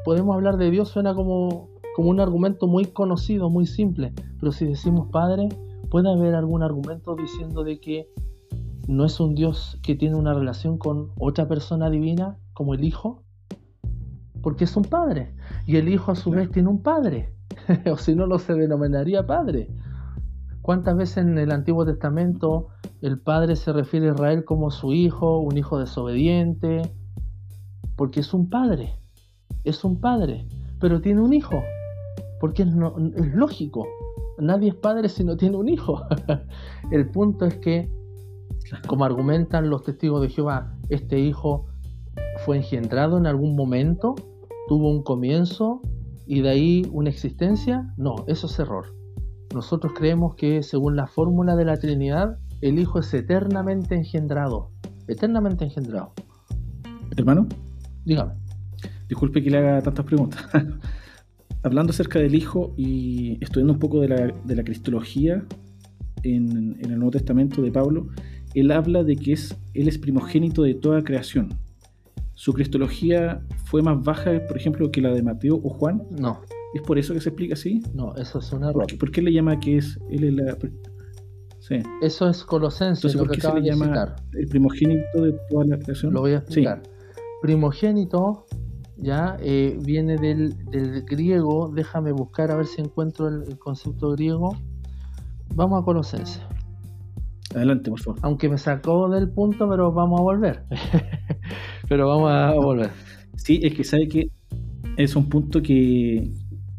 podemos 0.04 0.34
hablar 0.34 0.56
de 0.56 0.70
Dios 0.70 0.88
suena 0.88 1.14
como, 1.14 1.70
como 1.96 2.10
un 2.10 2.20
argumento 2.20 2.66
muy 2.66 2.86
conocido, 2.86 3.50
muy 3.50 3.66
simple, 3.66 4.12
pero 4.38 4.52
si 4.52 4.66
decimos 4.66 5.08
padre, 5.10 5.48
puede 5.90 6.10
haber 6.10 6.34
algún 6.34 6.62
argumento 6.62 7.16
diciendo 7.16 7.64
de 7.64 7.80
que 7.80 8.08
no 8.86 9.04
es 9.04 9.20
un 9.20 9.34
Dios 9.34 9.78
que 9.82 9.94
tiene 9.94 10.16
una 10.16 10.34
relación 10.34 10.78
con 10.78 11.10
otra 11.18 11.46
persona 11.46 11.90
divina 11.90 12.38
como 12.54 12.74
el 12.74 12.84
Hijo, 12.84 13.22
porque 14.42 14.64
es 14.64 14.76
un 14.76 14.84
padre, 14.84 15.34
y 15.66 15.76
el 15.76 15.88
Hijo 15.88 16.12
a 16.12 16.16
su 16.16 16.30
vez 16.30 16.50
tiene 16.50 16.68
un 16.68 16.82
padre, 16.82 17.34
o 17.92 17.96
si 17.96 18.14
no, 18.14 18.26
no 18.26 18.38
se 18.38 18.54
denominaría 18.54 19.26
padre. 19.26 19.68
¿Cuántas 20.68 20.98
veces 20.98 21.16
en 21.16 21.38
el 21.38 21.50
Antiguo 21.50 21.86
Testamento 21.86 22.66
el 23.00 23.18
padre 23.18 23.56
se 23.56 23.72
refiere 23.72 24.10
a 24.10 24.12
Israel 24.12 24.44
como 24.44 24.70
su 24.70 24.92
hijo, 24.92 25.38
un 25.38 25.56
hijo 25.56 25.78
desobediente? 25.78 26.82
Porque 27.96 28.20
es 28.20 28.34
un 28.34 28.50
padre, 28.50 28.92
es 29.64 29.82
un 29.82 29.98
padre, 29.98 30.46
pero 30.78 31.00
tiene 31.00 31.22
un 31.22 31.32
hijo, 31.32 31.62
porque 32.38 32.64
es, 32.64 32.68
es 32.68 33.34
lógico. 33.34 33.86
Nadie 34.36 34.68
es 34.68 34.74
padre 34.74 35.08
si 35.08 35.24
no 35.24 35.38
tiene 35.38 35.56
un 35.56 35.70
hijo. 35.70 36.02
el 36.90 37.08
punto 37.08 37.46
es 37.46 37.54
que, 37.56 37.90
como 38.86 39.06
argumentan 39.06 39.70
los 39.70 39.84
testigos 39.84 40.20
de 40.20 40.28
Jehová, 40.28 40.76
este 40.90 41.18
hijo 41.18 41.64
fue 42.44 42.58
engendrado 42.58 43.16
en 43.16 43.26
algún 43.26 43.56
momento, 43.56 44.16
tuvo 44.68 44.90
un 44.90 45.02
comienzo 45.02 45.80
y 46.26 46.42
de 46.42 46.50
ahí 46.50 46.90
una 46.92 47.08
existencia. 47.08 47.94
No, 47.96 48.16
eso 48.26 48.48
es 48.48 48.58
error. 48.58 48.97
Nosotros 49.54 49.92
creemos 49.96 50.34
que 50.34 50.62
según 50.62 50.96
la 50.96 51.06
fórmula 51.06 51.56
de 51.56 51.64
la 51.64 51.78
Trinidad, 51.78 52.38
el 52.60 52.78
Hijo 52.78 52.98
es 52.98 53.12
eternamente 53.14 53.94
engendrado. 53.94 54.70
Eternamente 55.06 55.64
engendrado. 55.64 56.12
Hermano, 57.16 57.48
Dígame. 58.04 58.34
disculpe 59.08 59.42
que 59.42 59.50
le 59.50 59.58
haga 59.58 59.82
tantas 59.82 60.04
preguntas. 60.04 60.44
Hablando 61.62 61.90
acerca 61.90 62.18
del 62.18 62.34
Hijo 62.34 62.74
y 62.76 63.42
estudiando 63.42 63.72
un 63.72 63.78
poco 63.78 64.00
de 64.00 64.08
la, 64.08 64.32
de 64.44 64.54
la 64.54 64.62
cristología 64.62 65.44
en, 66.22 66.76
en 66.80 66.90
el 66.90 66.98
Nuevo 66.98 67.12
Testamento 67.12 67.62
de 67.62 67.72
Pablo, 67.72 68.08
él 68.54 68.70
habla 68.70 69.02
de 69.02 69.16
que 69.16 69.32
es, 69.32 69.56
él 69.74 69.88
es 69.88 69.98
primogénito 69.98 70.62
de 70.62 70.74
toda 70.74 71.02
creación. 71.02 71.48
¿Su 72.34 72.52
cristología 72.52 73.42
fue 73.64 73.82
más 73.82 74.02
baja, 74.02 74.30
por 74.46 74.56
ejemplo, 74.56 74.90
que 74.92 75.00
la 75.00 75.10
de 75.12 75.22
Mateo 75.22 75.60
o 75.62 75.70
Juan? 75.70 76.04
No, 76.10 76.40
¿Es 76.74 76.82
por 76.82 76.98
eso 76.98 77.14
que 77.14 77.20
se 77.20 77.30
explica 77.30 77.54
así? 77.54 77.82
no, 77.94 78.14
eso 78.16 78.38
es 78.40 78.52
un 78.52 78.60
¿Por 78.60 78.70
error. 78.70 78.86
qué, 78.86 78.96
por 78.96 79.10
qué 79.10 79.22
le 79.22 79.32
llama 79.32 79.58
que 79.58 79.78
es 79.78 79.98
él 80.10 80.24
es 80.24 80.34
la... 80.34 80.56
Sí. 81.60 81.76
Eso 82.02 82.28
es 82.28 82.44
Colosenses, 82.44 83.14
lo 83.14 83.20
¿por 83.24 83.30
que 83.30 83.40
qué 83.40 83.46
se 83.46 83.54
le 83.54 83.62
llama 83.62 83.86
citar. 83.86 84.16
el 84.34 84.46
primogénito 84.48 85.22
de 85.22 85.34
toda 85.50 85.64
la 85.66 85.78
creación? 85.78 86.12
Lo 86.14 86.20
voy 86.20 86.32
a 86.32 86.38
Sí. 86.40 86.44
explicar. 86.44 86.82
Primogénito 87.42 88.46
ya 88.96 89.36
eh, 89.40 89.78
viene 89.82 90.16
del, 90.16 90.54
del 90.70 91.02
griego. 91.04 91.70
Déjame 91.74 92.12
buscar 92.12 92.50
a 92.50 92.56
ver 92.56 92.66
si 92.66 92.80
encuentro 92.80 93.28
el, 93.28 93.42
el 93.48 93.58
concepto 93.58 94.10
griego. 94.12 94.56
Vamos 95.54 95.80
a 95.82 95.84
Colosenses. 95.84 96.40
Adelante, 97.54 97.90
por 97.90 98.00
favor. 98.00 98.20
Aunque 98.22 98.48
me 98.48 98.58
sacó 98.58 99.08
del 99.08 99.30
punto, 99.30 99.68
pero 99.68 99.90
vamos 99.92 100.20
a 100.20 100.22
volver. 100.22 100.64
pero 101.88 102.08
vamos 102.08 102.30
a 102.30 102.52
volver. 102.54 102.90
Sí, 103.36 103.60
es 103.62 103.74
que 103.74 103.84
sabe 103.84 104.08
que 104.08 104.30
es 104.96 105.16
un 105.16 105.28
punto 105.28 105.62
que, 105.62 106.30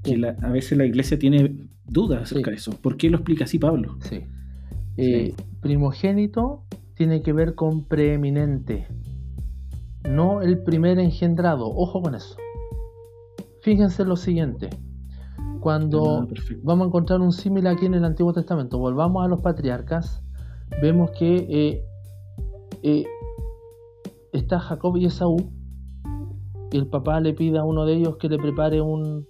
que 0.04 0.18
la- 0.18 0.36
a 0.42 0.50
veces 0.50 0.78
la 0.78 0.86
iglesia 0.86 1.18
tiene 1.20 1.68
dudas 1.86 2.24
acerca 2.24 2.52
de 2.52 2.58
eso. 2.58 2.72
¿Por 2.82 2.98
qué 2.98 3.10
lo 3.10 3.18
explica 3.18 3.44
así 3.46 3.60
Pablo? 3.60 3.98
Sí. 4.02 4.22
Eh, 4.98 5.34
primogénito 5.62 6.64
tiene 6.96 7.22
que 7.22 7.32
ver 7.34 7.56
con 7.56 7.86
preeminente, 7.86 8.88
no 10.10 10.42
el 10.42 10.60
primer 10.64 11.00
engendrado. 11.00 11.68
Ojo 11.68 12.02
con 12.02 12.16
eso. 12.16 12.36
Fíjense 13.62 14.06
lo 14.06 14.16
siguiente. 14.16 14.70
Cuando 15.62 16.22
Ah, 16.22 16.28
vamos 16.64 16.86
a 16.86 16.88
encontrar 16.88 17.20
un 17.22 17.32
símil 17.34 17.68
aquí 17.68 17.86
en 17.86 17.94
el 17.94 18.06
Antiguo 18.06 18.32
Testamento, 18.34 18.78
volvamos 18.78 19.26
a 19.26 19.28
los 19.28 19.42
patriarcas, 19.42 20.22
vemos 20.82 21.12
que 21.12 21.36
eh, 21.50 21.84
eh, 22.84 23.04
está 24.32 24.60
Jacob 24.60 24.96
y 24.98 25.06
Esaú, 25.06 25.52
y 26.72 26.78
el 26.78 26.88
papá 26.88 27.20
le 27.20 27.34
pide 27.34 27.58
a 27.58 27.66
uno 27.66 27.86
de 27.86 27.96
ellos 27.96 28.16
que 28.18 28.30
le 28.30 28.38
prepare 28.38 28.80
un, 28.80 29.28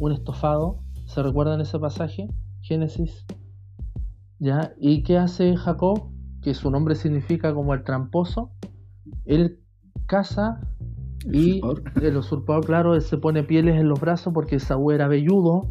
un 0.00 0.12
estofado. 0.12 0.78
¿Se 1.06 1.22
recuerdan 1.22 1.60
ese 1.60 1.78
pasaje? 1.78 2.28
Génesis. 2.62 3.24
¿Ya? 4.38 4.72
¿Y 4.78 5.02
qué 5.02 5.18
hace 5.18 5.56
Jacob? 5.56 6.10
Que 6.42 6.54
su 6.54 6.70
nombre 6.70 6.94
significa 6.94 7.54
como 7.54 7.74
el 7.74 7.84
tramposo. 7.84 8.50
Él 9.26 9.60
caza 10.06 10.60
y 11.30 11.60
el 12.02 12.16
usurpador, 12.16 12.64
claro, 12.64 12.94
él 12.94 13.02
se 13.02 13.18
pone 13.18 13.42
pieles 13.44 13.76
en 13.76 13.88
los 13.88 14.00
brazos 14.00 14.32
porque 14.32 14.56
Esaú 14.56 14.90
era 14.90 15.06
velludo. 15.06 15.68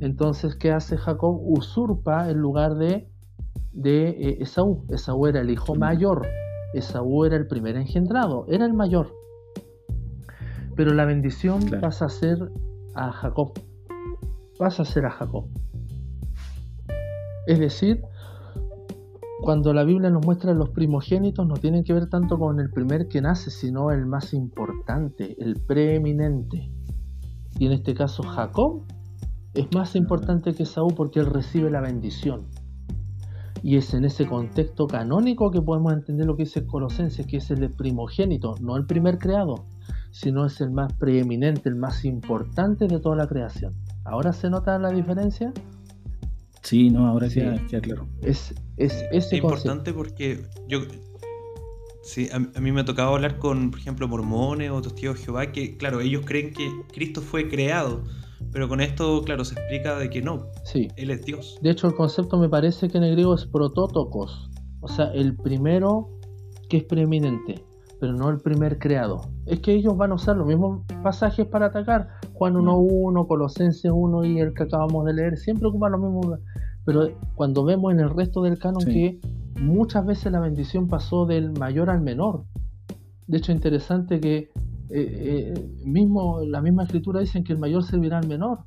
Entonces, 0.00 0.56
¿qué 0.56 0.72
hace 0.72 0.96
Jacob? 0.96 1.38
Usurpa 1.42 2.30
el 2.30 2.38
lugar 2.38 2.76
de, 2.76 3.10
de 3.72 4.08
eh, 4.08 4.38
Esaú. 4.40 4.86
Esaú 4.88 5.26
era 5.26 5.40
el 5.40 5.50
hijo 5.50 5.74
mayor. 5.74 6.26
Esaú 6.72 7.24
era 7.26 7.36
el 7.36 7.46
primer 7.46 7.76
engendrado, 7.76 8.46
era 8.48 8.64
el 8.64 8.72
mayor. 8.72 9.12
Pero 10.76 10.94
la 10.94 11.04
bendición 11.04 11.60
Claro. 11.62 11.82
pasa 11.82 12.06
a 12.06 12.08
ser 12.08 12.50
a 12.94 13.12
Jacob. 13.12 13.52
Pasa 14.58 14.82
a 14.82 14.86
ser 14.86 15.06
a 15.06 15.10
Jacob. 15.10 15.46
Es 17.46 17.58
decir, 17.58 18.02
cuando 19.40 19.72
la 19.72 19.84
Biblia 19.84 20.10
nos 20.10 20.24
muestra 20.24 20.52
los 20.52 20.68
primogénitos, 20.68 21.46
no 21.46 21.54
tienen 21.54 21.82
que 21.82 21.94
ver 21.94 22.08
tanto 22.08 22.38
con 22.38 22.60
el 22.60 22.70
primer 22.70 23.08
que 23.08 23.22
nace, 23.22 23.50
sino 23.50 23.90
el 23.90 24.04
más 24.04 24.34
importante, 24.34 25.34
el 25.42 25.54
preeminente. 25.56 26.70
Y 27.58 27.66
en 27.66 27.72
este 27.72 27.94
caso, 27.94 28.22
Jacob 28.22 28.82
es 29.54 29.66
más 29.74 29.96
importante 29.96 30.54
que 30.54 30.66
Saúl 30.66 30.94
porque 30.94 31.20
él 31.20 31.26
recibe 31.26 31.70
la 31.70 31.80
bendición. 31.80 32.46
Y 33.62 33.76
es 33.76 33.92
en 33.94 34.04
ese 34.04 34.26
contexto 34.26 34.86
canónico 34.86 35.50
que 35.50 35.60
podemos 35.60 35.92
entender 35.92 36.26
lo 36.26 36.36
que 36.36 36.44
dice 36.44 36.66
Colosenses, 36.66 37.26
que 37.26 37.38
es 37.38 37.50
el 37.50 37.70
primogénito, 37.70 38.54
no 38.60 38.76
el 38.76 38.86
primer 38.86 39.18
creado, 39.18 39.64
sino 40.10 40.46
es 40.46 40.60
el 40.60 40.70
más 40.70 40.92
preeminente, 40.94 41.68
el 41.68 41.76
más 41.76 42.04
importante 42.04 42.86
de 42.86 42.98
toda 43.00 43.16
la 43.16 43.26
creación. 43.26 43.74
¿Ahora 44.04 44.32
se 44.32 44.50
nota 44.50 44.78
la 44.78 44.90
diferencia? 44.90 45.52
Sí, 46.62 46.90
no, 46.90 47.06
ahora 47.06 47.28
Sí. 47.28 47.40
queda, 47.40 47.66
queda 47.68 47.80
claro. 47.80 48.06
Es, 48.22 48.52
es 48.76 48.92
ese 49.10 49.16
Es 49.16 49.32
importante 49.32 49.92
porque 49.92 50.42
yo. 50.68 50.80
Sí, 52.02 52.28
a, 52.32 52.36
a 52.36 52.60
mí 52.60 52.72
me 52.72 52.80
ha 52.80 52.84
tocado 52.84 53.14
hablar 53.14 53.38
con, 53.38 53.70
por 53.70 53.78
ejemplo, 53.78 54.08
mormones 54.08 54.70
o 54.70 54.80
testigos 54.82 55.18
de 55.18 55.24
Jehová, 55.24 55.52
que, 55.52 55.76
claro, 55.76 56.00
ellos 56.00 56.22
creen 56.24 56.52
que 56.52 56.68
Cristo 56.92 57.20
fue 57.20 57.48
creado, 57.48 58.02
pero 58.52 58.68
con 58.68 58.80
esto, 58.80 59.22
claro, 59.22 59.44
se 59.44 59.54
explica 59.54 59.98
de 59.98 60.08
que 60.10 60.22
no, 60.22 60.46
Sí. 60.64 60.88
Él 60.96 61.10
es 61.10 61.22
Dios. 61.24 61.58
De 61.62 61.70
hecho, 61.70 61.86
el 61.86 61.94
concepto 61.94 62.38
me 62.38 62.48
parece 62.48 62.88
que 62.88 62.98
en 62.98 63.04
el 63.04 63.12
griego 63.12 63.34
es 63.34 63.46
protótocos. 63.46 64.50
O 64.80 64.88
sea, 64.88 65.12
el 65.12 65.36
primero 65.36 66.08
que 66.70 66.78
es 66.78 66.84
preeminente, 66.84 67.62
pero 68.00 68.14
no 68.14 68.30
el 68.30 68.38
primer 68.38 68.78
creado. 68.78 69.20
Es 69.44 69.60
que 69.60 69.74
ellos 69.74 69.96
van 69.96 70.12
a 70.12 70.14
usar 70.14 70.36
los 70.36 70.46
mismos 70.46 70.80
pasajes 71.02 71.46
para 71.46 71.66
atacar. 71.66 72.08
Juan 72.32 72.54
1.1, 72.54 73.26
Colosenses 73.26 73.90
1 73.94 74.24
y 74.24 74.40
el 74.40 74.54
que 74.54 74.62
acabamos 74.62 75.04
de 75.04 75.12
leer, 75.12 75.36
siempre 75.36 75.68
ocupan 75.68 75.92
los 75.92 76.00
mismos. 76.00 76.38
Pero 76.86 77.10
cuando 77.34 77.62
vemos 77.62 77.92
en 77.92 78.00
el 78.00 78.08
resto 78.08 78.42
del 78.42 78.58
canon 78.58 78.84
que 78.84 79.20
muchas 79.60 80.06
veces 80.06 80.32
la 80.32 80.40
bendición 80.40 80.88
pasó 80.88 81.26
del 81.26 81.52
mayor 81.52 81.90
al 81.90 82.00
menor. 82.00 82.44
De 83.26 83.36
hecho, 83.36 83.52
interesante 83.52 84.18
que 84.18 84.36
eh, 84.38 84.50
eh, 84.88 85.54
mismo, 85.84 86.40
la 86.42 86.62
misma 86.62 86.84
escritura 86.84 87.20
dicen 87.20 87.44
que 87.44 87.52
el 87.52 87.58
mayor 87.58 87.84
servirá 87.84 88.18
al 88.18 88.26
menor. 88.26 88.60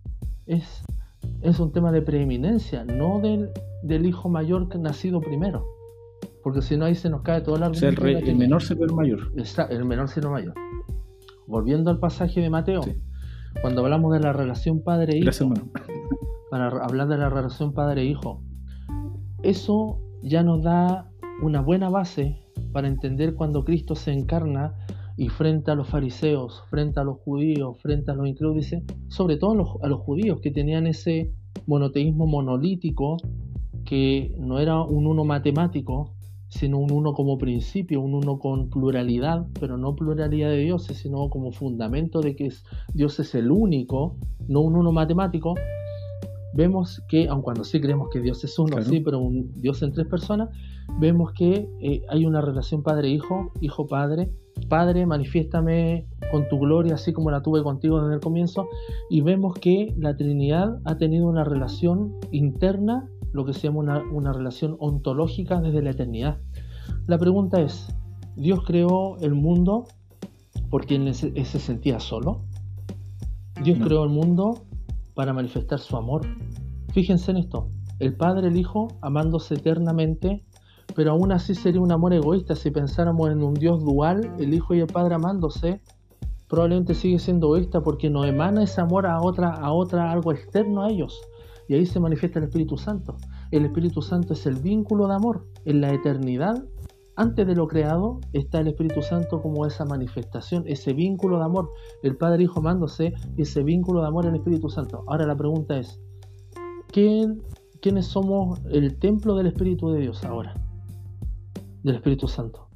Es, 0.45 0.83
es 1.41 1.59
un 1.59 1.71
tema 1.71 1.91
de 1.91 2.03
preeminencia, 2.03 2.85
no 2.85 3.19
del, 3.19 3.49
del 3.81 4.05
hijo 4.05 4.29
mayor 4.29 4.69
que 4.69 4.77
nacido 4.77 5.19
primero. 5.19 5.65
Porque 6.43 6.61
si 6.61 6.77
no, 6.77 6.85
ahí 6.85 6.95
se 6.95 7.09
nos 7.09 7.21
cae 7.21 7.41
todo 7.41 7.55
el 7.55 7.63
argumento. 7.63 8.05
el, 8.05 8.35
menor 8.35 8.61
se 8.61 8.75
ve 8.75 8.85
el 8.85 8.93
mayor. 8.93 9.31
el 9.69 9.85
menor 9.85 10.09
se 10.09 10.19
ve 10.19 10.29
mayor. 10.29 10.53
Volviendo 11.47 11.89
al 11.89 11.99
pasaje 11.99 12.41
de 12.41 12.49
Mateo, 12.49 12.81
cuando 13.61 13.81
hablamos 13.81 14.13
de 14.13 14.19
la 14.19 14.33
relación 14.33 14.83
padre-hijo, 14.83 15.31
para 16.51 16.67
hablar 16.67 17.07
de 17.07 17.17
la 17.17 17.29
relación 17.29 17.73
padre-hijo, 17.73 18.43
eso 19.41 19.99
ya 20.21 20.43
nos 20.43 20.63
da 20.63 21.09
una 21.41 21.61
buena 21.61 21.89
base 21.89 22.39
para 22.71 22.87
entender 22.87 23.35
cuando 23.35 23.63
Cristo 23.63 23.95
se 23.95 24.11
encarna 24.11 24.73
y 25.15 25.29
frente 25.29 25.71
a 25.71 25.75
los 25.75 25.87
fariseos, 25.87 26.63
frente 26.69 26.99
a 26.99 27.03
los 27.03 27.19
judíos, 27.19 27.77
frente 27.81 28.11
a 28.11 28.15
los 28.15 28.27
incrédulos, 28.27 28.67
sobre 29.09 29.37
todo 29.37 29.79
a 29.81 29.87
los 29.87 29.99
judíos 29.99 30.39
que 30.41 30.51
tenían 30.51 30.87
ese 30.87 31.31
monoteísmo 31.67 32.25
monolítico, 32.25 33.17
que 33.85 34.33
no 34.39 34.59
era 34.59 34.81
un 34.81 35.07
uno 35.07 35.23
matemático, 35.23 36.15
sino 36.53 36.77
un 36.77 36.91
uno 36.91 37.13
como 37.13 37.37
principio, 37.37 38.01
un 38.01 38.13
uno 38.13 38.37
con 38.37 38.69
pluralidad, 38.69 39.47
pero 39.59 39.77
no 39.77 39.95
pluralidad 39.95 40.49
de 40.49 40.59
dioses, 40.59 40.97
sino 40.97 41.29
como 41.29 41.51
fundamento 41.51 42.21
de 42.21 42.35
que 42.35 42.49
Dios 42.93 43.19
es 43.19 43.33
el 43.35 43.51
único, 43.51 44.17
no 44.47 44.61
un 44.61 44.75
uno 44.75 44.91
matemático, 44.91 45.55
vemos 46.53 47.01
que, 47.09 47.27
aun 47.27 47.41
cuando 47.41 47.63
sí 47.63 47.81
creemos 47.81 48.09
que 48.11 48.21
Dios 48.21 48.43
es 48.43 48.57
uno, 48.59 48.81
sí, 48.83 48.99
pero 48.99 49.19
un 49.19 49.51
Dios 49.61 49.81
en 49.81 49.93
tres 49.93 50.07
personas, 50.07 50.49
vemos 50.99 51.33
que 51.33 51.67
eh, 51.81 52.03
hay 52.09 52.25
una 52.25 52.41
relación 52.41 52.83
padre-hijo, 52.83 53.51
hijo-padre, 53.59 54.29
Padre, 54.69 55.05
manifiéstame 55.05 56.07
con 56.31 56.47
tu 56.47 56.59
gloria, 56.59 56.95
así 56.95 57.13
como 57.13 57.31
la 57.31 57.41
tuve 57.41 57.63
contigo 57.63 58.01
desde 58.01 58.15
el 58.15 58.21
comienzo, 58.21 58.67
y 59.09 59.21
vemos 59.21 59.55
que 59.55 59.93
la 59.97 60.15
Trinidad 60.15 60.79
ha 60.85 60.97
tenido 60.97 61.27
una 61.27 61.43
relación 61.43 62.15
interna 62.31 63.07
lo 63.33 63.45
que 63.45 63.53
se 63.53 63.61
llama 63.61 64.03
una, 64.11 64.31
relación 64.31 64.77
ontológica 64.79 65.59
desde 65.59 65.81
la 65.81 65.89
eternidad. 65.89 66.37
La 67.07 67.17
pregunta 67.17 67.59
es, 67.59 67.87
¿Dios 68.35 68.63
creó 68.65 69.17
el 69.17 69.33
mundo 69.33 69.85
porque 70.69 70.95
él 70.95 71.13
se, 71.13 71.45
sentía 71.45 71.99
solo? 71.99 72.45
Dios 73.63 73.79
creó 73.83 74.03
el 74.03 74.09
mundo 74.09 74.65
para 75.15 75.33
manifestar 75.33 75.79
su 75.79 75.97
amor. 75.97 76.21
Fíjense 76.93 77.31
en 77.31 77.37
esto, 77.37 77.69
el 77.99 78.15
Padre, 78.15 78.47
el 78.47 78.57
Hijo, 78.57 78.87
amándose 79.01 79.55
eternamente, 79.55 80.43
pero 80.95 81.11
aún 81.11 81.31
así 81.31 81.55
sería 81.55 81.81
un 81.81 81.91
amor 81.91 82.13
egoísta 82.13 82.55
si 82.55 82.69
pensáramos 82.69 83.31
en 83.31 83.43
un 83.43 83.55
Dios 83.55 83.83
dual, 83.83 84.31
el 84.37 84.53
Hijo 84.53 84.75
y 84.75 84.79
el 84.79 84.87
Padre 84.87 85.15
amándose, 85.15 85.81
probablemente 86.47 86.93
sigue 86.93 87.17
siendo 87.17 87.47
egoísta 87.47 87.81
porque 87.81 88.11
no 88.11 88.25
emana 88.25 88.63
ese 88.63 88.79
amor 88.79 89.07
a 89.07 89.19
otra, 89.21 89.49
a 89.49 89.71
otra, 89.71 90.11
algo 90.11 90.31
externo 90.31 90.83
a 90.83 90.89
ellos. 90.89 91.19
Y 91.67 91.75
ahí 91.75 91.85
se 91.85 91.99
manifiesta 91.99 92.39
el 92.39 92.45
Espíritu 92.45 92.77
Santo. 92.77 93.17
El 93.51 93.65
Espíritu 93.65 94.01
Santo 94.01 94.33
es 94.33 94.45
el 94.45 94.55
vínculo 94.55 95.07
de 95.07 95.15
amor. 95.15 95.45
En 95.65 95.81
la 95.81 95.93
eternidad, 95.93 96.63
antes 97.15 97.45
de 97.45 97.55
lo 97.55 97.67
creado, 97.67 98.19
está 98.33 98.59
el 98.59 98.67
Espíritu 98.67 99.01
Santo 99.01 99.41
como 99.41 99.65
esa 99.65 99.85
manifestación, 99.85 100.63
ese 100.65 100.93
vínculo 100.93 101.37
de 101.37 101.45
amor. 101.45 101.69
El 102.01 102.17
Padre 102.17 102.43
Hijo 102.43 102.59
amándose 102.59 103.13
ese 103.37 103.63
vínculo 103.63 104.01
de 104.01 104.07
amor 104.07 104.25
en 104.25 104.35
Espíritu 104.35 104.69
Santo. 104.69 105.03
Ahora 105.07 105.27
la 105.27 105.37
pregunta 105.37 105.77
es, 105.77 106.01
¿quién, 106.87 107.43
¿quiénes 107.81 108.07
somos 108.07 108.59
el 108.71 108.97
templo 108.97 109.35
del 109.35 109.47
Espíritu 109.47 109.91
de 109.91 110.01
Dios 110.01 110.23
ahora? 110.23 110.55
Del 111.83 111.95
Espíritu 111.95 112.27
Santo. 112.27 112.67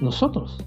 Nosotros. 0.00 0.58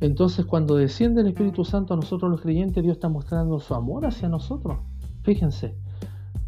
Entonces 0.00 0.44
cuando 0.44 0.74
desciende 0.74 1.20
el 1.20 1.28
Espíritu 1.28 1.64
Santo 1.64 1.94
a 1.94 1.96
nosotros 1.96 2.30
los 2.30 2.40
creyentes, 2.40 2.82
Dios 2.82 2.96
está 2.96 3.08
mostrando 3.08 3.60
su 3.60 3.74
amor 3.74 4.04
hacia 4.04 4.28
nosotros. 4.28 4.78
Fíjense, 5.22 5.76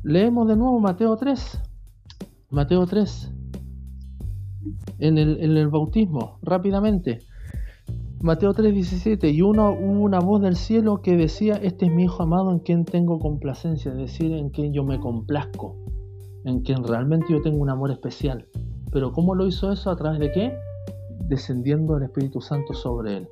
Leemos 0.08 0.48
de 0.48 0.56
nuevo 0.56 0.80
Mateo 0.80 1.14
3. 1.18 1.60
Mateo 2.48 2.86
3. 2.86 3.30
En 5.00 5.18
el, 5.18 5.68
bautismo, 5.68 6.38
rápidamente. 6.40 7.18
Mateo 8.22 8.54
3, 8.54 8.72
17. 8.72 9.28
Y 9.28 9.42
uno, 9.42 9.70
hubo 9.70 10.00
una 10.00 10.20
voz 10.20 10.40
del 10.40 10.56
cielo 10.56 11.02
que 11.02 11.14
decía, 11.14 11.56
este 11.56 11.84
es 11.84 11.92
mi 11.92 12.04
Hijo 12.04 12.22
amado 12.22 12.50
en 12.50 12.60
quien 12.60 12.86
tengo 12.86 13.18
complacencia, 13.18 13.92
es 13.92 13.98
decir, 13.98 14.32
en 14.32 14.48
quien 14.48 14.72
yo 14.72 14.82
me 14.82 14.98
complazco, 14.98 15.76
en 16.44 16.62
quien 16.62 16.84
realmente 16.84 17.26
yo 17.28 17.42
tengo 17.42 17.58
un 17.58 17.68
amor 17.68 17.90
especial. 17.90 18.46
Pero 18.90 19.12
¿cómo 19.12 19.34
lo 19.34 19.46
hizo 19.46 19.70
eso? 19.70 19.90
¿A 19.90 19.96
través 19.96 20.20
de 20.20 20.32
qué? 20.32 20.56
Descendiendo 21.26 21.98
el 21.98 22.04
Espíritu 22.04 22.40
Santo 22.40 22.72
sobre 22.72 23.18
él. 23.18 23.28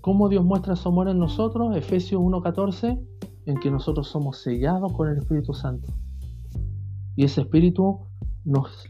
¿Cómo 0.00 0.30
Dios 0.30 0.42
muestra 0.42 0.74
su 0.74 0.88
amor 0.88 1.10
en 1.10 1.18
nosotros? 1.18 1.76
Efesios 1.76 2.22
1.14 2.22 2.98
en 3.46 3.56
que 3.58 3.70
nosotros 3.70 4.08
somos 4.08 4.38
sellados 4.38 4.92
con 4.92 5.08
el 5.08 5.18
Espíritu 5.18 5.54
Santo. 5.54 5.92
Y 7.14 7.24
ese 7.24 7.40
Espíritu 7.40 8.00
nos, 8.44 8.86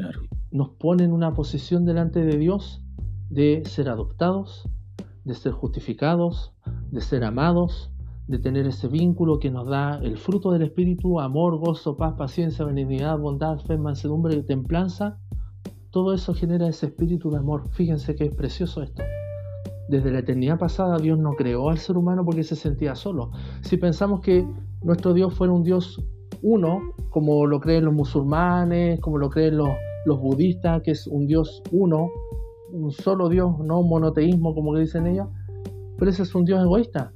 nos 0.51 0.71
pone 0.71 1.05
en 1.05 1.13
una 1.13 1.33
posición 1.33 1.85
delante 1.85 2.25
de 2.25 2.37
Dios 2.37 2.83
de 3.31 3.63
ser 3.67 3.89
adoptados, 3.89 4.69
de 5.25 5.35
ser 5.35 5.53
justificados, 5.53 6.53
de 6.91 7.01
ser 7.01 7.25
amados, 7.25 7.93
de 8.27 8.39
tener 8.39 8.67
ese 8.67 8.89
vínculo 8.89 9.39
que 9.39 9.51
nos 9.51 9.69
da 9.69 9.99
el 10.03 10.17
fruto 10.17 10.51
del 10.51 10.63
Espíritu, 10.63 11.21
amor, 11.21 11.59
gozo, 11.59 11.97
paz, 11.97 12.15
paciencia, 12.17 12.65
benignidad, 12.65 13.19
bondad, 13.19 13.59
fe, 13.59 13.79
mansedumbre 13.79 14.43
templanza. 14.43 15.19
Todo 15.91 16.13
eso 16.13 16.35
genera 16.35 16.69
ese 16.69 16.87
espíritu 16.87 17.31
de 17.31 17.39
amor. 17.39 17.69
Fíjense 17.71 18.15
que 18.15 18.25
es 18.25 18.35
precioso 18.35 18.83
esto. 18.83 19.03
Desde 19.89 20.11
la 20.11 20.19
eternidad 20.19 20.59
pasada 20.59 20.99
Dios 20.99 21.19
no 21.19 21.33
creó 21.35 21.71
al 21.71 21.79
ser 21.79 21.97
humano 21.97 22.25
porque 22.25 22.43
se 22.43 22.57
sentía 22.57 22.95
solo. 22.95 23.31
Si 23.63 23.77
pensamos 23.77 24.21
que 24.21 24.47
nuestro 24.83 25.15
Dios 25.15 25.35
fuera 25.35 25.53
un 25.53 25.63
Dios 25.63 26.03
uno, 26.43 26.81
como 27.11 27.47
lo 27.47 27.61
creen 27.61 27.85
los 27.85 27.95
musulmanes, 27.95 29.01
como 29.01 29.19
lo 29.19 29.31
creen 29.31 29.57
los, 29.57 29.69
budistas, 30.07 30.83
que 30.83 30.93
es 30.93 31.07
un 31.07 31.27
Dios 31.27 31.63
uno, 31.73 32.11
un 32.73 32.93
solo 32.93 33.29
Dios, 33.29 33.59
no 33.59 33.81
un 33.81 33.89
monoteísmo 33.89 34.55
como 34.55 34.75
que 34.75 34.81
dicen 34.81 35.07
ellos, 35.07 35.29
pero 35.99 36.11
ese 36.11 36.23
es 36.23 36.35
un 36.35 36.45
Dios 36.45 36.63
egoísta. 36.63 37.13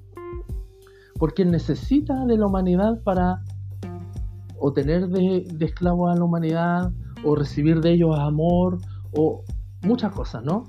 Porque 1.18 1.42
Él 1.42 1.50
necesita 1.50 2.24
de 2.24 2.38
la 2.38 2.46
humanidad 2.46 3.02
para 3.04 3.42
o 4.58 4.72
tener 4.72 5.08
de, 5.08 5.46
de 5.52 5.64
esclavos 5.64 6.10
a 6.10 6.16
la 6.16 6.24
humanidad, 6.24 6.92
o 7.24 7.34
recibir 7.34 7.80
de 7.80 7.92
ellos 7.92 8.18
amor, 8.18 8.78
o 9.12 9.44
muchas 9.82 10.12
cosas, 10.12 10.42
¿no? 10.44 10.64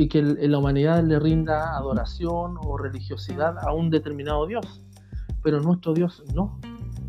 Y 0.00 0.08
que 0.08 0.22
la 0.22 0.58
humanidad 0.58 1.04
le 1.04 1.18
rinda 1.20 1.76
adoración 1.76 2.56
o 2.64 2.78
religiosidad 2.78 3.58
a 3.58 3.74
un 3.74 3.90
determinado 3.90 4.46
Dios. 4.46 4.82
Pero 5.42 5.60
nuestro 5.60 5.92
Dios 5.92 6.24
no. 6.34 6.58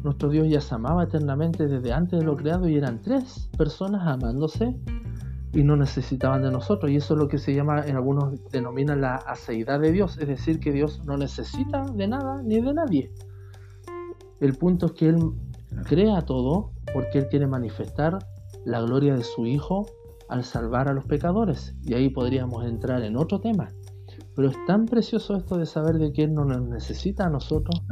Nuestro 0.03 0.27
Dios 0.27 0.49
ya 0.49 0.59
se 0.59 0.75
amaba 0.75 1.05
eternamente 1.05 1.67
desde 1.67 1.93
antes 1.93 2.19
de 2.19 2.25
lo 2.25 2.35
creado 2.35 2.67
y 2.67 2.75
eran 2.75 3.01
tres 3.01 3.49
personas 3.57 4.05
amándose 4.05 4.75
y 5.53 5.63
no 5.63 5.77
necesitaban 5.77 6.41
de 6.41 6.51
nosotros. 6.51 6.91
Y 6.91 6.97
eso 6.97 7.13
es 7.13 7.19
lo 7.21 7.29
que 7.29 7.37
se 7.37 7.55
llama, 7.55 7.85
en 7.85 7.95
algunos 7.95 8.43
denominan 8.51 8.99
la 8.99 9.15
aceidad 9.15 9.79
de 9.79 9.93
Dios, 9.93 10.17
es 10.17 10.27
decir, 10.27 10.59
que 10.59 10.73
Dios 10.73 11.01
no 11.05 11.15
necesita 11.15 11.85
de 11.85 12.09
nada 12.09 12.41
ni 12.43 12.59
de 12.59 12.73
nadie. 12.73 13.09
El 14.41 14.55
punto 14.55 14.87
es 14.87 14.91
que 14.91 15.07
Él 15.07 15.31
crea 15.87 16.23
todo 16.23 16.71
porque 16.93 17.19
Él 17.19 17.27
quiere 17.29 17.47
manifestar 17.47 18.19
la 18.65 18.81
gloria 18.81 19.15
de 19.15 19.23
su 19.23 19.45
Hijo 19.45 19.85
al 20.32 20.45
salvar 20.45 20.88
a 20.88 20.93
los 20.93 21.05
pecadores. 21.05 21.75
Y 21.84 21.93
ahí 21.93 22.09
podríamos 22.09 22.65
entrar 22.65 23.03
en 23.03 23.17
otro 23.17 23.41
tema. 23.41 23.67
Pero 24.34 24.49
es 24.49 24.55
tan 24.65 24.86
precioso 24.86 25.36
esto 25.36 25.57
de 25.57 25.65
saber 25.65 25.97
de 25.97 26.13
que 26.13 26.23
Él 26.23 26.34
no 26.34 26.45
nos 26.45 26.61
necesita 26.61 27.25
a 27.25 27.29
nosotros, 27.29 27.84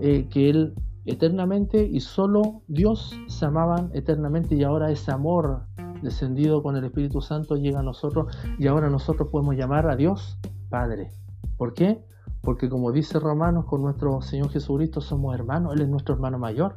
eh, 0.00 0.28
que 0.30 0.50
Él 0.50 0.74
eternamente 1.06 1.82
y 1.82 2.00
solo 2.00 2.62
Dios 2.68 3.18
se 3.28 3.46
amaban 3.46 3.90
eternamente 3.94 4.54
y 4.54 4.62
ahora 4.62 4.90
ese 4.90 5.10
amor 5.10 5.62
descendido 6.02 6.62
con 6.62 6.76
el 6.76 6.84
Espíritu 6.84 7.22
Santo 7.22 7.56
llega 7.56 7.80
a 7.80 7.82
nosotros 7.82 8.36
y 8.58 8.66
ahora 8.66 8.90
nosotros 8.90 9.30
podemos 9.30 9.56
llamar 9.56 9.88
a 9.88 9.96
Dios 9.96 10.38
Padre. 10.68 11.10
¿Por 11.56 11.72
qué? 11.72 12.04
Porque 12.42 12.68
como 12.68 12.92
dice 12.92 13.18
Romanos, 13.18 13.64
con 13.64 13.80
nuestro 13.80 14.20
Señor 14.20 14.50
Jesucristo 14.50 15.00
somos 15.00 15.34
hermanos, 15.34 15.72
Él 15.74 15.80
es 15.80 15.88
nuestro 15.88 16.14
hermano 16.14 16.38
mayor. 16.38 16.74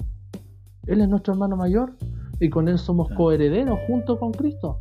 Él 0.87 1.01
es 1.01 1.09
nuestro 1.09 1.33
hermano 1.33 1.57
mayor 1.57 1.97
y 2.39 2.49
con 2.49 2.69
Él 2.69 2.79
somos 2.79 3.09
coherederos 3.15 3.77
junto 3.87 4.17
con 4.17 4.31
Cristo. 4.31 4.79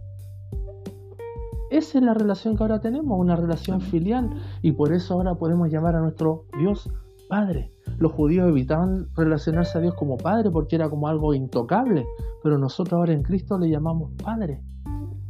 Esa 1.70 1.98
es 1.98 2.04
la 2.04 2.14
relación 2.14 2.56
que 2.56 2.64
ahora 2.64 2.80
tenemos, 2.80 3.18
una 3.18 3.36
relación 3.36 3.80
filial. 3.80 4.30
Y 4.60 4.72
por 4.72 4.92
eso 4.92 5.14
ahora 5.14 5.34
podemos 5.36 5.70
llamar 5.70 5.96
a 5.96 6.00
nuestro 6.00 6.44
Dios 6.58 6.90
Padre. 7.28 7.70
Los 7.98 8.12
judíos 8.12 8.48
evitaban 8.48 9.08
relacionarse 9.14 9.78
a 9.78 9.80
Dios 9.80 9.94
como 9.94 10.16
Padre 10.16 10.50
porque 10.50 10.74
era 10.74 10.90
como 10.90 11.06
algo 11.06 11.32
intocable. 11.32 12.04
Pero 12.42 12.58
nosotros 12.58 12.98
ahora 12.98 13.12
en 13.12 13.22
Cristo 13.22 13.56
le 13.56 13.70
llamamos 13.70 14.10
Padre. 14.22 14.62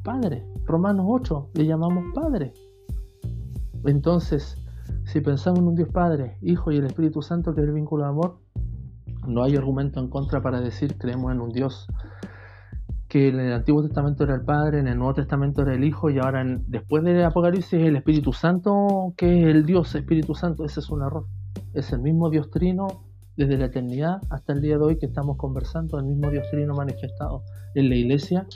Padre. 0.02 0.46
Romanos 0.64 1.04
8 1.08 1.50
le 1.54 1.66
llamamos 1.66 2.04
Padre. 2.14 2.54
Entonces, 3.84 4.56
si 5.04 5.20
pensamos 5.20 5.60
en 5.60 5.68
un 5.68 5.74
Dios 5.74 5.88
Padre, 5.90 6.38
Hijo 6.40 6.72
y 6.72 6.78
el 6.78 6.86
Espíritu 6.86 7.20
Santo, 7.20 7.54
que 7.54 7.60
es 7.60 7.66
el 7.66 7.74
vínculo 7.74 8.04
de 8.04 8.10
amor, 8.10 8.38
no 9.26 9.42
hay 9.42 9.56
argumento 9.56 10.00
en 10.00 10.08
contra 10.08 10.40
para 10.40 10.60
decir 10.60 10.96
creemos 10.96 11.32
en 11.32 11.40
un 11.40 11.50
Dios 11.50 11.86
que 13.10 13.26
en 13.28 13.40
el 13.40 13.52
Antiguo 13.52 13.82
Testamento 13.82 14.22
era 14.22 14.36
el 14.36 14.42
Padre, 14.42 14.78
en 14.78 14.86
el 14.86 14.96
Nuevo 14.96 15.14
Testamento 15.14 15.62
era 15.62 15.74
el 15.74 15.82
Hijo 15.82 16.10
y 16.10 16.20
ahora 16.20 16.44
después 16.68 17.02
del 17.02 17.24
Apocalipsis 17.24 17.80
el 17.80 17.96
Espíritu 17.96 18.32
Santo 18.32 19.12
que 19.16 19.40
es 19.40 19.46
el 19.46 19.66
Dios 19.66 19.92
Espíritu 19.96 20.36
Santo. 20.36 20.64
Ese 20.64 20.78
es 20.78 20.88
un 20.90 21.02
error. 21.02 21.26
Es 21.74 21.92
el 21.92 22.00
mismo 22.00 22.30
Dios 22.30 22.50
Trino 22.50 22.86
desde 23.36 23.58
la 23.58 23.66
eternidad 23.66 24.22
hasta 24.30 24.52
el 24.52 24.62
día 24.62 24.78
de 24.78 24.84
hoy 24.84 24.96
que 24.96 25.06
estamos 25.06 25.36
conversando, 25.36 25.98
el 25.98 26.06
mismo 26.06 26.30
Dios 26.30 26.46
Trino 26.52 26.72
manifestado 26.74 27.42
en 27.74 27.88
la 27.88 27.96
iglesia, 27.96 28.46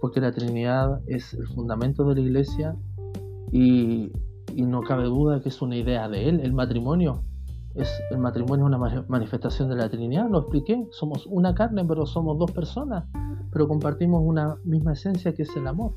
porque 0.00 0.20
la 0.20 0.32
Trinidad 0.32 1.00
es 1.06 1.32
el 1.34 1.46
fundamento 1.46 2.04
de 2.04 2.16
la 2.16 2.20
iglesia 2.22 2.74
y, 3.52 4.10
y 4.52 4.62
no 4.62 4.82
cabe 4.82 5.04
duda 5.04 5.40
que 5.40 5.48
es 5.48 5.62
una 5.62 5.76
idea 5.76 6.08
de 6.08 6.28
Él. 6.28 6.40
El 6.40 6.54
matrimonio 6.54 7.22
es 7.74 7.88
el 8.10 8.18
matrimonio 8.18 8.66
es 8.66 8.74
una 8.74 9.04
manifestación 9.08 9.68
de 9.68 9.76
la 9.76 9.88
Trinidad, 9.88 10.28
lo 10.30 10.40
expliqué, 10.40 10.86
somos 10.90 11.26
una 11.26 11.54
carne, 11.54 11.84
pero 11.84 12.06
somos 12.06 12.38
dos 12.38 12.50
personas, 12.50 13.04
pero 13.50 13.66
compartimos 13.68 14.22
una 14.24 14.56
misma 14.64 14.92
esencia 14.92 15.32
que 15.34 15.42
es 15.42 15.56
el 15.56 15.66
amor. 15.66 15.94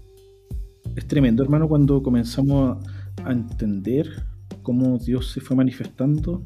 Es 0.96 1.08
tremendo, 1.08 1.44
hermano, 1.44 1.68
cuando 1.68 2.02
comenzamos 2.02 2.78
a 3.24 3.32
entender 3.32 4.08
cómo 4.62 4.98
Dios 4.98 5.32
se 5.32 5.42
fue 5.42 5.56
manifestando 5.56 6.44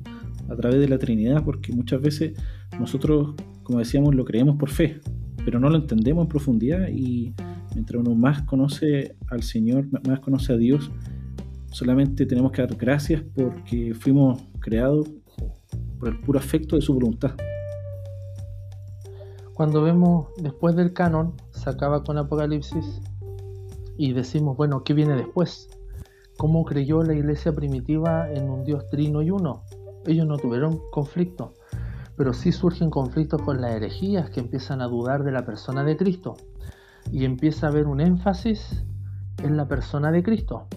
a 0.50 0.56
través 0.56 0.80
de 0.80 0.88
la 0.88 0.98
Trinidad, 0.98 1.44
porque 1.44 1.72
muchas 1.74 2.02
veces 2.02 2.34
nosotros, 2.80 3.36
como 3.64 3.80
decíamos, 3.80 4.16
lo 4.16 4.26
creemos 4.26 4.58
por 4.58 4.70
fe, 4.70 5.00
pero 5.46 5.60
no 5.60 5.70
lo 5.70 5.78
entendemos 5.78 6.24
en 6.24 6.30
profundidad 6.30 6.88
y 6.90 7.34
mientras 7.74 8.02
uno 8.02 8.16
más 8.16 8.42
conoce 8.44 9.16
al 9.28 9.44
Señor, 9.44 9.88
más 10.08 10.20
conoce 10.20 10.54
a 10.54 10.58
Dios, 10.58 10.90
solamente 11.72 12.26
tenemos 12.26 12.52
que 12.52 12.62
dar 12.62 12.76
gracias 12.76 13.24
porque 13.36 13.94
fuimos 13.94 14.42
creados 14.60 15.08
por 16.00 16.10
el 16.10 16.20
puro 16.20 16.40
afecto 16.40 16.76
de 16.76 16.82
su 16.82 16.94
voluntad. 16.94 17.32
Cuando 19.54 19.82
vemos 19.82 20.30
después 20.38 20.76
del 20.76 20.94
canon, 20.94 21.34
se 21.52 21.70
acaba 21.70 22.04
con 22.04 22.18
Apocalipsis 22.18 23.02
y 23.98 24.14
decimos, 24.14 24.56
bueno, 24.56 24.86
¿qué 24.86 24.94
viene 24.94 25.16
después? 25.16 25.68
¿Cómo 26.38 26.64
creyó 26.64 27.04
la 27.04 27.14
iglesia 27.14 27.54
primitiva 27.54 28.32
en 28.32 28.50
un 28.50 28.64
Dios 28.64 28.88
trino 28.90 29.22
y 29.22 29.32
uno? 29.32 29.66
Ellos 30.06 30.26
no 30.26 30.38
tuvieron 30.38 30.80
conflicto, 30.92 31.54
pero 32.16 32.32
sí 32.32 32.54
surgen 32.54 32.90
conflictos 32.90 33.42
con 33.42 33.60
las 33.60 33.72
herejías 33.72 34.30
que 34.30 34.40
empiezan 34.40 34.82
a 34.82 34.88
dudar 34.88 35.26
de 35.26 35.34
la 35.34 35.46
persona 35.46 35.84
de 35.84 35.98
Cristo 35.98 36.38
y 37.12 37.26
empieza 37.26 37.68
a 37.68 37.70
haber 37.72 37.88
un 37.88 38.00
énfasis 38.00 38.86
en 39.44 39.58
la 39.58 39.68
persona 39.68 40.10
de 40.14 40.24
Cristo. 40.24 40.68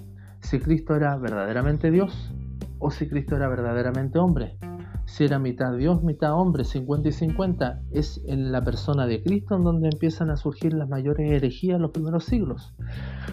Si 0.40 0.58
Cristo 0.58 0.96
era 0.96 1.16
verdaderamente 1.16 1.92
Dios 1.92 2.32
o 2.80 2.90
si 2.90 3.08
Cristo 3.08 3.36
era 3.36 3.48
verdaderamente 3.48 4.18
hombre 4.18 4.58
si 5.12 5.24
era 5.24 5.38
mitad 5.38 5.76
Dios, 5.76 6.02
mitad 6.02 6.32
hombre, 6.32 6.64
50 6.64 7.10
y 7.10 7.12
50, 7.12 7.82
es 7.90 8.22
en 8.24 8.50
la 8.50 8.62
persona 8.62 9.06
de 9.06 9.22
Cristo 9.22 9.56
en 9.56 9.62
donde 9.62 9.90
empiezan 9.92 10.30
a 10.30 10.38
surgir 10.38 10.72
las 10.72 10.88
mayores 10.88 11.30
herejías 11.30 11.76
en 11.76 11.82
los 11.82 11.90
primeros 11.90 12.24
siglos. 12.24 12.72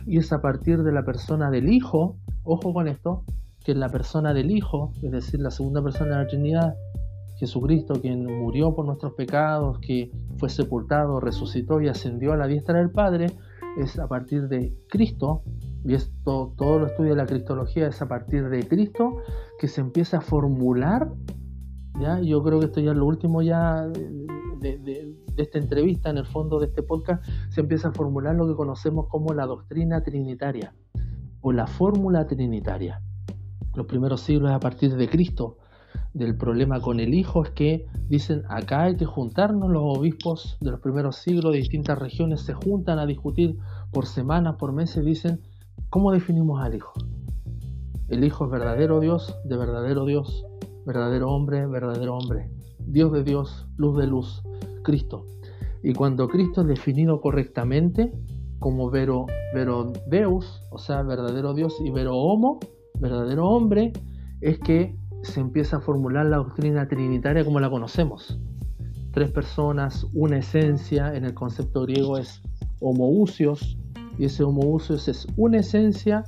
Y 0.05 0.17
es 0.17 0.33
a 0.33 0.41
partir 0.41 0.83
de 0.83 0.91
la 0.91 1.05
persona 1.05 1.49
del 1.49 1.69
Hijo, 1.69 2.17
ojo 2.43 2.73
con 2.73 2.89
esto, 2.89 3.23
que 3.63 3.75
la 3.75 3.87
persona 3.87 4.33
del 4.33 4.51
Hijo, 4.51 4.91
es 5.01 5.09
decir, 5.09 5.39
la 5.39 5.51
segunda 5.51 5.81
persona 5.81 6.17
de 6.17 6.23
la 6.23 6.27
Trinidad, 6.27 6.75
Jesucristo, 7.37 7.93
quien 8.01 8.25
murió 8.25 8.75
por 8.75 8.85
nuestros 8.85 9.13
pecados, 9.13 9.79
que 9.79 10.11
fue 10.37 10.49
sepultado, 10.49 11.21
resucitó 11.21 11.79
y 11.79 11.87
ascendió 11.87 12.33
a 12.33 12.37
la 12.37 12.47
diestra 12.47 12.77
del 12.77 12.89
Padre, 12.89 13.27
es 13.77 13.97
a 13.99 14.09
partir 14.09 14.49
de 14.49 14.75
Cristo, 14.89 15.43
y 15.85 15.93
esto 15.93 16.53
todo 16.57 16.79
lo 16.79 16.87
estudio 16.87 17.11
de 17.11 17.17
la 17.21 17.25
cristología 17.25 17.87
es 17.87 18.01
a 18.01 18.09
partir 18.09 18.49
de 18.49 18.67
Cristo 18.67 19.21
que 19.57 19.69
se 19.69 19.79
empieza 19.79 20.17
a 20.17 20.21
formular 20.21 21.09
yo 22.23 22.43
creo 22.43 22.59
que 22.59 22.67
esto 22.67 22.79
ya 22.79 22.91
es 22.91 22.97
lo 22.97 23.05
último 23.05 23.41
ya 23.41 23.87
de, 23.87 25.15
esta 25.37 25.57
entrevista, 25.57 26.09
en 26.09 26.17
el 26.17 26.25
fondo 26.25 26.59
de 26.59 26.67
este 26.67 26.83
podcast, 26.83 27.25
se 27.49 27.61
empieza 27.61 27.89
a 27.89 27.91
formular 27.91 28.35
lo 28.35 28.47
que 28.47 28.55
conocemos 28.55 29.07
como 29.07 29.33
la 29.33 29.45
doctrina 29.45 30.01
trinitaria 30.03 30.73
o 31.41 31.51
la 31.51 31.67
fórmula 31.67 32.27
trinitaria. 32.27 33.01
Los 33.73 33.85
primeros 33.85 34.21
siglos 34.21 34.51
a 34.51 34.59
partir 34.59 34.95
de 34.95 35.07
Cristo, 35.07 35.57
del 36.13 36.35
problema 36.35 36.81
con 36.81 36.99
el 36.99 37.13
Hijo 37.13 37.43
es 37.43 37.51
que 37.51 37.85
dicen 38.07 38.43
acá 38.49 38.83
hay 38.83 38.95
que 38.95 39.05
juntarnos 39.05 39.69
los 39.69 39.97
obispos 39.97 40.57
de 40.59 40.71
los 40.71 40.79
primeros 40.79 41.17
siglos 41.17 41.53
de 41.53 41.59
distintas 41.59 41.97
regiones 41.97 42.41
se 42.41 42.53
juntan 42.53 42.99
a 42.99 43.05
discutir 43.05 43.57
por 43.91 44.05
semanas, 44.05 44.55
por 44.57 44.71
meses, 44.71 45.05
dicen 45.05 45.41
¿cómo 45.89 46.11
definimos 46.11 46.61
al 46.61 46.75
Hijo? 46.75 46.93
El 48.07 48.23
Hijo 48.23 48.45
es 48.45 48.51
verdadero 48.51 48.99
Dios, 48.99 49.37
de 49.45 49.55
verdadero 49.55 50.05
Dios, 50.05 50.45
verdadero 50.89 51.29
hombre, 51.29 51.67
verdadero 51.67 52.17
hombre, 52.17 52.49
Dios 52.79 53.11
de 53.11 53.23
Dios, 53.23 53.67
luz 53.77 53.95
de 53.99 54.07
luz, 54.07 54.41
Cristo. 54.81 55.23
Y 55.83 55.93
cuando 55.93 56.27
Cristo 56.27 56.61
es 56.61 56.67
definido 56.67 57.21
correctamente 57.21 58.11
como 58.57 58.89
vero, 58.89 59.27
vero 59.53 59.93
Deus, 60.07 60.63
o 60.71 60.79
sea, 60.79 61.03
verdadero 61.03 61.53
Dios, 61.53 61.75
y 61.85 61.91
vero 61.91 62.15
homo, 62.17 62.59
verdadero 62.99 63.47
hombre, 63.47 63.93
es 64.41 64.57
que 64.57 64.95
se 65.21 65.39
empieza 65.39 65.77
a 65.77 65.79
formular 65.79 66.25
la 66.25 66.37
doctrina 66.37 66.87
trinitaria 66.87 67.45
como 67.45 67.59
la 67.59 67.69
conocemos. 67.69 68.39
Tres 69.11 69.29
personas, 69.29 70.07
una 70.13 70.39
esencia, 70.39 71.15
en 71.15 71.23
el 71.23 71.35
concepto 71.35 71.83
griego 71.83 72.17
es 72.17 72.41
homoousios, 72.81 73.77
y 74.17 74.25
ese 74.25 74.43
homoousios 74.43 75.07
es 75.07 75.27
una 75.37 75.59
esencia, 75.59 76.23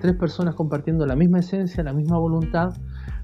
tres 0.00 0.16
personas 0.16 0.56
compartiendo 0.56 1.06
la 1.06 1.14
misma 1.14 1.38
esencia, 1.38 1.84
la 1.84 1.92
misma 1.92 2.18
voluntad, 2.18 2.74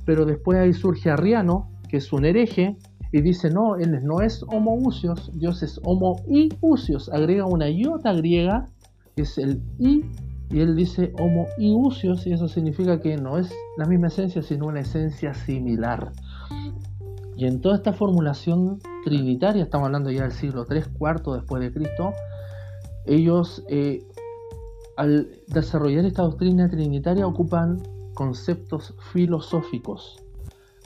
pero 0.09 0.25
después 0.25 0.59
ahí 0.59 0.73
surge 0.73 1.11
Arriano, 1.11 1.69
que 1.91 1.99
es 1.99 2.15
un 2.15 2.25
hereje, 2.25 2.79
y 3.13 3.21
dice, 3.21 3.51
no, 3.51 3.77
él 3.77 4.03
no 4.05 4.23
es 4.23 4.43
homoousios, 4.45 5.31
Dios 5.35 5.63
es 5.63 5.79
homoiusios, 5.85 7.11
agrega 7.11 7.45
una 7.45 7.69
iota 7.69 8.15
griega, 8.15 8.71
que 9.15 9.25
es 9.25 9.37
el 9.37 9.61
i, 9.79 10.07
y 10.49 10.61
él 10.61 10.77
dice 10.77 11.13
homoiusios, 11.19 12.27
y 12.27 12.33
eso 12.33 12.49
significa 12.49 13.03
que 13.03 13.19
no 13.19 13.37
es 13.37 13.53
la 13.77 13.85
misma 13.85 14.07
esencia, 14.07 14.41
sino 14.41 14.69
una 14.69 14.81
esencia 14.81 15.35
similar. 15.35 16.11
Y 17.37 17.45
en 17.45 17.61
toda 17.61 17.77
esta 17.77 17.93
formulación 17.93 18.79
trinitaria, 19.05 19.65
estamos 19.65 19.89
hablando 19.89 20.11
ya 20.11 20.23
del 20.23 20.33
siglo 20.33 20.65
III, 20.71 20.85
IV 20.99 21.35
después 21.35 21.63
de 21.63 21.71
Cristo, 21.71 22.15
ellos 23.05 23.63
eh, 23.69 24.03
al 24.97 25.29
desarrollar 25.49 26.07
esta 26.07 26.23
doctrina 26.23 26.67
trinitaria 26.71 27.27
ocupan 27.27 27.83
conceptos 28.19 28.97
filosóficos 29.13 30.17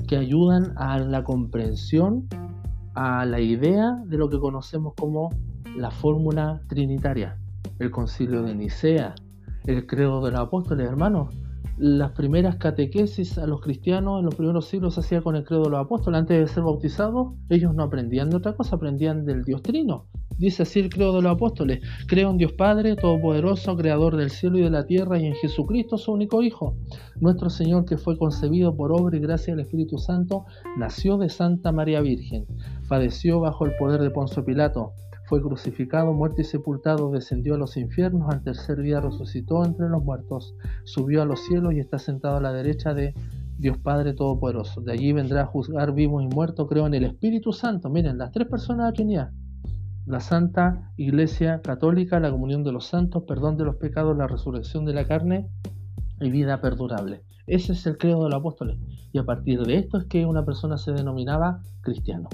que 0.06 0.18
ayudan 0.18 0.74
a 0.76 0.98
la 0.98 1.24
comprensión, 1.24 2.28
a 2.94 3.24
la 3.24 3.40
idea 3.40 3.96
de 4.04 4.18
lo 4.18 4.28
que 4.28 4.38
conocemos 4.38 4.92
como 4.98 5.30
la 5.74 5.90
fórmula 5.90 6.60
trinitaria, 6.68 7.38
el 7.78 7.90
concilio 7.90 8.42
de 8.42 8.54
Nicea, 8.54 9.14
el 9.64 9.86
credo 9.86 10.22
de 10.22 10.32
los 10.32 10.40
apóstoles, 10.40 10.86
hermanos. 10.86 11.34
Las 11.82 12.12
primeras 12.12 12.58
catequesis 12.58 13.38
a 13.38 13.46
los 13.48 13.60
cristianos 13.60 14.20
en 14.20 14.26
los 14.26 14.36
primeros 14.36 14.68
siglos 14.68 14.94
se 14.94 15.00
hacía 15.00 15.20
con 15.20 15.34
el 15.34 15.42
credo 15.42 15.64
de 15.64 15.70
los 15.70 15.80
apóstoles. 15.80 16.20
Antes 16.20 16.38
de 16.38 16.46
ser 16.46 16.62
bautizados, 16.62 17.34
ellos 17.48 17.74
no 17.74 17.82
aprendían 17.82 18.30
de 18.30 18.36
otra 18.36 18.52
cosa, 18.52 18.76
aprendían 18.76 19.24
del 19.24 19.42
Dios 19.42 19.62
Trino, 19.62 20.06
Dice 20.38 20.62
así 20.62 20.78
el 20.78 20.90
credo 20.90 21.16
de 21.16 21.22
los 21.22 21.32
apóstoles, 21.32 21.80
creo 22.06 22.30
en 22.30 22.36
Dios 22.36 22.52
Padre, 22.52 22.94
Todopoderoso, 22.94 23.76
Creador 23.76 24.16
del 24.16 24.30
cielo 24.30 24.58
y 24.58 24.62
de 24.62 24.70
la 24.70 24.86
tierra, 24.86 25.18
y 25.18 25.26
en 25.26 25.34
Jesucristo, 25.34 25.98
su 25.98 26.12
único 26.12 26.40
Hijo, 26.42 26.76
nuestro 27.20 27.50
Señor, 27.50 27.84
que 27.84 27.96
fue 27.96 28.16
concebido 28.16 28.76
por 28.76 28.92
obra 28.92 29.16
y 29.16 29.20
gracia 29.20 29.52
del 29.52 29.64
Espíritu 29.64 29.98
Santo, 29.98 30.44
nació 30.76 31.18
de 31.18 31.30
Santa 31.30 31.72
María 31.72 32.00
Virgen, 32.00 32.46
padeció 32.88 33.40
bajo 33.40 33.66
el 33.66 33.76
poder 33.76 34.00
de 34.00 34.10
Poncio 34.10 34.44
Pilato, 34.44 34.92
fue 35.26 35.40
crucificado, 35.40 36.12
muerto 36.12 36.40
y 36.40 36.44
sepultado, 36.44 37.10
descendió 37.10 37.54
a 37.54 37.58
los 37.58 37.76
infiernos, 37.76 38.32
al 38.32 38.42
tercer 38.42 38.78
día 38.78 39.00
resucitó 39.00 39.64
entre 39.64 39.88
los 39.88 40.02
muertos, 40.02 40.54
subió 40.84 41.22
a 41.22 41.24
los 41.24 41.44
cielos 41.44 41.74
y 41.74 41.80
está 41.80 41.98
sentado 41.98 42.36
a 42.36 42.40
la 42.40 42.52
derecha 42.52 42.94
de 42.94 43.14
Dios 43.58 43.78
Padre 43.78 44.14
Todopoderoso. 44.14 44.80
De 44.80 44.92
allí 44.92 45.12
vendrá 45.12 45.42
a 45.42 45.46
juzgar 45.46 45.92
vivos 45.92 46.22
y 46.22 46.28
muertos, 46.28 46.68
creo 46.68 46.86
en 46.86 46.94
el 46.94 47.04
Espíritu 47.04 47.52
Santo. 47.52 47.88
Miren, 47.90 48.18
las 48.18 48.32
tres 48.32 48.48
personas 48.48 48.78
de 48.78 48.90
la 48.90 48.92
Trinidad 48.92 49.30
la 50.06 50.20
Santa 50.20 50.90
Iglesia 50.96 51.60
Católica, 51.62 52.18
la 52.18 52.30
comunión 52.30 52.64
de 52.64 52.72
los 52.72 52.86
santos, 52.86 53.22
perdón 53.26 53.56
de 53.56 53.64
los 53.64 53.76
pecados, 53.76 54.16
la 54.16 54.26
resurrección 54.26 54.84
de 54.84 54.94
la 54.94 55.06
carne 55.06 55.48
y 56.20 56.30
vida 56.30 56.60
perdurable. 56.60 57.22
Ese 57.46 57.72
es 57.72 57.86
el 57.86 57.98
credo 57.98 58.24
de 58.24 58.30
los 58.30 58.40
apóstoles. 58.40 58.78
Y 59.12 59.18
a 59.18 59.24
partir 59.24 59.60
de 59.62 59.76
esto 59.76 59.98
es 59.98 60.04
que 60.06 60.26
una 60.26 60.44
persona 60.44 60.76
se 60.76 60.92
denominaba 60.92 61.60
cristiano. 61.82 62.28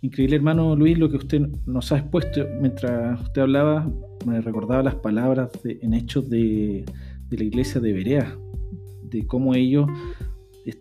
Increíble, 0.00 0.36
hermano 0.36 0.76
Luis, 0.76 0.96
lo 0.96 1.10
que 1.10 1.16
usted 1.16 1.40
nos 1.66 1.90
ha 1.90 1.98
expuesto 1.98 2.46
mientras 2.60 3.20
usted 3.20 3.42
hablaba, 3.42 3.90
me 4.24 4.40
recordaba 4.40 4.82
las 4.82 4.94
palabras 4.94 5.50
en 5.64 5.92
hechos 5.92 6.30
de, 6.30 6.84
la 7.30 7.44
iglesia 7.44 7.80
de 7.80 7.92
Berea, 7.92 8.38
de 9.02 9.26
cómo 9.26 9.54
ellos 9.54 9.88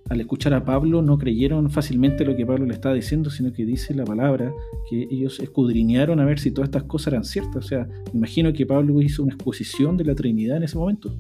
al 0.09 0.19
escuchar 0.19 0.53
a 0.53 0.65
Pablo 0.65 1.01
no 1.01 1.17
creyeron 1.17 1.69
fácilmente 1.69 2.25
lo 2.25 2.35
que 2.35 2.45
Pablo 2.45 2.65
le 2.65 2.73
estaba 2.73 2.93
diciendo, 2.93 3.29
sino 3.29 3.53
que 3.53 3.65
dice 3.65 3.95
la 3.95 4.03
palabra 4.03 4.51
que 4.89 5.07
ellos 5.09 5.39
escudriñaron 5.39 6.19
a 6.19 6.25
ver 6.25 6.39
si 6.39 6.51
todas 6.51 6.67
estas 6.67 6.83
cosas 6.83 7.13
eran 7.13 7.23
ciertas. 7.23 7.65
O 7.65 7.67
sea, 7.67 7.87
imagino 8.13 8.51
que 8.53 8.65
Pablo 8.65 9.01
hizo 9.01 9.23
una 9.23 9.33
exposición 9.33 9.97
de 9.97 10.05
la 10.05 10.15
Trinidad 10.15 10.57
en 10.57 10.63
ese 10.63 10.77
momento. 10.77 11.15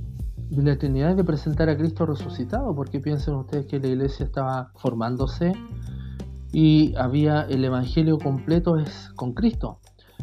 De 0.49 0.63
la 0.63 0.77
Trinidad 0.77 1.15
de 1.15 1.23
presentar 1.23 1.69
a 1.69 1.77
Cristo 1.77 2.05
resucitado, 2.05 2.75
porque 2.75 2.99
piensen 2.99 3.35
ustedes 3.35 3.65
que 3.67 3.79
la 3.79 3.87
iglesia 3.87 4.25
estaba 4.25 4.71
formándose 4.75 5.53
y 6.57 6.95
había 6.95 7.41
el 7.41 7.63
Evangelio 7.63 8.17
completo 8.17 8.77
es 8.77 9.11
con 9.15 9.33
Cristo. 9.33 9.79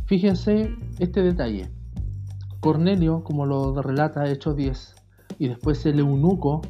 Fíjense 0.06 0.74
este 0.98 1.22
detalle. 1.22 1.70
Cornelio, 2.58 3.22
como 3.22 3.46
lo 3.46 3.80
relata 3.80 4.28
Hechos 4.28 4.56
10, 4.56 4.96
y 5.38 5.46
después 5.46 5.86
el 5.86 6.00
eunuco, 6.00 6.62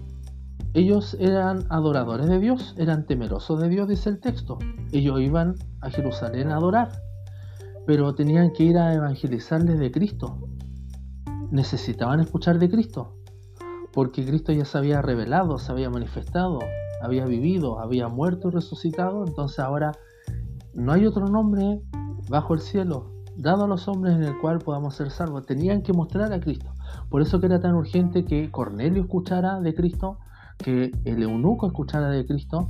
ellos 0.74 1.16
eran 1.18 1.64
adoradores 1.70 2.26
de 2.26 2.40
Dios, 2.40 2.74
eran 2.76 3.06
temerosos 3.06 3.58
de 3.58 3.70
Dios, 3.70 3.88
dice 3.88 4.10
el 4.10 4.20
texto. 4.20 4.58
Ellos 4.92 5.18
iban 5.22 5.54
a 5.80 5.88
Jerusalén 5.88 6.50
a 6.50 6.56
adorar, 6.56 6.90
pero 7.86 8.14
tenían 8.14 8.52
que 8.52 8.64
ir 8.64 8.76
a 8.76 8.92
evangelizarles 8.92 9.78
de 9.78 9.90
Cristo. 9.90 10.46
Necesitaban 11.50 12.20
escuchar 12.20 12.58
de 12.58 12.68
Cristo, 12.68 13.16
porque 13.94 14.26
Cristo 14.26 14.52
ya 14.52 14.66
se 14.66 14.76
había 14.76 15.00
revelado, 15.00 15.58
se 15.58 15.72
había 15.72 15.88
manifestado, 15.88 16.58
había 17.05 17.26
vivido, 17.26 17.78
había 17.78 18.09
muerto 18.09 18.48
y 18.48 18.52
resucitado, 18.52 19.26
entonces 19.26 19.59
ahora 19.59 19.92
no 20.72 20.92
hay 20.92 21.07
otro 21.07 21.28
nombre 21.28 21.80
bajo 22.28 22.55
el 22.55 22.61
cielo 22.61 23.14
dado 23.36 23.64
a 23.64 23.68
los 23.68 23.88
hombres 23.88 24.14
en 24.14 24.22
el 24.22 24.38
cual 24.38 24.59
podamos 24.59 24.94
ser 24.94 25.11
salvos. 25.11 25.46
Tenían 25.46 25.82
que 25.82 25.92
mostrar 25.92 26.32
a 26.32 26.40
Cristo. 26.40 26.72
Por 27.09 27.22
eso 27.22 27.40
que 27.40 27.46
era 27.46 27.61
tan 27.61 27.74
urgente 27.74 28.24
que 28.24 28.50
Cornelio 28.50 29.02
escuchara 29.02 29.61
de 29.61 29.74
Cristo, 29.74 30.18
que 30.59 30.92
el 31.05 31.22
eunuco 31.22 31.66
escuchara 31.66 32.09
de 32.09 32.26
Cristo. 32.26 32.68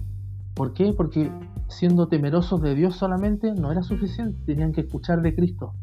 ¿Por 0.55 0.72
qué? 0.72 0.93
Porque 0.93 1.30
siendo 1.68 2.09
temerosos 2.09 2.61
de 2.62 2.74
Dios 2.74 2.97
solamente 2.97 3.53
no 3.53 3.72
era 3.72 3.82
suficiente, 3.82 4.41
tenían 4.47 4.72
que 4.72 4.82
escuchar 4.82 5.20
de 5.22 5.35
Cristo. 5.35 5.74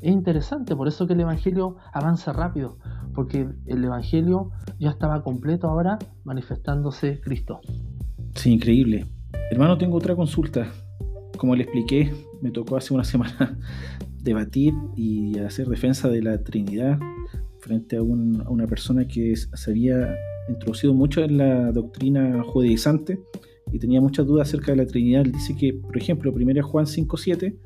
Es 0.00 0.12
interesante, 0.12 0.76
por 0.76 0.86
eso 0.86 1.06
que 1.08 1.14
el 1.14 1.20
Evangelio 1.20 1.76
avanza 1.92 2.32
rápido, 2.32 2.78
porque 3.14 3.48
el 3.66 3.84
Evangelio 3.84 4.50
ya 4.78 4.90
estaba 4.90 5.22
completo 5.22 5.68
ahora 5.68 5.98
manifestándose 6.24 7.20
Cristo. 7.20 7.60
Sí, 8.34 8.52
increíble. 8.52 9.06
Hermano, 9.50 9.78
tengo 9.78 9.96
otra 9.96 10.14
consulta. 10.14 10.70
Como 11.36 11.54
le 11.54 11.64
expliqué, 11.64 12.12
me 12.40 12.50
tocó 12.50 12.76
hace 12.76 12.94
una 12.94 13.04
semana 13.12 13.58
debatir 14.22 14.74
y 14.96 15.38
hacer 15.38 15.68
defensa 15.68 16.08
de 16.08 16.22
la 16.22 16.42
Trinidad 16.42 16.98
frente 17.60 17.96
a, 17.96 18.02
una 18.02 18.66
persona 18.66 19.06
que 19.06 19.34
se 19.36 19.70
había 19.70 20.16
introducido 20.48 20.94
mucho 20.94 21.22
en 21.22 21.38
la 21.38 21.72
doctrina 21.72 22.42
judaizante 22.44 23.20
y 23.72 23.78
tenía 23.78 24.00
muchas 24.00 24.26
dudas 24.26 24.48
acerca 24.48 24.72
de 24.72 24.78
la 24.78 24.86
Trinidad. 24.86 25.22
Él 25.22 25.32
dice 25.32 25.54
que, 25.56 25.74
por 25.74 25.96
ejemplo, 25.96 26.32
1 26.32 26.62
Juan 26.62 26.86
5.7 26.86 27.56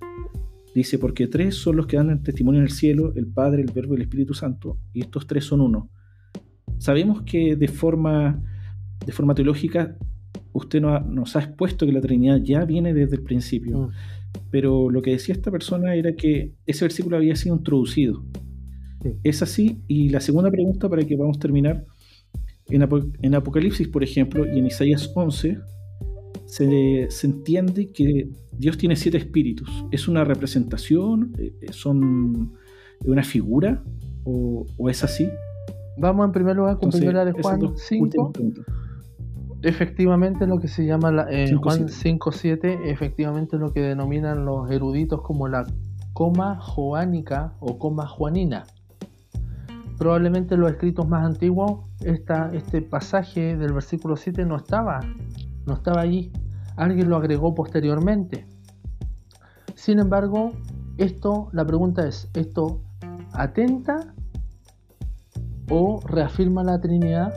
dice, 0.75 0.99
porque 0.99 1.27
tres 1.27 1.57
son 1.57 1.77
los 1.77 1.87
que 1.87 1.97
dan 1.97 2.11
el 2.11 2.23
testimonio 2.23 2.61
en 2.61 2.67
el 2.67 2.73
cielo, 2.73 3.13
el 3.17 3.27
Padre, 3.27 3.63
el 3.63 3.73
Verbo 3.73 3.95
y 3.95 3.97
el 3.97 4.03
Espíritu 4.03 4.35
Santo, 4.35 4.79
y 4.93 5.01
estos 5.01 5.27
tres 5.27 5.45
son 5.45 5.61
uno. 5.61 5.91
Sabemos 6.79 7.23
que 7.23 7.57
de 7.57 7.69
forma, 7.69 8.43
de 9.05 9.13
forma 9.13 9.35
teológica 9.35 9.97
usted 10.53 10.81
nos 10.81 11.37
ha 11.37 11.41
expuesto 11.41 11.87
que 11.87 11.93
la 11.93 12.01
Trinidad 12.01 12.41
ya 12.43 12.65
viene 12.65 12.93
desde 12.93 13.17
el 13.17 13.23
principio, 13.23 13.79
mm. 13.79 13.91
pero 14.51 14.91
lo 14.91 15.03
que 15.03 15.13
decía 15.13 15.35
esta 15.35 15.51
persona 15.51 15.95
era 15.95 16.15
que 16.15 16.53
ese 16.67 16.85
versículo 16.85 17.17
había 17.17 17.37
sido 17.37 17.57
introducido. 17.57 18.25
Es 19.25 19.43
así, 19.43 19.83
y 19.89 20.11
la 20.11 20.21
segunda 20.21 20.51
pregunta 20.51 20.89
para 20.89 21.03
que 21.05 21.17
podamos 21.17 21.39
terminar, 21.39 21.85
en, 22.69 23.35
Apocalipsis, 23.35 23.89
por 23.89 24.03
ejemplo, 24.03 24.47
y 24.47 24.59
en 24.59 24.67
Isaías 24.67 25.11
11, 25.15 25.59
se, 26.53 27.09
entiende 27.27 27.93
que 27.93 28.29
Dios 28.53 28.77
tiene 28.77 28.95
siete 28.95 29.17
espíritus. 29.17 29.87
¿Es 29.91 30.07
una 30.07 30.23
representación? 30.23 31.33
Eh, 31.39 31.55
eh, 31.63 31.73
¿Son 31.73 32.53
una 33.07 33.23
figura? 33.23 33.83
¿O, 34.25 34.67
es 34.91 35.03
así? 35.03 35.31
Vamos 35.97 36.27
en 36.27 36.33
primer 36.33 36.57
lugar 36.57 36.79
con 36.79 36.91
primera 36.91 37.25
de 37.25 37.33
Juan 37.33 37.73
5. 37.75 38.33
Efectivamente, 39.63 40.47
lo 40.47 40.59
que 40.59 40.69
se 40.69 40.85
llama 40.85 41.11
la, 41.11 41.27
eh, 41.31 41.55
Juan 41.55 41.89
5.7, 41.89 42.81
efectivamente 42.85 43.57
lo 43.57 43.73
que 43.73 43.81
denominan 43.81 44.45
los 44.45 44.71
eruditos 44.71 45.23
como 45.23 45.49
la 45.49 45.67
coma 46.13 46.61
joánica 46.61 47.55
o 47.61 47.79
coma 47.79 48.07
juanina. 48.07 48.65
Probablemente 49.97 50.55
en 50.57 50.61
los 50.61 50.71
escritos 50.71 51.09
más 51.09 51.25
antiguos 51.25 51.81
esta, 52.01 52.51
este 52.53 52.83
pasaje 52.83 53.57
del 53.57 53.73
versículo 53.73 54.17
7 54.17 54.45
no 54.45 54.57
estaba, 54.57 55.01
no 55.65 55.75
estaba 55.75 56.03
allí. 56.03 56.31
Alguien 56.77 57.09
lo 57.09 57.17
agregó 57.17 57.55
posteriormente. 57.55 58.47
Sin 59.75 59.99
embargo, 59.99 60.53
esto, 60.99 61.49
la 61.53 61.65
pregunta 61.65 62.07
es, 62.07 62.29
¿esto 62.35 62.83
atenta 63.33 64.15
o 65.71 66.01
reafirma 66.07 66.63
la 66.63 66.81
Trinidad? 66.81 67.33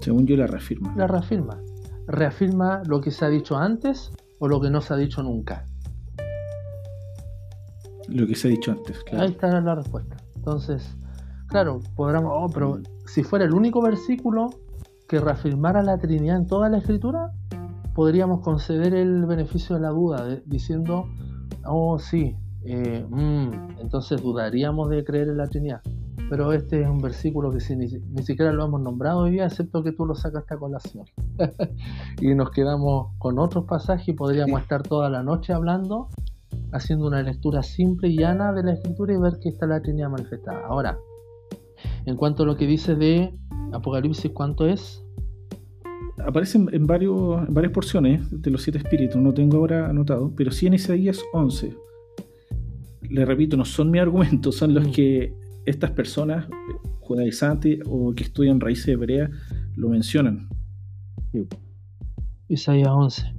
Según 0.00 0.26
yo 0.26 0.36
la 0.36 0.46
reafirma. 0.46 0.94
La 0.96 1.06
reafirma. 1.06 1.60
¿Reafirma 2.06 2.82
lo 2.86 3.00
que 3.00 3.10
se 3.10 3.24
ha 3.24 3.28
dicho 3.28 3.56
antes 3.56 4.10
o 4.40 4.48
lo 4.48 4.60
que 4.60 4.70
no 4.70 4.80
se 4.80 4.94
ha 4.94 4.96
dicho 4.96 5.22
nunca? 5.22 5.66
Lo 8.08 8.26
que 8.26 8.34
se 8.34 8.48
ha 8.48 8.50
dicho 8.50 8.72
antes, 8.72 9.02
claro. 9.04 9.24
Ahí 9.24 9.30
está 9.30 9.60
la 9.60 9.74
respuesta. 9.74 10.16
Entonces, 10.34 10.96
claro, 11.46 11.80
podríamos, 11.94 12.32
oh, 12.34 12.48
pero 12.52 12.80
si 13.06 13.22
fuera 13.22 13.44
el 13.44 13.54
único 13.54 13.80
versículo 13.80 14.50
que 15.12 15.20
reafirmara 15.20 15.82
la 15.82 15.98
Trinidad 15.98 16.38
en 16.38 16.46
toda 16.46 16.70
la 16.70 16.78
Escritura, 16.78 17.34
podríamos 17.94 18.40
conceder 18.40 18.94
el 18.94 19.26
beneficio 19.26 19.76
de 19.76 19.82
la 19.82 19.90
duda, 19.90 20.40
diciendo, 20.46 21.04
oh 21.66 21.98
sí, 21.98 22.34
eh, 22.64 23.06
mm, 23.06 23.80
entonces 23.80 24.22
dudaríamos 24.22 24.88
de 24.88 25.04
creer 25.04 25.28
en 25.28 25.36
la 25.36 25.48
Trinidad 25.48 25.82
pero 26.30 26.50
este 26.54 26.80
es 26.80 26.88
un 26.88 26.96
versículo 26.96 27.50
que 27.50 27.76
ni, 27.76 27.88
siquiera 28.22 28.52
lo 28.52 28.64
hemos 28.64 28.80
nombrado 28.80 29.18
hoy 29.18 29.32
día, 29.32 29.44
excepto 29.44 29.82
que 29.82 29.92
tú 29.92 30.06
lo 30.06 30.14
sacaste 30.14 30.54
a 30.54 30.56
colación. 30.56 31.04
y 32.22 32.34
nos 32.34 32.50
quedamos 32.52 33.12
con 33.18 33.38
otros 33.38 33.66
pasajes 33.66 34.08
y 34.08 34.12
podríamos 34.14 34.62
estar 34.62 34.82
toda 34.82 35.10
la 35.10 35.22
noche 35.22 35.52
hablando, 35.52 36.08
haciendo 36.72 37.06
una 37.06 37.22
lectura 37.22 37.62
simple 37.62 38.08
y 38.08 38.16
llana 38.16 38.54
de 38.54 38.62
la 38.62 38.72
escritura 38.72 39.12
y 39.12 39.18
ver 39.18 39.40
que 39.42 39.50
está 39.50 39.66
la 39.66 39.82
Trinidad 39.82 40.08
manifestada. 40.08 40.64
Ahora, 40.66 40.96
en 42.06 42.16
cuanto 42.16 42.44
a 42.44 42.46
lo 42.46 42.56
que 42.56 42.66
dice 42.66 42.94
de 42.94 43.38
Apocalipsis, 43.72 44.30
¿cuánto 44.32 44.66
es? 44.66 45.01
Aparecen 46.26 46.68
en, 46.72 46.86
varios, 46.86 47.46
en 47.48 47.54
varias 47.54 47.72
porciones 47.72 48.22
de 48.30 48.50
los 48.50 48.62
siete 48.62 48.78
espíritus, 48.78 49.20
no 49.20 49.34
tengo 49.34 49.58
ahora 49.58 49.88
anotado, 49.88 50.32
pero 50.36 50.50
sí 50.50 50.66
en 50.66 50.74
Isaías 50.74 51.20
11. 51.32 51.76
Le 53.08 53.24
repito, 53.24 53.56
no 53.56 53.64
son 53.64 53.90
mis 53.90 54.00
argumentos, 54.00 54.56
son 54.56 54.74
los 54.74 54.88
mm. 54.88 54.92
que 54.92 55.34
estas 55.66 55.90
personas 55.90 56.46
judaizantes 57.00 57.80
o 57.86 58.14
que 58.14 58.24
estudian 58.24 58.60
raíces 58.60 58.88
hebreas 58.88 59.30
lo 59.76 59.88
mencionan. 59.88 60.48
Isaías 62.48 62.88
11. 62.90 63.34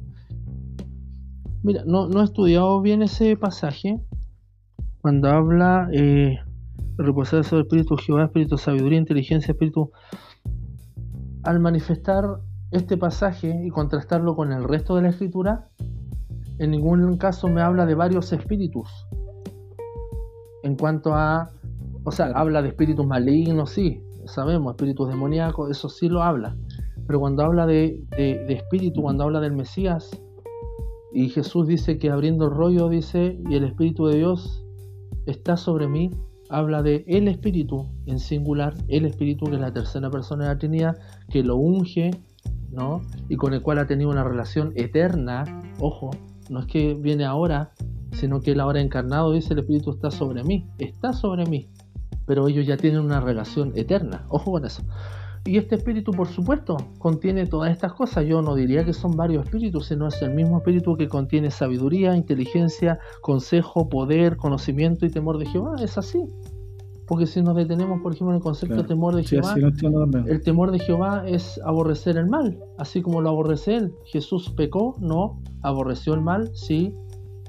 Mira, 1.64 1.84
no, 1.86 2.10
no 2.10 2.22
he 2.22 2.26
estudiado 2.26 2.82
bien 2.82 3.02
ese 3.04 3.38
pasaje 3.38 4.00
cuando 5.02 5.30
habla 5.30 5.90
eh, 5.92 6.38
reposar 6.98 7.44
sobre 7.44 7.62
el 7.62 7.66
espíritu 7.66 7.98
Jehová, 7.98 8.26
espíritu 8.26 8.58
sabiduría, 8.58 9.00
inteligencia, 9.00 9.52
espíritu. 9.52 9.92
Al 11.44 11.60
manifestar 11.60 12.40
este 12.74 12.98
pasaje 12.98 13.62
y 13.64 13.70
contrastarlo 13.70 14.36
con 14.36 14.52
el 14.52 14.64
resto 14.64 14.96
de 14.96 15.04
la 15.04 15.10
escritura, 15.10 15.70
en 16.60 16.72
ningún 16.72 17.18
caso 17.18 17.48
me 17.48 17.62
habla 17.62 17.86
de 17.86 17.96
varios 17.96 18.34
espíritus. 18.34 18.90
En 20.64 20.76
cuanto 20.76 21.14
a 21.14 21.50
o 22.04 22.12
sea, 22.12 22.28
habla 22.36 22.62
de 22.62 22.70
espíritus 22.70 23.06
malignos, 23.06 23.72
sí, 23.72 24.02
sabemos, 24.26 24.74
espíritus 24.74 25.08
demoníacos, 25.08 25.72
eso 25.72 25.90
sí 25.90 26.10
lo 26.10 26.22
habla. 26.22 26.56
Pero 27.08 27.20
cuando 27.20 27.44
habla 27.44 27.66
de, 27.66 28.04
espíritu, 28.50 29.02
cuando 29.02 29.24
habla 29.24 29.40
del 29.40 29.54
Mesías, 29.54 30.10
y 31.14 31.30
Jesús 31.30 31.68
dice 31.68 31.98
que 31.98 32.10
abriendo 32.10 32.46
el 32.46 32.52
rollo, 32.52 32.90
dice, 32.90 33.40
y 33.50 33.56
el 33.56 33.66
Espíritu 33.66 34.08
de 34.08 34.18
Dios 34.18 34.66
está 35.28 35.58
sobre 35.58 35.88
mí, 35.88 36.10
habla 36.50 36.82
de 36.82 37.04
el 37.08 37.28
Espíritu 37.28 37.86
en 38.08 38.20
singular, 38.20 38.74
el 38.88 39.06
Espíritu 39.06 39.46
que 39.46 39.56
es 39.56 39.62
la 39.62 39.72
tercera 39.72 40.10
persona 40.10 40.46
de 40.46 40.54
la 40.54 40.58
Trinidad, 40.58 40.98
que 41.30 41.44
lo 41.44 41.56
unge, 41.58 42.12
¿no? 42.74 43.02
Y 43.30 43.36
con 43.36 43.54
el 43.54 43.62
cual 43.62 43.80
ha 43.80 43.88
tenido 43.88 44.10
una 44.10 44.24
relación 44.24 44.74
eterna, 44.76 45.46
ojo, 45.80 46.12
no 46.50 46.60
es 46.60 46.66
que 46.66 46.94
viene 46.94 47.26
ahora, 47.26 47.72
sino 48.12 48.42
que 48.42 48.52
él 48.52 48.60
ahora 48.60 48.82
encarnado 48.82 49.32
dice 49.32 49.54
el 49.54 49.60
Espíritu 49.60 49.92
está 49.92 50.12
sobre 50.12 50.44
mí, 50.44 50.68
está 50.78 51.14
sobre 51.14 51.46
mí 51.46 51.70
pero 52.26 52.48
ellos 52.48 52.66
ya 52.66 52.78
tienen 52.78 53.02
una 53.02 53.20
relación 53.20 53.74
eterna. 53.76 54.26
Ojo 54.30 54.52
con 54.52 54.66
eso. 54.66 54.84
Y 55.46 55.58
este 55.58 55.76
espíritu, 55.76 56.12
por 56.12 56.28
supuesto, 56.28 56.78
contiene 57.00 57.46
todas 57.46 57.72
estas 57.72 57.94
cosas. 57.94 58.26
Yo 58.26 58.42
no 58.42 58.56
diría 58.56 58.86
que 58.86 58.94
son 58.94 59.18
varios 59.18 59.46
espíritus, 59.46 59.88
sino 59.88 60.08
es 60.08 60.22
el 60.22 60.34
mismo 60.34 60.58
espíritu 60.58 60.96
que 60.96 61.10
contiene 61.10 61.52
sabiduría, 61.52 62.16
inteligencia, 62.16 63.00
consejo, 63.22 63.90
poder, 63.90 64.38
conocimiento 64.38 65.06
y 65.06 65.10
temor 65.10 65.38
de 65.38 65.48
Jehová. 65.48 65.76
Es 65.82 65.98
así. 65.98 66.24
Porque 67.08 67.28
si 67.28 67.42
nos 67.42 67.56
detenemos, 67.56 68.02
por 68.02 68.14
ejemplo, 68.14 68.32
en 68.32 68.38
el 68.38 68.42
concepto 68.42 68.78
de 68.78 68.84
temor 68.84 69.16
de 69.16 69.24
Jehová, 69.24 69.56
el 70.26 70.42
temor 70.42 70.72
de 70.72 70.80
Jehová 70.80 71.24
es 71.28 71.60
aborrecer 71.66 72.18
el 72.18 72.28
mal, 72.28 72.58
así 72.78 73.02
como 73.02 73.22
lo 73.22 73.30
aborrece 73.30 73.76
él. 73.76 73.94
Jesús 74.06 74.50
pecó, 74.56 74.96
no, 75.00 75.42
aborreció 75.62 76.14
el 76.14 76.22
mal, 76.22 76.52
sí. 76.54 76.94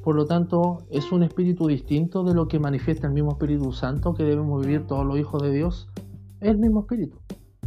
Por 0.02 0.16
lo 0.16 0.26
tanto, 0.26 0.78
es 0.90 1.12
un 1.12 1.22
espíritu 1.22 1.68
distinto 1.68 2.24
de 2.24 2.34
lo 2.34 2.48
que 2.48 2.58
manifiesta 2.58 3.06
el 3.06 3.14
mismo 3.14 3.32
Espíritu 3.32 3.72
Santo 3.72 4.12
que 4.12 4.24
debemos 4.24 4.60
vivir 4.60 4.86
todos 4.86 5.06
los 5.06 5.18
hijos 5.18 5.42
de 5.42 5.52
Dios. 5.52 5.88
Es 6.40 6.50
el 6.50 6.58
mismo 6.58 6.80
espíritu, 6.80 7.18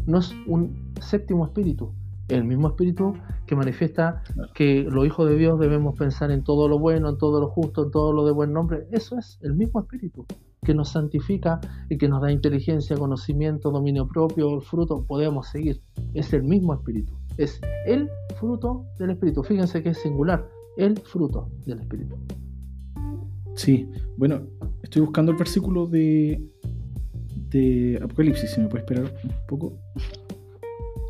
no 0.06 0.20
es 0.20 0.36
un 0.46 0.94
séptimo 1.02 1.46
espíritu, 1.46 1.94
el 2.28 2.44
mismo 2.44 2.68
espíritu 2.68 3.14
que 3.48 3.56
manifiesta 3.56 4.22
que 4.54 4.84
los 4.84 5.06
hijos 5.06 5.28
de 5.30 5.38
Dios 5.38 5.58
debemos 5.58 5.98
pensar 5.98 6.30
en 6.32 6.44
todo 6.44 6.68
lo 6.68 6.78
bueno, 6.78 7.10
en 7.10 7.18
todo 7.18 7.40
lo 7.40 7.48
justo, 7.48 7.86
en 7.86 7.92
todo 7.92 8.12
lo 8.12 8.26
de 8.26 8.34
buen 8.34 8.54
nombre. 8.54 8.88
Eso 8.92 9.18
es 9.18 9.40
el 9.42 9.56
mismo 9.56 9.80
espíritu 9.80 10.26
que 10.68 10.74
nos 10.74 10.90
santifica 10.90 11.62
y 11.90 11.98
que 11.98 12.10
nos 12.10 12.22
da 12.22 12.30
inteligencia, 12.30 12.98
conocimiento, 12.98 13.72
dominio 13.72 14.06
propio, 14.06 14.54
el 14.54 14.62
fruto, 14.62 15.06
podemos 15.08 15.48
seguir. 15.48 15.82
Es 16.14 16.34
el 16.34 16.44
mismo 16.44 16.74
espíritu. 16.74 17.14
Es 17.38 17.62
el 17.86 18.10
fruto 18.38 18.86
del 19.00 19.12
espíritu. 19.12 19.44
Fíjense 19.44 19.82
que 19.82 19.92
es 19.92 19.98
singular. 20.00 20.46
El 20.76 21.00
fruto 21.00 21.50
del 21.66 21.80
espíritu. 21.80 22.18
Sí, 23.56 23.90
bueno, 24.18 24.42
estoy 24.84 25.04
buscando 25.04 25.32
el 25.32 25.38
versículo 25.38 25.88
de, 25.88 26.46
de 27.50 27.98
Apocalipsis, 28.04 28.52
si 28.52 28.60
me 28.60 28.68
puede 28.68 28.84
esperar 28.84 29.06
un 29.24 29.32
poco. 29.48 29.74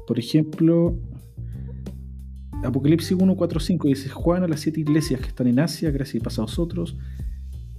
Por 0.05 0.19
ejemplo, 0.19 0.95
Apocalipsis 2.63 3.17
1, 3.19 3.35
4, 3.35 3.59
5 3.59 3.87
dice, 3.87 4.09
Juan 4.09 4.43
a 4.43 4.47
las 4.47 4.59
siete 4.59 4.81
iglesias 4.81 5.19
que 5.19 5.29
están 5.29 5.47
en 5.47 5.59
Asia, 5.59 5.89
gracias 5.89 6.15
y 6.15 6.19
paz 6.19 6.37
a 6.37 6.43
vosotros, 6.43 6.95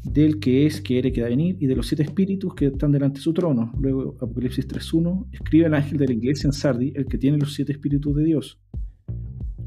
del 0.04 0.38
que 0.38 0.66
es, 0.66 0.80
que 0.80 0.98
era, 0.98 1.10
que 1.10 1.20
da 1.20 1.28
venir, 1.28 1.56
y 1.60 1.66
de 1.66 1.76
los 1.76 1.86
siete 1.86 2.02
espíritus 2.02 2.54
que 2.54 2.66
están 2.66 2.92
delante 2.92 3.18
de 3.18 3.22
su 3.22 3.32
trono. 3.32 3.72
Luego, 3.80 4.16
Apocalipsis 4.20 4.66
3.1, 4.68 5.26
escribe 5.32 5.66
al 5.66 5.74
ángel 5.74 5.98
de 5.98 6.06
la 6.06 6.12
iglesia 6.12 6.48
en 6.48 6.52
Sardi, 6.52 6.92
el 6.94 7.06
que 7.06 7.18
tiene 7.18 7.38
los 7.38 7.54
siete 7.54 7.72
espíritus 7.72 8.14
de 8.16 8.24
Dios. 8.24 8.60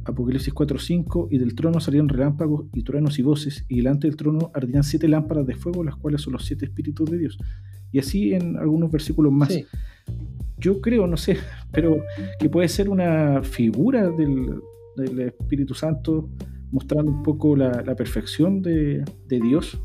Apocalipsis 0.03 0.53
4.5, 0.53 1.27
y 1.29 1.37
del 1.37 1.53
trono 1.53 1.79
salían 1.79 2.09
relámpagos 2.09 2.67
y 2.73 2.83
truenos 2.83 3.19
y 3.19 3.21
voces, 3.21 3.65
y 3.69 3.77
delante 3.77 4.07
del 4.07 4.15
trono 4.15 4.51
ardían 4.53 4.83
siete 4.83 5.07
lámparas 5.07 5.45
de 5.45 5.55
fuego, 5.55 5.83
las 5.83 5.95
cuales 5.95 6.21
son 6.21 6.33
los 6.33 6.45
siete 6.45 6.65
espíritus 6.65 7.09
de 7.09 7.17
Dios. 7.17 7.37
Y 7.91 7.99
así 7.99 8.33
en 8.33 8.57
algunos 8.57 8.89
versículos 8.89 9.31
más 9.31 9.53
yo 10.61 10.79
creo, 10.79 11.07
no 11.07 11.17
sé, 11.17 11.37
pero 11.71 12.03
que 12.39 12.49
puede 12.49 12.69
ser 12.69 12.89
una 12.89 13.43
figura 13.43 14.09
del, 14.09 14.61
Espíritu 14.95 15.73
Santo 15.73 16.29
mostrando 16.69 17.11
un 17.11 17.23
poco 17.23 17.55
la, 17.55 17.95
perfección 17.95 18.61
de, 18.61 19.03
Dios, 19.27 19.81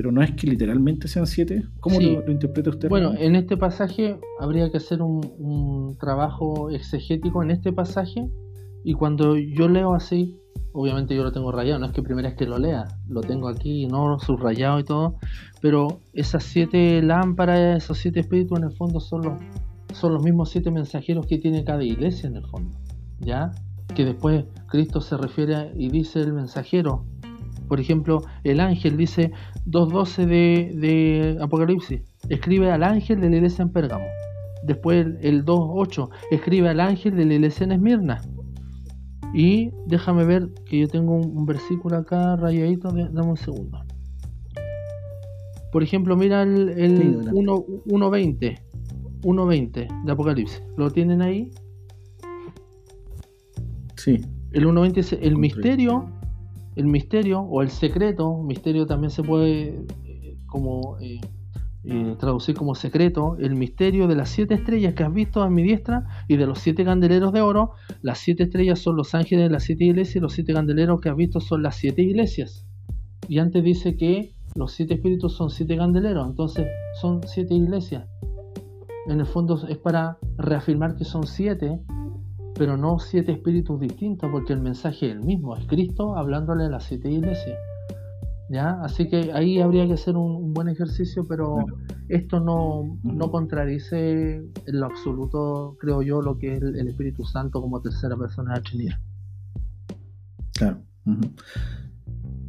pero 0.00 0.12
no 0.12 0.22
es 0.22 0.30
que 0.32 0.46
literalmente 0.46 1.08
sean 1.08 1.26
siete. 1.26 1.62
¿Cómo 1.80 2.00
lo, 2.00 2.30
interpreta 2.30 2.70
usted? 2.70 2.88
Bueno, 2.88 3.12
en 3.18 3.36
este 3.36 3.58
pasaje 3.58 4.16
habría 4.38 4.70
que 4.70 4.78
hacer 4.78 5.02
un, 5.02 5.20
un, 5.36 5.98
trabajo 5.98 6.70
exegético 6.70 7.42
en 7.42 7.50
este 7.50 7.70
pasaje 7.70 8.26
y 8.82 8.94
cuando 8.94 9.36
yo 9.36 9.68
leo 9.68 9.92
así, 9.92 10.38
obviamente 10.72 11.14
yo 11.14 11.22
lo 11.22 11.32
tengo 11.32 11.52
rayado, 11.52 11.80
no 11.80 11.84
es 11.84 11.92
que 11.92 12.02
primera 12.02 12.30
vez 12.30 12.38
que 12.38 12.46
lo 12.46 12.56
lea, 12.56 12.88
lo 13.10 13.20
tengo 13.20 13.46
aquí, 13.46 13.88
no 13.88 14.18
subrayado 14.18 14.80
y 14.80 14.84
todo, 14.84 15.16
pero 15.60 16.00
esas 16.14 16.44
siete 16.44 17.02
lámparas, 17.02 17.84
esos 17.84 17.98
siete 17.98 18.20
espíritus 18.20 18.58
en 18.58 18.64
el 18.64 18.72
fondo 18.72 19.00
son 19.00 19.20
los 19.20 19.34
son 19.92 20.14
los 20.14 20.22
mismos 20.22 20.48
siete 20.48 20.70
mensajeros 20.70 21.26
que 21.26 21.36
tiene 21.36 21.62
cada 21.62 21.84
iglesia 21.84 22.26
en 22.26 22.36
el 22.36 22.46
fondo, 22.46 22.74
¿ya? 23.18 23.50
Que 23.94 24.06
después 24.06 24.46
Cristo 24.66 25.02
se 25.02 25.18
refiere 25.18 25.72
y 25.76 25.90
dice 25.90 26.20
el 26.20 26.32
mensajero. 26.32 27.04
Por 27.70 27.78
ejemplo, 27.78 28.22
el 28.42 28.58
ángel 28.58 28.96
dice 28.96 29.30
2.12 29.66 30.26
de, 30.26 30.72
de 30.74 31.38
Apocalipsis, 31.40 32.02
escribe 32.28 32.68
al 32.68 32.82
ángel 32.82 33.20
de 33.20 33.30
la 33.30 33.36
iglesia 33.36 33.62
en 33.62 33.70
Pérgamo. 33.70 34.06
Después 34.64 35.06
el, 35.20 35.44
2.8, 35.44 36.08
escribe 36.32 36.68
al 36.68 36.80
ángel 36.80 37.14
de 37.14 37.26
la 37.26 37.34
iglesia 37.34 37.62
en 37.62 37.70
Esmirna. 37.70 38.22
Y 39.32 39.70
déjame 39.86 40.24
ver 40.24 40.48
que 40.66 40.80
yo 40.80 40.88
tengo 40.88 41.14
un, 41.14 41.46
versículo 41.46 41.98
acá 41.98 42.34
rayadito, 42.34 42.90
dame 42.90 43.30
un 43.30 43.36
segundo. 43.36 43.78
Por 45.70 45.84
ejemplo, 45.84 46.16
mira 46.16 46.42
el, 46.42 46.70
el 46.70 47.24
1.20. 47.30 48.58
1.20 49.22 50.04
de 50.06 50.12
Apocalipsis. 50.12 50.60
¿Lo 50.76 50.90
tienen 50.90 51.22
ahí? 51.22 51.52
Sí. 53.94 54.20
El 54.50 54.66
1.20 54.66 54.96
es 54.96 55.12
el 55.12 55.36
misterio, 55.36 56.10
el 56.76 56.86
misterio 56.86 57.40
o 57.40 57.62
el 57.62 57.70
secreto, 57.70 58.42
misterio 58.42 58.86
también 58.86 59.10
se 59.10 59.22
puede 59.22 59.84
eh, 60.04 60.36
como 60.46 60.98
eh, 61.00 61.20
eh, 61.84 62.16
traducir 62.18 62.54
como 62.54 62.74
secreto, 62.74 63.36
el 63.38 63.54
misterio 63.54 64.06
de 64.06 64.14
las 64.14 64.30
siete 64.30 64.54
estrellas 64.54 64.94
que 64.94 65.02
has 65.02 65.12
visto 65.12 65.42
a 65.42 65.50
mi 65.50 65.62
diestra 65.62 66.06
y 66.28 66.36
de 66.36 66.46
los 66.46 66.58
siete 66.58 66.84
candeleros 66.84 67.32
de 67.32 67.40
oro. 67.40 67.72
Las 68.02 68.18
siete 68.18 68.44
estrellas 68.44 68.78
son 68.78 68.96
los 68.96 69.14
ángeles 69.14 69.44
de 69.44 69.50
las 69.50 69.64
siete 69.64 69.84
iglesias 69.84 70.16
y 70.16 70.20
los 70.20 70.32
siete 70.32 70.52
candeleros 70.52 71.00
que 71.00 71.08
has 71.08 71.16
visto 71.16 71.40
son 71.40 71.62
las 71.62 71.76
siete 71.76 72.02
iglesias. 72.02 72.66
Y 73.28 73.38
antes 73.38 73.62
dice 73.62 73.96
que 73.96 74.34
los 74.54 74.72
siete 74.72 74.94
espíritus 74.94 75.36
son 75.36 75.50
siete 75.50 75.76
candeleros, 75.76 76.28
entonces 76.28 76.66
son 77.00 77.20
siete 77.26 77.54
iglesias 77.54 78.04
en 79.06 79.20
el 79.20 79.26
fondo 79.26 79.60
es 79.68 79.78
para 79.78 80.18
reafirmar 80.36 80.96
que 80.96 81.04
son 81.04 81.26
siete, 81.26 81.80
pero 82.54 82.76
no 82.76 82.98
siete 82.98 83.32
espíritus 83.32 83.80
distintos, 83.80 84.30
porque 84.30 84.52
el 84.52 84.60
mensaje 84.60 85.06
es 85.06 85.12
el 85.12 85.20
mismo, 85.22 85.56
es 85.56 85.66
Cristo 85.66 86.16
hablándole 86.16 86.64
a 86.64 86.68
las 86.68 86.84
siete 86.84 87.10
iglesias. 87.10 87.58
¿Ya? 88.50 88.82
Así 88.82 89.08
que 89.08 89.30
ahí 89.32 89.60
habría 89.60 89.86
que 89.86 89.92
hacer 89.92 90.16
un, 90.16 90.52
buen 90.52 90.68
ejercicio, 90.68 91.24
pero 91.28 91.64
esto 92.08 92.40
no, 92.40 92.98
no, 93.04 93.30
contradice 93.30 94.34
en 94.66 94.80
lo 94.80 94.86
absoluto, 94.86 95.76
creo 95.78 96.02
yo, 96.02 96.20
lo 96.20 96.36
que 96.36 96.54
es 96.56 96.62
el, 96.62 96.88
Espíritu 96.88 97.24
Santo 97.24 97.60
como 97.62 97.80
tercera 97.80 98.16
persona 98.16 98.54
de 98.54 98.58
la 98.58 98.62
Trinidad. 98.64 98.98
Claro. 100.54 100.82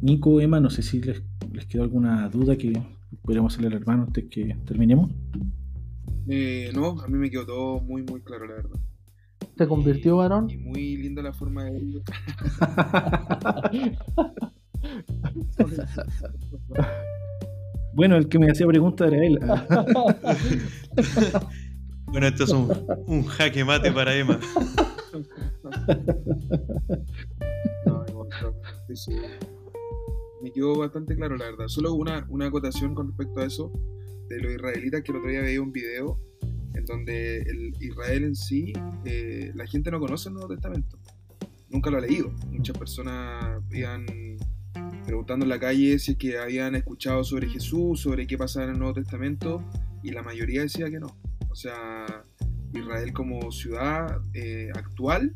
Nico, 0.00 0.40
Emma, 0.40 0.58
no 0.58 0.70
sé 0.70 0.82
si 0.82 1.00
les, 1.00 1.22
les 1.52 1.66
quedó 1.66 1.84
alguna 1.84 2.28
duda 2.28 2.56
que 2.56 2.82
podríamos 3.22 3.52
hacerle 3.52 3.68
al 3.68 3.80
hermano 3.80 4.02
antes 4.04 4.24
que 4.28 4.56
terminemos. 4.66 5.10
Eh, 6.28 6.70
no, 6.74 7.00
a 7.00 7.06
mí 7.08 7.18
me 7.18 7.30
quedó 7.30 7.46
todo 7.46 7.80
muy, 7.80 8.02
muy 8.02 8.20
claro, 8.22 8.46
la 8.46 8.54
verdad. 8.54 8.80
¿Te 9.56 9.66
convirtió 9.68 10.16
varón? 10.16 10.50
Y 10.50 10.56
muy 10.56 10.96
linda 10.96 11.22
la 11.22 11.32
forma 11.32 11.64
de. 11.64 12.02
bueno, 17.94 18.16
el 18.16 18.28
que 18.28 18.38
me 18.38 18.50
hacía 18.50 18.66
preguntas 18.66 19.12
era 19.12 19.24
él. 19.24 19.38
bueno, 22.06 22.26
esto 22.26 22.44
es 22.44 22.50
un, 22.50 22.70
un 23.06 23.24
jaque 23.24 23.64
mate 23.64 23.92
para 23.92 24.14
Emma. 24.16 24.40
no, 27.86 28.04
me 30.42 30.52
quedó 30.52 30.78
bastante 30.78 31.14
claro, 31.14 31.36
la 31.36 31.44
verdad. 31.46 31.68
Solo 31.68 31.94
una, 31.94 32.26
una 32.28 32.46
acotación 32.46 32.94
con 32.94 33.08
respecto 33.08 33.40
a 33.40 33.44
eso 33.44 33.70
de 34.28 34.40
los 34.40 34.52
israelitas, 34.52 35.02
que 35.02 35.12
el 35.12 35.18
otro 35.18 35.30
día 35.30 35.42
veía 35.42 35.60
un 35.60 35.72
video 35.72 36.18
en 36.74 36.84
donde 36.84 37.38
el 37.42 37.74
Israel 37.80 38.24
en 38.24 38.34
sí, 38.34 38.72
eh, 39.04 39.52
la 39.54 39.66
gente 39.66 39.90
no 39.90 40.00
conoce 40.00 40.28
el 40.28 40.34
Nuevo 40.34 40.48
Testamento. 40.48 40.98
Nunca 41.70 41.90
lo 41.90 41.98
ha 41.98 42.00
leído. 42.00 42.32
Muchas 42.50 42.76
personas 42.76 43.62
iban 43.70 44.06
preguntando 45.06 45.44
en 45.44 45.50
la 45.50 45.58
calle 45.58 45.98
si 45.98 46.12
es 46.12 46.18
que 46.18 46.38
habían 46.38 46.74
escuchado 46.74 47.24
sobre 47.24 47.48
Jesús, 47.48 48.00
sobre 48.00 48.26
qué 48.26 48.38
pasaba 48.38 48.66
en 48.66 48.72
el 48.72 48.78
Nuevo 48.78 48.94
Testamento, 48.94 49.64
y 50.02 50.10
la 50.10 50.22
mayoría 50.22 50.62
decía 50.62 50.90
que 50.90 51.00
no. 51.00 51.16
O 51.50 51.54
sea, 51.54 52.24
Israel 52.72 53.12
como 53.12 53.50
ciudad 53.50 54.20
eh, 54.32 54.70
actual 54.74 55.34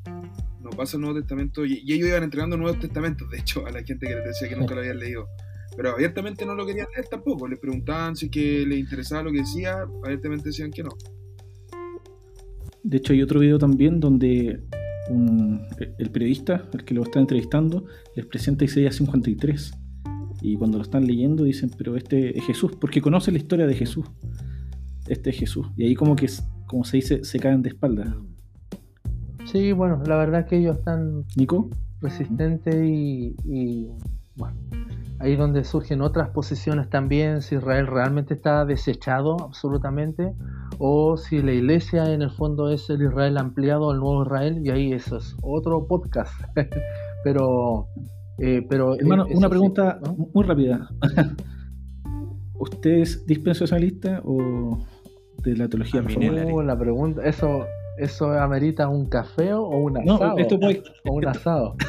no 0.61 0.71
pasa 0.71 0.97
el 0.97 1.03
Nuevo 1.03 1.19
Testamento, 1.19 1.65
y, 1.65 1.83
ellos 1.93 2.09
iban 2.09 2.25
entregando 2.25 2.57
Nuevos 2.57 2.81
Testamentos, 2.81 3.31
de 3.31 3.39
hecho, 3.39 3.67
a 3.67 3.71
la 3.71 3.83
gente 3.83 4.07
que 4.07 4.15
les 4.15 4.25
decía 4.25 4.49
que 4.49 4.57
nunca 4.57 4.75
lo 4.75 4.81
habían 4.81 4.99
leído. 4.99 5.29
Pero 5.77 5.91
abiertamente 5.91 6.47
no 6.47 6.55
lo 6.55 6.67
querían 6.67 6.87
leer 6.95 7.07
tampoco. 7.09 7.47
Les 7.47 7.59
preguntaban 7.59 8.17
si 8.17 8.31
que 8.31 8.65
les 8.67 8.79
interesaba 8.79 9.25
lo 9.25 9.33
que 9.33 9.41
decía, 9.41 9.87
abiertamente 10.03 10.49
decían 10.49 10.71
que 10.71 10.83
no. 10.83 10.91
De 12.87 12.99
hecho, 12.99 13.13
hay 13.13 13.21
otro 13.21 13.41
video 13.41 13.59
también 13.59 13.99
donde 13.99 14.63
el 15.99 16.11
periodista, 16.13 16.69
el 16.73 16.85
que 16.85 16.95
lo 16.95 17.03
está 17.03 17.19
entrevistando, 17.19 17.85
les 18.15 18.25
presenta 18.27 18.65
Isaías 18.65 18.95
53. 18.95 19.73
Y 20.41 20.57
cuando 20.57 20.79
lo 20.79 20.85
están 20.85 21.05
leyendo 21.05 21.43
dicen, 21.43 21.69
pero 21.77 21.97
este 21.97 22.39
es 22.39 22.45
Jesús, 22.45 22.77
porque 22.81 23.03
conoce 23.03 23.33
la 23.33 23.39
historia 23.39 23.67
de 23.67 23.75
Jesús. 23.75 24.07
Este 25.09 25.31
es 25.31 25.37
Jesús. 25.37 25.67
Y 25.77 25.85
ahí 25.85 25.97
como 25.97 26.15
que, 26.15 26.31
como 26.69 26.85
se 26.85 26.99
dice, 26.99 27.25
se 27.25 27.41
caen 27.41 27.63
de 27.63 27.71
espalda. 27.71 28.17
Sí, 29.47 29.73
bueno, 29.73 30.01
la 30.07 30.17
verdad 30.17 30.43
es 30.43 30.47
que 30.47 30.59
ellos 30.59 30.79
están 30.79 31.25
Nico 31.35 31.69
resistentes 32.01 32.77
y, 32.85 33.35
y 33.45 33.89
bueno, 34.37 34.57
ahí 35.19 35.35
donde 35.35 35.65
surgen 35.65 36.03
otras 36.03 36.29
posiciones 36.29 36.89
también, 36.89 37.43
si 37.43 37.57
Israel 37.57 37.89
realmente 37.89 38.35
está 38.35 38.65
desechado 38.65 39.39
absolutamente, 39.41 40.35
o 40.79 41.17
si 41.17 41.43
la 41.43 41.53
iglesia 41.53 42.13
en 42.13 42.23
el 42.23 42.31
fondo 42.31 42.71
es 42.71 42.89
el 42.91 43.03
Israel 43.03 43.39
ampliado, 43.39 43.93
el 43.93 44.01
nuevo 44.01 44.23
Israel, 44.23 44.61
y 44.65 44.71
ahí 44.71 44.93
eso 44.93 45.17
es 45.17 45.37
otro 45.43 45.87
podcast. 45.87 46.33
pero, 47.25 47.89
eh, 48.39 48.65
pero 48.69 48.95
hermano, 48.99 49.27
una 49.33 49.49
pregunta 49.49 50.01
muy 50.33 50.45
rápida. 50.45 50.89
¿usted 52.59 52.91
es 52.91 53.27
dispensacionalista 53.27 54.23
o 54.25 54.79
de 55.43 55.57
la 55.57 55.69
teología 55.69 56.03
reformada? 56.03 56.53
Uh, 56.53 56.63
la 56.63 56.79
pregunta, 56.79 57.23
eso, 57.25 57.65
eso 57.99 58.31
amerita 58.33 58.89
un 58.89 59.07
café 59.07 59.53
o 59.53 59.69
un 59.69 59.99
asado. 59.99 60.35
No, 60.35 60.39
esto 60.39 60.59
puede... 60.59 60.83
o 61.09 61.15
un 61.15 61.27
asado. 61.27 61.77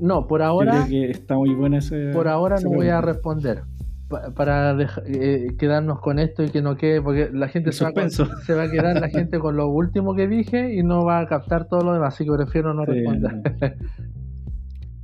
No, 0.00 0.28
por 0.28 0.42
ahora. 0.42 0.86
que 0.88 1.10
está 1.10 1.34
muy 1.34 1.52
buena 1.56 1.78
ese, 1.78 2.12
Por 2.12 2.28
ahora 2.28 2.60
no 2.62 2.70
voy 2.70 2.86
a 2.86 3.00
responder. 3.00 3.64
Para 4.08 4.76
eh, 5.06 5.54
quedarnos 5.58 6.00
con 6.00 6.18
esto 6.18 6.42
y 6.42 6.48
que 6.48 6.62
no 6.62 6.76
quede, 6.76 7.02
porque 7.02 7.30
la 7.32 7.48
gente 7.48 7.72
se 7.72 7.84
va, 7.84 7.92
se 8.08 8.54
va, 8.54 8.62
a 8.62 8.70
quedar 8.70 9.00
la 9.00 9.08
gente 9.08 9.38
con 9.38 9.56
lo 9.56 9.68
último 9.68 10.14
que 10.14 10.26
dije 10.26 10.74
y 10.74 10.82
no 10.82 11.04
va 11.04 11.20
a 11.20 11.26
captar 11.26 11.68
todo 11.68 11.82
lo 11.82 11.92
demás, 11.92 12.14
así 12.14 12.24
que 12.24 12.32
prefiero 12.32 12.72
no 12.72 12.86
responder. 12.86 13.42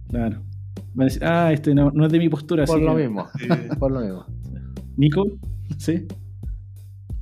claro. 0.08 0.42
ah, 1.22 1.52
este 1.52 1.74
no, 1.74 1.90
es 2.04 2.12
de 2.12 2.18
mi 2.18 2.28
postura. 2.30 2.64
Por 2.64 2.80
lo 2.80 2.94
mismo, 2.94 3.28
por 3.78 3.92
lo 3.92 4.00
mismo. 4.00 4.26
Nico, 4.96 5.24
¿sí? 5.76 6.06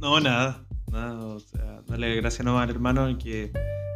No, 0.01 0.21
nada, 0.21 0.65
nada, 0.91 1.27
o 1.27 1.41
sea, 1.41 1.83
dale 1.89 2.15
gracias 2.17 2.45
nomás 2.45 2.65
al 2.65 2.71
hermano 2.71 3.11
y 3.11 3.17
que 3.17 3.53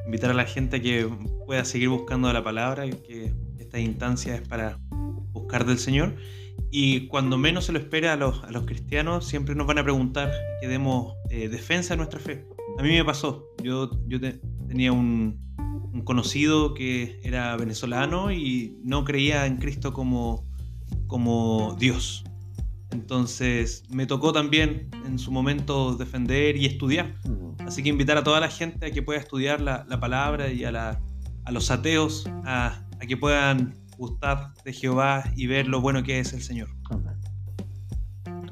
invitar 0.06 0.30
a 0.30 0.34
la 0.34 0.44
gente 0.44 0.76
a 0.76 0.80
que 0.80 1.08
pueda 1.46 1.64
seguir 1.64 1.88
buscando 1.88 2.32
la 2.32 2.42
palabra 2.42 2.86
y 2.86 2.90
que 2.90 3.32
esta 3.58 3.78
instancia 3.78 4.34
es 4.34 4.48
para 4.48 4.78
buscar 5.32 5.66
del 5.66 5.78
Señor. 5.78 6.14
Y 6.70 7.06
cuando 7.06 7.38
menos 7.38 7.66
se 7.66 7.72
lo 7.72 7.78
espera 7.78 8.14
a 8.14 8.16
los, 8.16 8.42
a 8.44 8.50
los 8.50 8.66
cristianos, 8.66 9.26
siempre 9.26 9.54
nos 9.54 9.66
van 9.66 9.78
a 9.78 9.84
preguntar 9.84 10.30
que 10.60 10.68
demos 10.68 11.14
eh, 11.30 11.48
defensa 11.48 11.94
de 11.94 11.98
nuestra 11.98 12.20
fe. 12.20 12.46
A 12.78 12.82
mí 12.82 12.90
me 12.90 13.04
pasó, 13.04 13.46
yo, 13.62 13.90
yo 14.06 14.18
tenía 14.68 14.92
un, 14.92 15.40
un, 15.92 16.02
conocido 16.02 16.74
que 16.74 17.20
era 17.22 17.56
venezolano 17.56 18.32
y 18.32 18.76
no 18.82 19.04
creía 19.04 19.46
en 19.46 19.56
Cristo 19.56 19.92
como, 19.92 20.44
como 21.06 21.76
Dios. 21.78 22.24
Entonces 22.90 23.84
me 23.90 24.06
tocó 24.06 24.32
también 24.32 24.90
en 25.06 25.18
su 25.18 25.30
momento 25.30 25.96
defender 25.96 26.56
y 26.56 26.66
estudiar. 26.66 27.14
Así 27.60 27.82
que 27.82 27.88
invitar 27.88 28.18
a 28.18 28.24
toda 28.24 28.40
la 28.40 28.48
gente 28.48 28.86
a 28.86 28.90
que 28.90 29.02
pueda 29.02 29.20
estudiar 29.20 29.60
la, 29.60 29.86
la 29.88 29.98
palabra 29.98 30.52
y 30.52 30.64
a, 30.64 30.72
la, 30.72 31.00
a 31.44 31.52
los 31.52 31.70
ateos 31.70 32.28
a, 32.44 32.84
a 33.00 33.06
que 33.06 33.16
puedan 33.16 33.74
gustar 33.96 34.52
de 34.64 34.72
Jehová 34.72 35.24
y 35.36 35.46
ver 35.46 35.68
lo 35.68 35.80
bueno 35.80 36.02
que 36.02 36.20
es 36.20 36.32
el 36.32 36.42
Señor. 36.42 36.68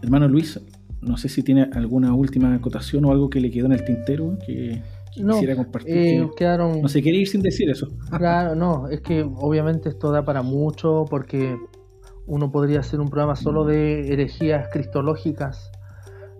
Hermano 0.03 0.29
Luis, 0.29 0.61
no 1.01 1.17
sé 1.17 1.29
si 1.29 1.43
tiene 1.43 1.69
alguna 1.75 2.15
última 2.15 2.55
acotación 2.55 3.05
o 3.05 3.13
algo 3.13 3.31
que 3.31 3.41
le 3.41 3.51
quedó 3.51 3.67
en 3.67 3.73
el 3.73 3.85
tintero 3.85 4.39
que, 4.47 4.83
quisiera 5.13 5.57
compartir. 5.57 5.97
Eh, 5.97 6.29
no 6.83 6.89
se 6.89 7.03
quiere 7.03 7.19
ir 7.19 7.29
sin 7.29 7.43
decir 7.43 7.71
eso. 7.71 7.89
Claro, 8.11 8.55
no, 8.55 8.89
es 8.89 9.01
que 9.01 9.23
obviamente 9.23 9.89
esto 9.89 10.11
da 10.11 10.25
para 10.25 10.43
mucho 10.43 11.05
porque 11.09 11.57
uno 12.27 12.51
podría 12.51 12.81
hacer 12.81 13.01
un 13.01 13.09
programa 13.09 13.37
solo 13.37 13.65
de 13.65 14.13
herejías 14.13 14.69
cristológicas 14.73 15.71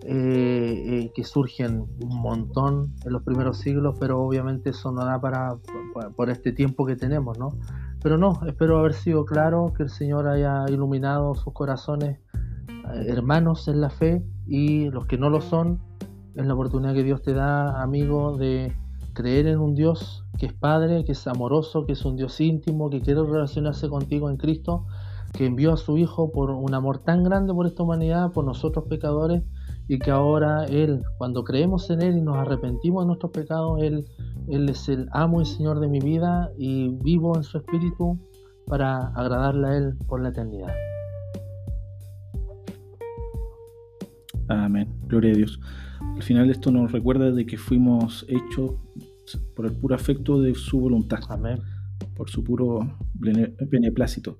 eh, 0.07 0.83
eh, 0.87 1.11
que 1.15 1.23
surgen 1.23 1.85
un 1.99 2.21
montón 2.21 2.93
en 3.05 3.13
los 3.13 3.23
primeros 3.23 3.59
siglos, 3.59 3.95
pero 3.99 4.21
obviamente 4.21 4.71
eso 4.71 4.91
no 4.91 5.03
da 5.05 5.19
para, 5.19 5.55
por 6.15 6.29
este 6.29 6.51
tiempo 6.51 6.85
que 6.85 6.95
tenemos, 6.95 7.39
¿no? 7.39 7.57
Pero 8.05 8.19
no, 8.19 8.39
espero 8.45 8.77
haber 8.77 8.93
sido 8.93 9.25
claro, 9.25 9.73
que 9.75 9.81
el 9.81 9.89
Señor 9.89 10.27
haya 10.27 10.65
iluminado 10.69 11.33
sus 11.33 11.51
corazones, 11.53 12.19
eh, 12.69 13.05
hermanos 13.07 13.67
en 13.67 13.81
la 13.81 13.89
fe, 13.89 14.23
y 14.45 14.91
los 14.91 15.07
que 15.07 15.17
no 15.17 15.31
lo 15.31 15.41
son, 15.41 15.79
en 16.35 16.47
la 16.47 16.53
oportunidad 16.53 16.93
que 16.93 17.03
Dios 17.03 17.23
te 17.23 17.33
da, 17.33 17.81
amigo, 17.81 18.37
de 18.37 18.75
creer 19.15 19.47
en 19.47 19.57
un 19.57 19.73
Dios 19.73 20.23
que 20.37 20.45
es 20.45 20.53
Padre, 20.53 21.03
que 21.03 21.13
es 21.13 21.25
amoroso, 21.25 21.87
que 21.87 21.93
es 21.93 22.05
un 22.05 22.15
Dios 22.15 22.39
íntimo, 22.39 22.91
que 22.91 23.01
quiere 23.01 23.23
relacionarse 23.23 23.89
contigo 23.89 24.29
en 24.29 24.37
Cristo, 24.37 24.85
que 25.33 25.47
envió 25.47 25.73
a 25.73 25.77
su 25.77 25.97
Hijo 25.97 26.31
por 26.31 26.51
un 26.51 26.75
amor 26.75 26.99
tan 26.99 27.23
grande 27.23 27.55
por 27.55 27.65
esta 27.65 27.81
humanidad, 27.81 28.31
por 28.33 28.45
nosotros 28.45 28.85
pecadores, 28.87 29.41
y 29.87 29.99
que 29.99 30.11
ahora 30.11 30.65
Él, 30.65 31.01
cuando 31.17 31.43
creemos 31.43 31.89
en 31.89 32.01
Él 32.01 32.17
y 32.17 32.21
nos 32.21 32.37
arrepentimos 32.37 33.03
de 33.03 33.07
nuestros 33.07 33.31
pecados, 33.31 33.81
Él, 33.81 34.05
Él 34.47 34.69
es 34.69 34.89
el 34.89 35.07
amo 35.11 35.41
y 35.41 35.45
Señor 35.45 35.79
de 35.79 35.87
mi 35.87 35.99
vida 35.99 36.51
y 36.57 36.89
vivo 36.89 37.35
en 37.37 37.43
su 37.43 37.57
espíritu 37.57 38.19
para 38.67 39.07
agradarle 39.09 39.67
a 39.67 39.77
Él 39.77 39.95
por 40.07 40.21
la 40.21 40.29
eternidad. 40.29 40.73
Amén, 44.47 44.93
gloria 45.07 45.31
a 45.31 45.35
Dios. 45.35 45.59
Al 46.15 46.23
final 46.23 46.49
esto 46.49 46.71
nos 46.71 46.91
recuerda 46.91 47.31
de 47.31 47.45
que 47.45 47.57
fuimos 47.57 48.25
hechos 48.29 48.75
por 49.55 49.65
el 49.65 49.73
puro 49.73 49.95
afecto 49.95 50.39
de 50.39 50.53
su 50.55 50.79
voluntad. 50.79 51.19
Amén. 51.29 51.59
Por 52.15 52.29
su 52.29 52.43
puro 52.43 52.97
beneplácito. 53.13 54.37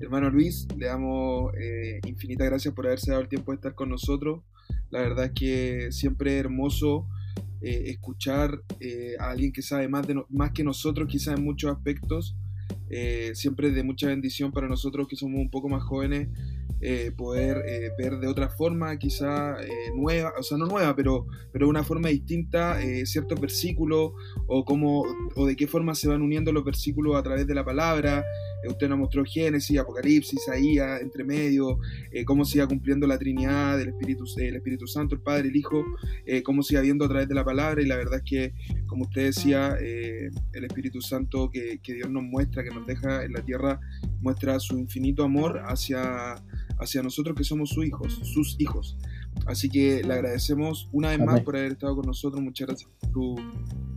Hermano 0.00 0.28
Luis, 0.28 0.66
le 0.76 0.86
damos 0.86 1.52
eh, 1.56 2.00
infinitas 2.06 2.48
gracias 2.48 2.74
por 2.74 2.86
haberse 2.86 3.10
dado 3.10 3.22
el 3.22 3.28
tiempo 3.28 3.52
de 3.52 3.56
estar 3.56 3.74
con 3.74 3.88
nosotros. 3.88 4.42
La 4.90 5.00
verdad 5.00 5.26
es 5.26 5.32
que 5.32 5.92
siempre 5.92 6.34
es 6.34 6.40
hermoso 6.40 7.06
eh, 7.60 7.84
escuchar 7.86 8.62
eh, 8.80 9.14
a 9.18 9.30
alguien 9.30 9.52
que 9.52 9.62
sabe 9.62 9.88
más, 9.88 10.06
de 10.06 10.22
más 10.28 10.50
que 10.50 10.64
nosotros, 10.64 11.08
quizás 11.08 11.38
en 11.38 11.44
muchos 11.44 11.70
aspectos. 11.70 12.36
siempre 13.34 13.68
es 13.68 13.74
de 13.74 13.82
mucha 13.82 14.08
bendición 14.08 14.52
para 14.52 14.68
nosotros 14.68 15.08
que 15.08 15.16
somos 15.16 15.40
un 15.40 15.50
poco 15.50 15.68
más 15.68 15.82
jóvenes 15.82 16.28
eh, 16.86 17.12
poder 17.16 17.62
eh, 17.66 17.92
ver 17.96 18.18
de 18.18 18.26
otra 18.26 18.50
forma, 18.50 18.98
quizá 18.98 19.56
eh, 19.62 19.90
nueva, 19.96 20.34
o 20.38 20.42
sea, 20.42 20.58
no 20.58 20.66
nueva, 20.66 20.94
pero, 20.94 21.26
pero 21.50 21.66
una 21.66 21.82
forma 21.82 22.10
distinta 22.10 22.78
ciertos 23.06 23.40
versículos 23.40 24.12
o, 24.46 24.64
o 25.34 25.46
de 25.46 25.56
qué 25.56 25.66
forma 25.66 25.94
se 25.94 26.08
van 26.08 26.20
uniendo 26.20 26.52
los 26.52 26.62
versículos 26.62 27.16
a 27.16 27.22
través 27.22 27.46
de 27.46 27.54
la 27.54 27.64
palabra. 27.64 28.22
Usted 28.68 28.88
nos 28.88 28.98
mostró 28.98 29.24
Génesis, 29.24 29.78
Apocalipsis, 29.78 30.48
ahí 30.48 30.78
entre 31.00 31.24
medio, 31.24 31.78
cómo 32.26 32.44
se 32.44 32.58
iba 32.58 32.66
cumpliendo 32.66 33.06
la 33.06 33.18
Trinidad 33.18 33.78
del 33.78 33.88
Espíritu, 33.88 34.24
el 34.36 34.56
Espíritu 34.56 34.86
Santo, 34.86 35.14
el 35.14 35.20
Padre, 35.20 35.48
el 35.48 35.56
Hijo, 35.56 35.84
cómo 36.44 36.62
se 36.62 36.74
iba 36.74 36.82
viendo 36.82 37.04
a 37.04 37.08
través 37.08 37.28
de 37.28 37.34
la 37.34 37.44
palabra 37.44 37.82
y 37.82 37.86
la 37.86 37.96
verdad 37.96 38.16
es 38.16 38.22
que, 38.24 38.54
como 38.86 39.04
usted 39.04 39.26
decía, 39.26 39.76
el 39.78 40.64
Espíritu 40.64 41.00
Santo 41.00 41.50
que, 41.50 41.80
que 41.82 41.94
Dios 41.94 42.10
nos 42.10 42.22
muestra, 42.22 42.62
que 42.62 42.70
nos 42.70 42.86
deja 42.86 43.24
en 43.24 43.32
la 43.32 43.42
tierra, 43.42 43.80
muestra 44.20 44.58
su 44.60 44.78
infinito 44.78 45.24
amor 45.24 45.60
hacia 45.66 46.36
hacia 46.78 47.02
nosotros 47.02 47.36
que 47.36 47.44
somos 47.44 47.70
sus 47.70 47.86
hijos, 47.86 48.20
sus 48.22 48.56
hijos. 48.58 48.96
Así 49.46 49.68
que 49.68 50.02
le 50.02 50.12
agradecemos 50.12 50.88
una 50.92 51.10
vez 51.10 51.20
más 51.20 51.40
por 51.40 51.56
haber 51.56 51.72
estado 51.72 51.96
con 51.96 52.06
nosotros. 52.06 52.42
Muchas 52.42 52.68
gracias 52.68 52.90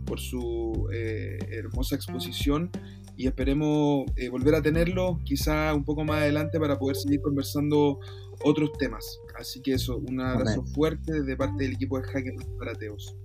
por 0.06 0.20
su, 0.20 0.88
eh, 0.92 1.38
hermosa 1.50 1.96
exposición 1.96 2.70
y 3.18 3.26
esperemos 3.26 4.06
eh, 4.14 4.28
volver 4.28 4.54
a 4.54 4.62
tenerlo 4.62 5.18
quizá 5.24 5.74
un 5.74 5.84
poco 5.84 6.04
más 6.04 6.22
adelante 6.22 6.60
para 6.60 6.78
poder 6.78 6.96
seguir 6.96 7.20
conversando 7.20 7.98
otros 8.44 8.70
temas. 8.78 9.18
Así 9.36 9.60
que 9.60 9.74
eso, 9.74 9.98
un 9.98 10.20
abrazo 10.20 10.64
fuerte 10.72 11.22
de 11.22 11.36
parte 11.36 11.64
del 11.64 11.72
equipo 11.72 11.98
de 11.98 12.04
Hacker 12.04 12.34
para 12.60 12.74
Teos. 12.74 13.16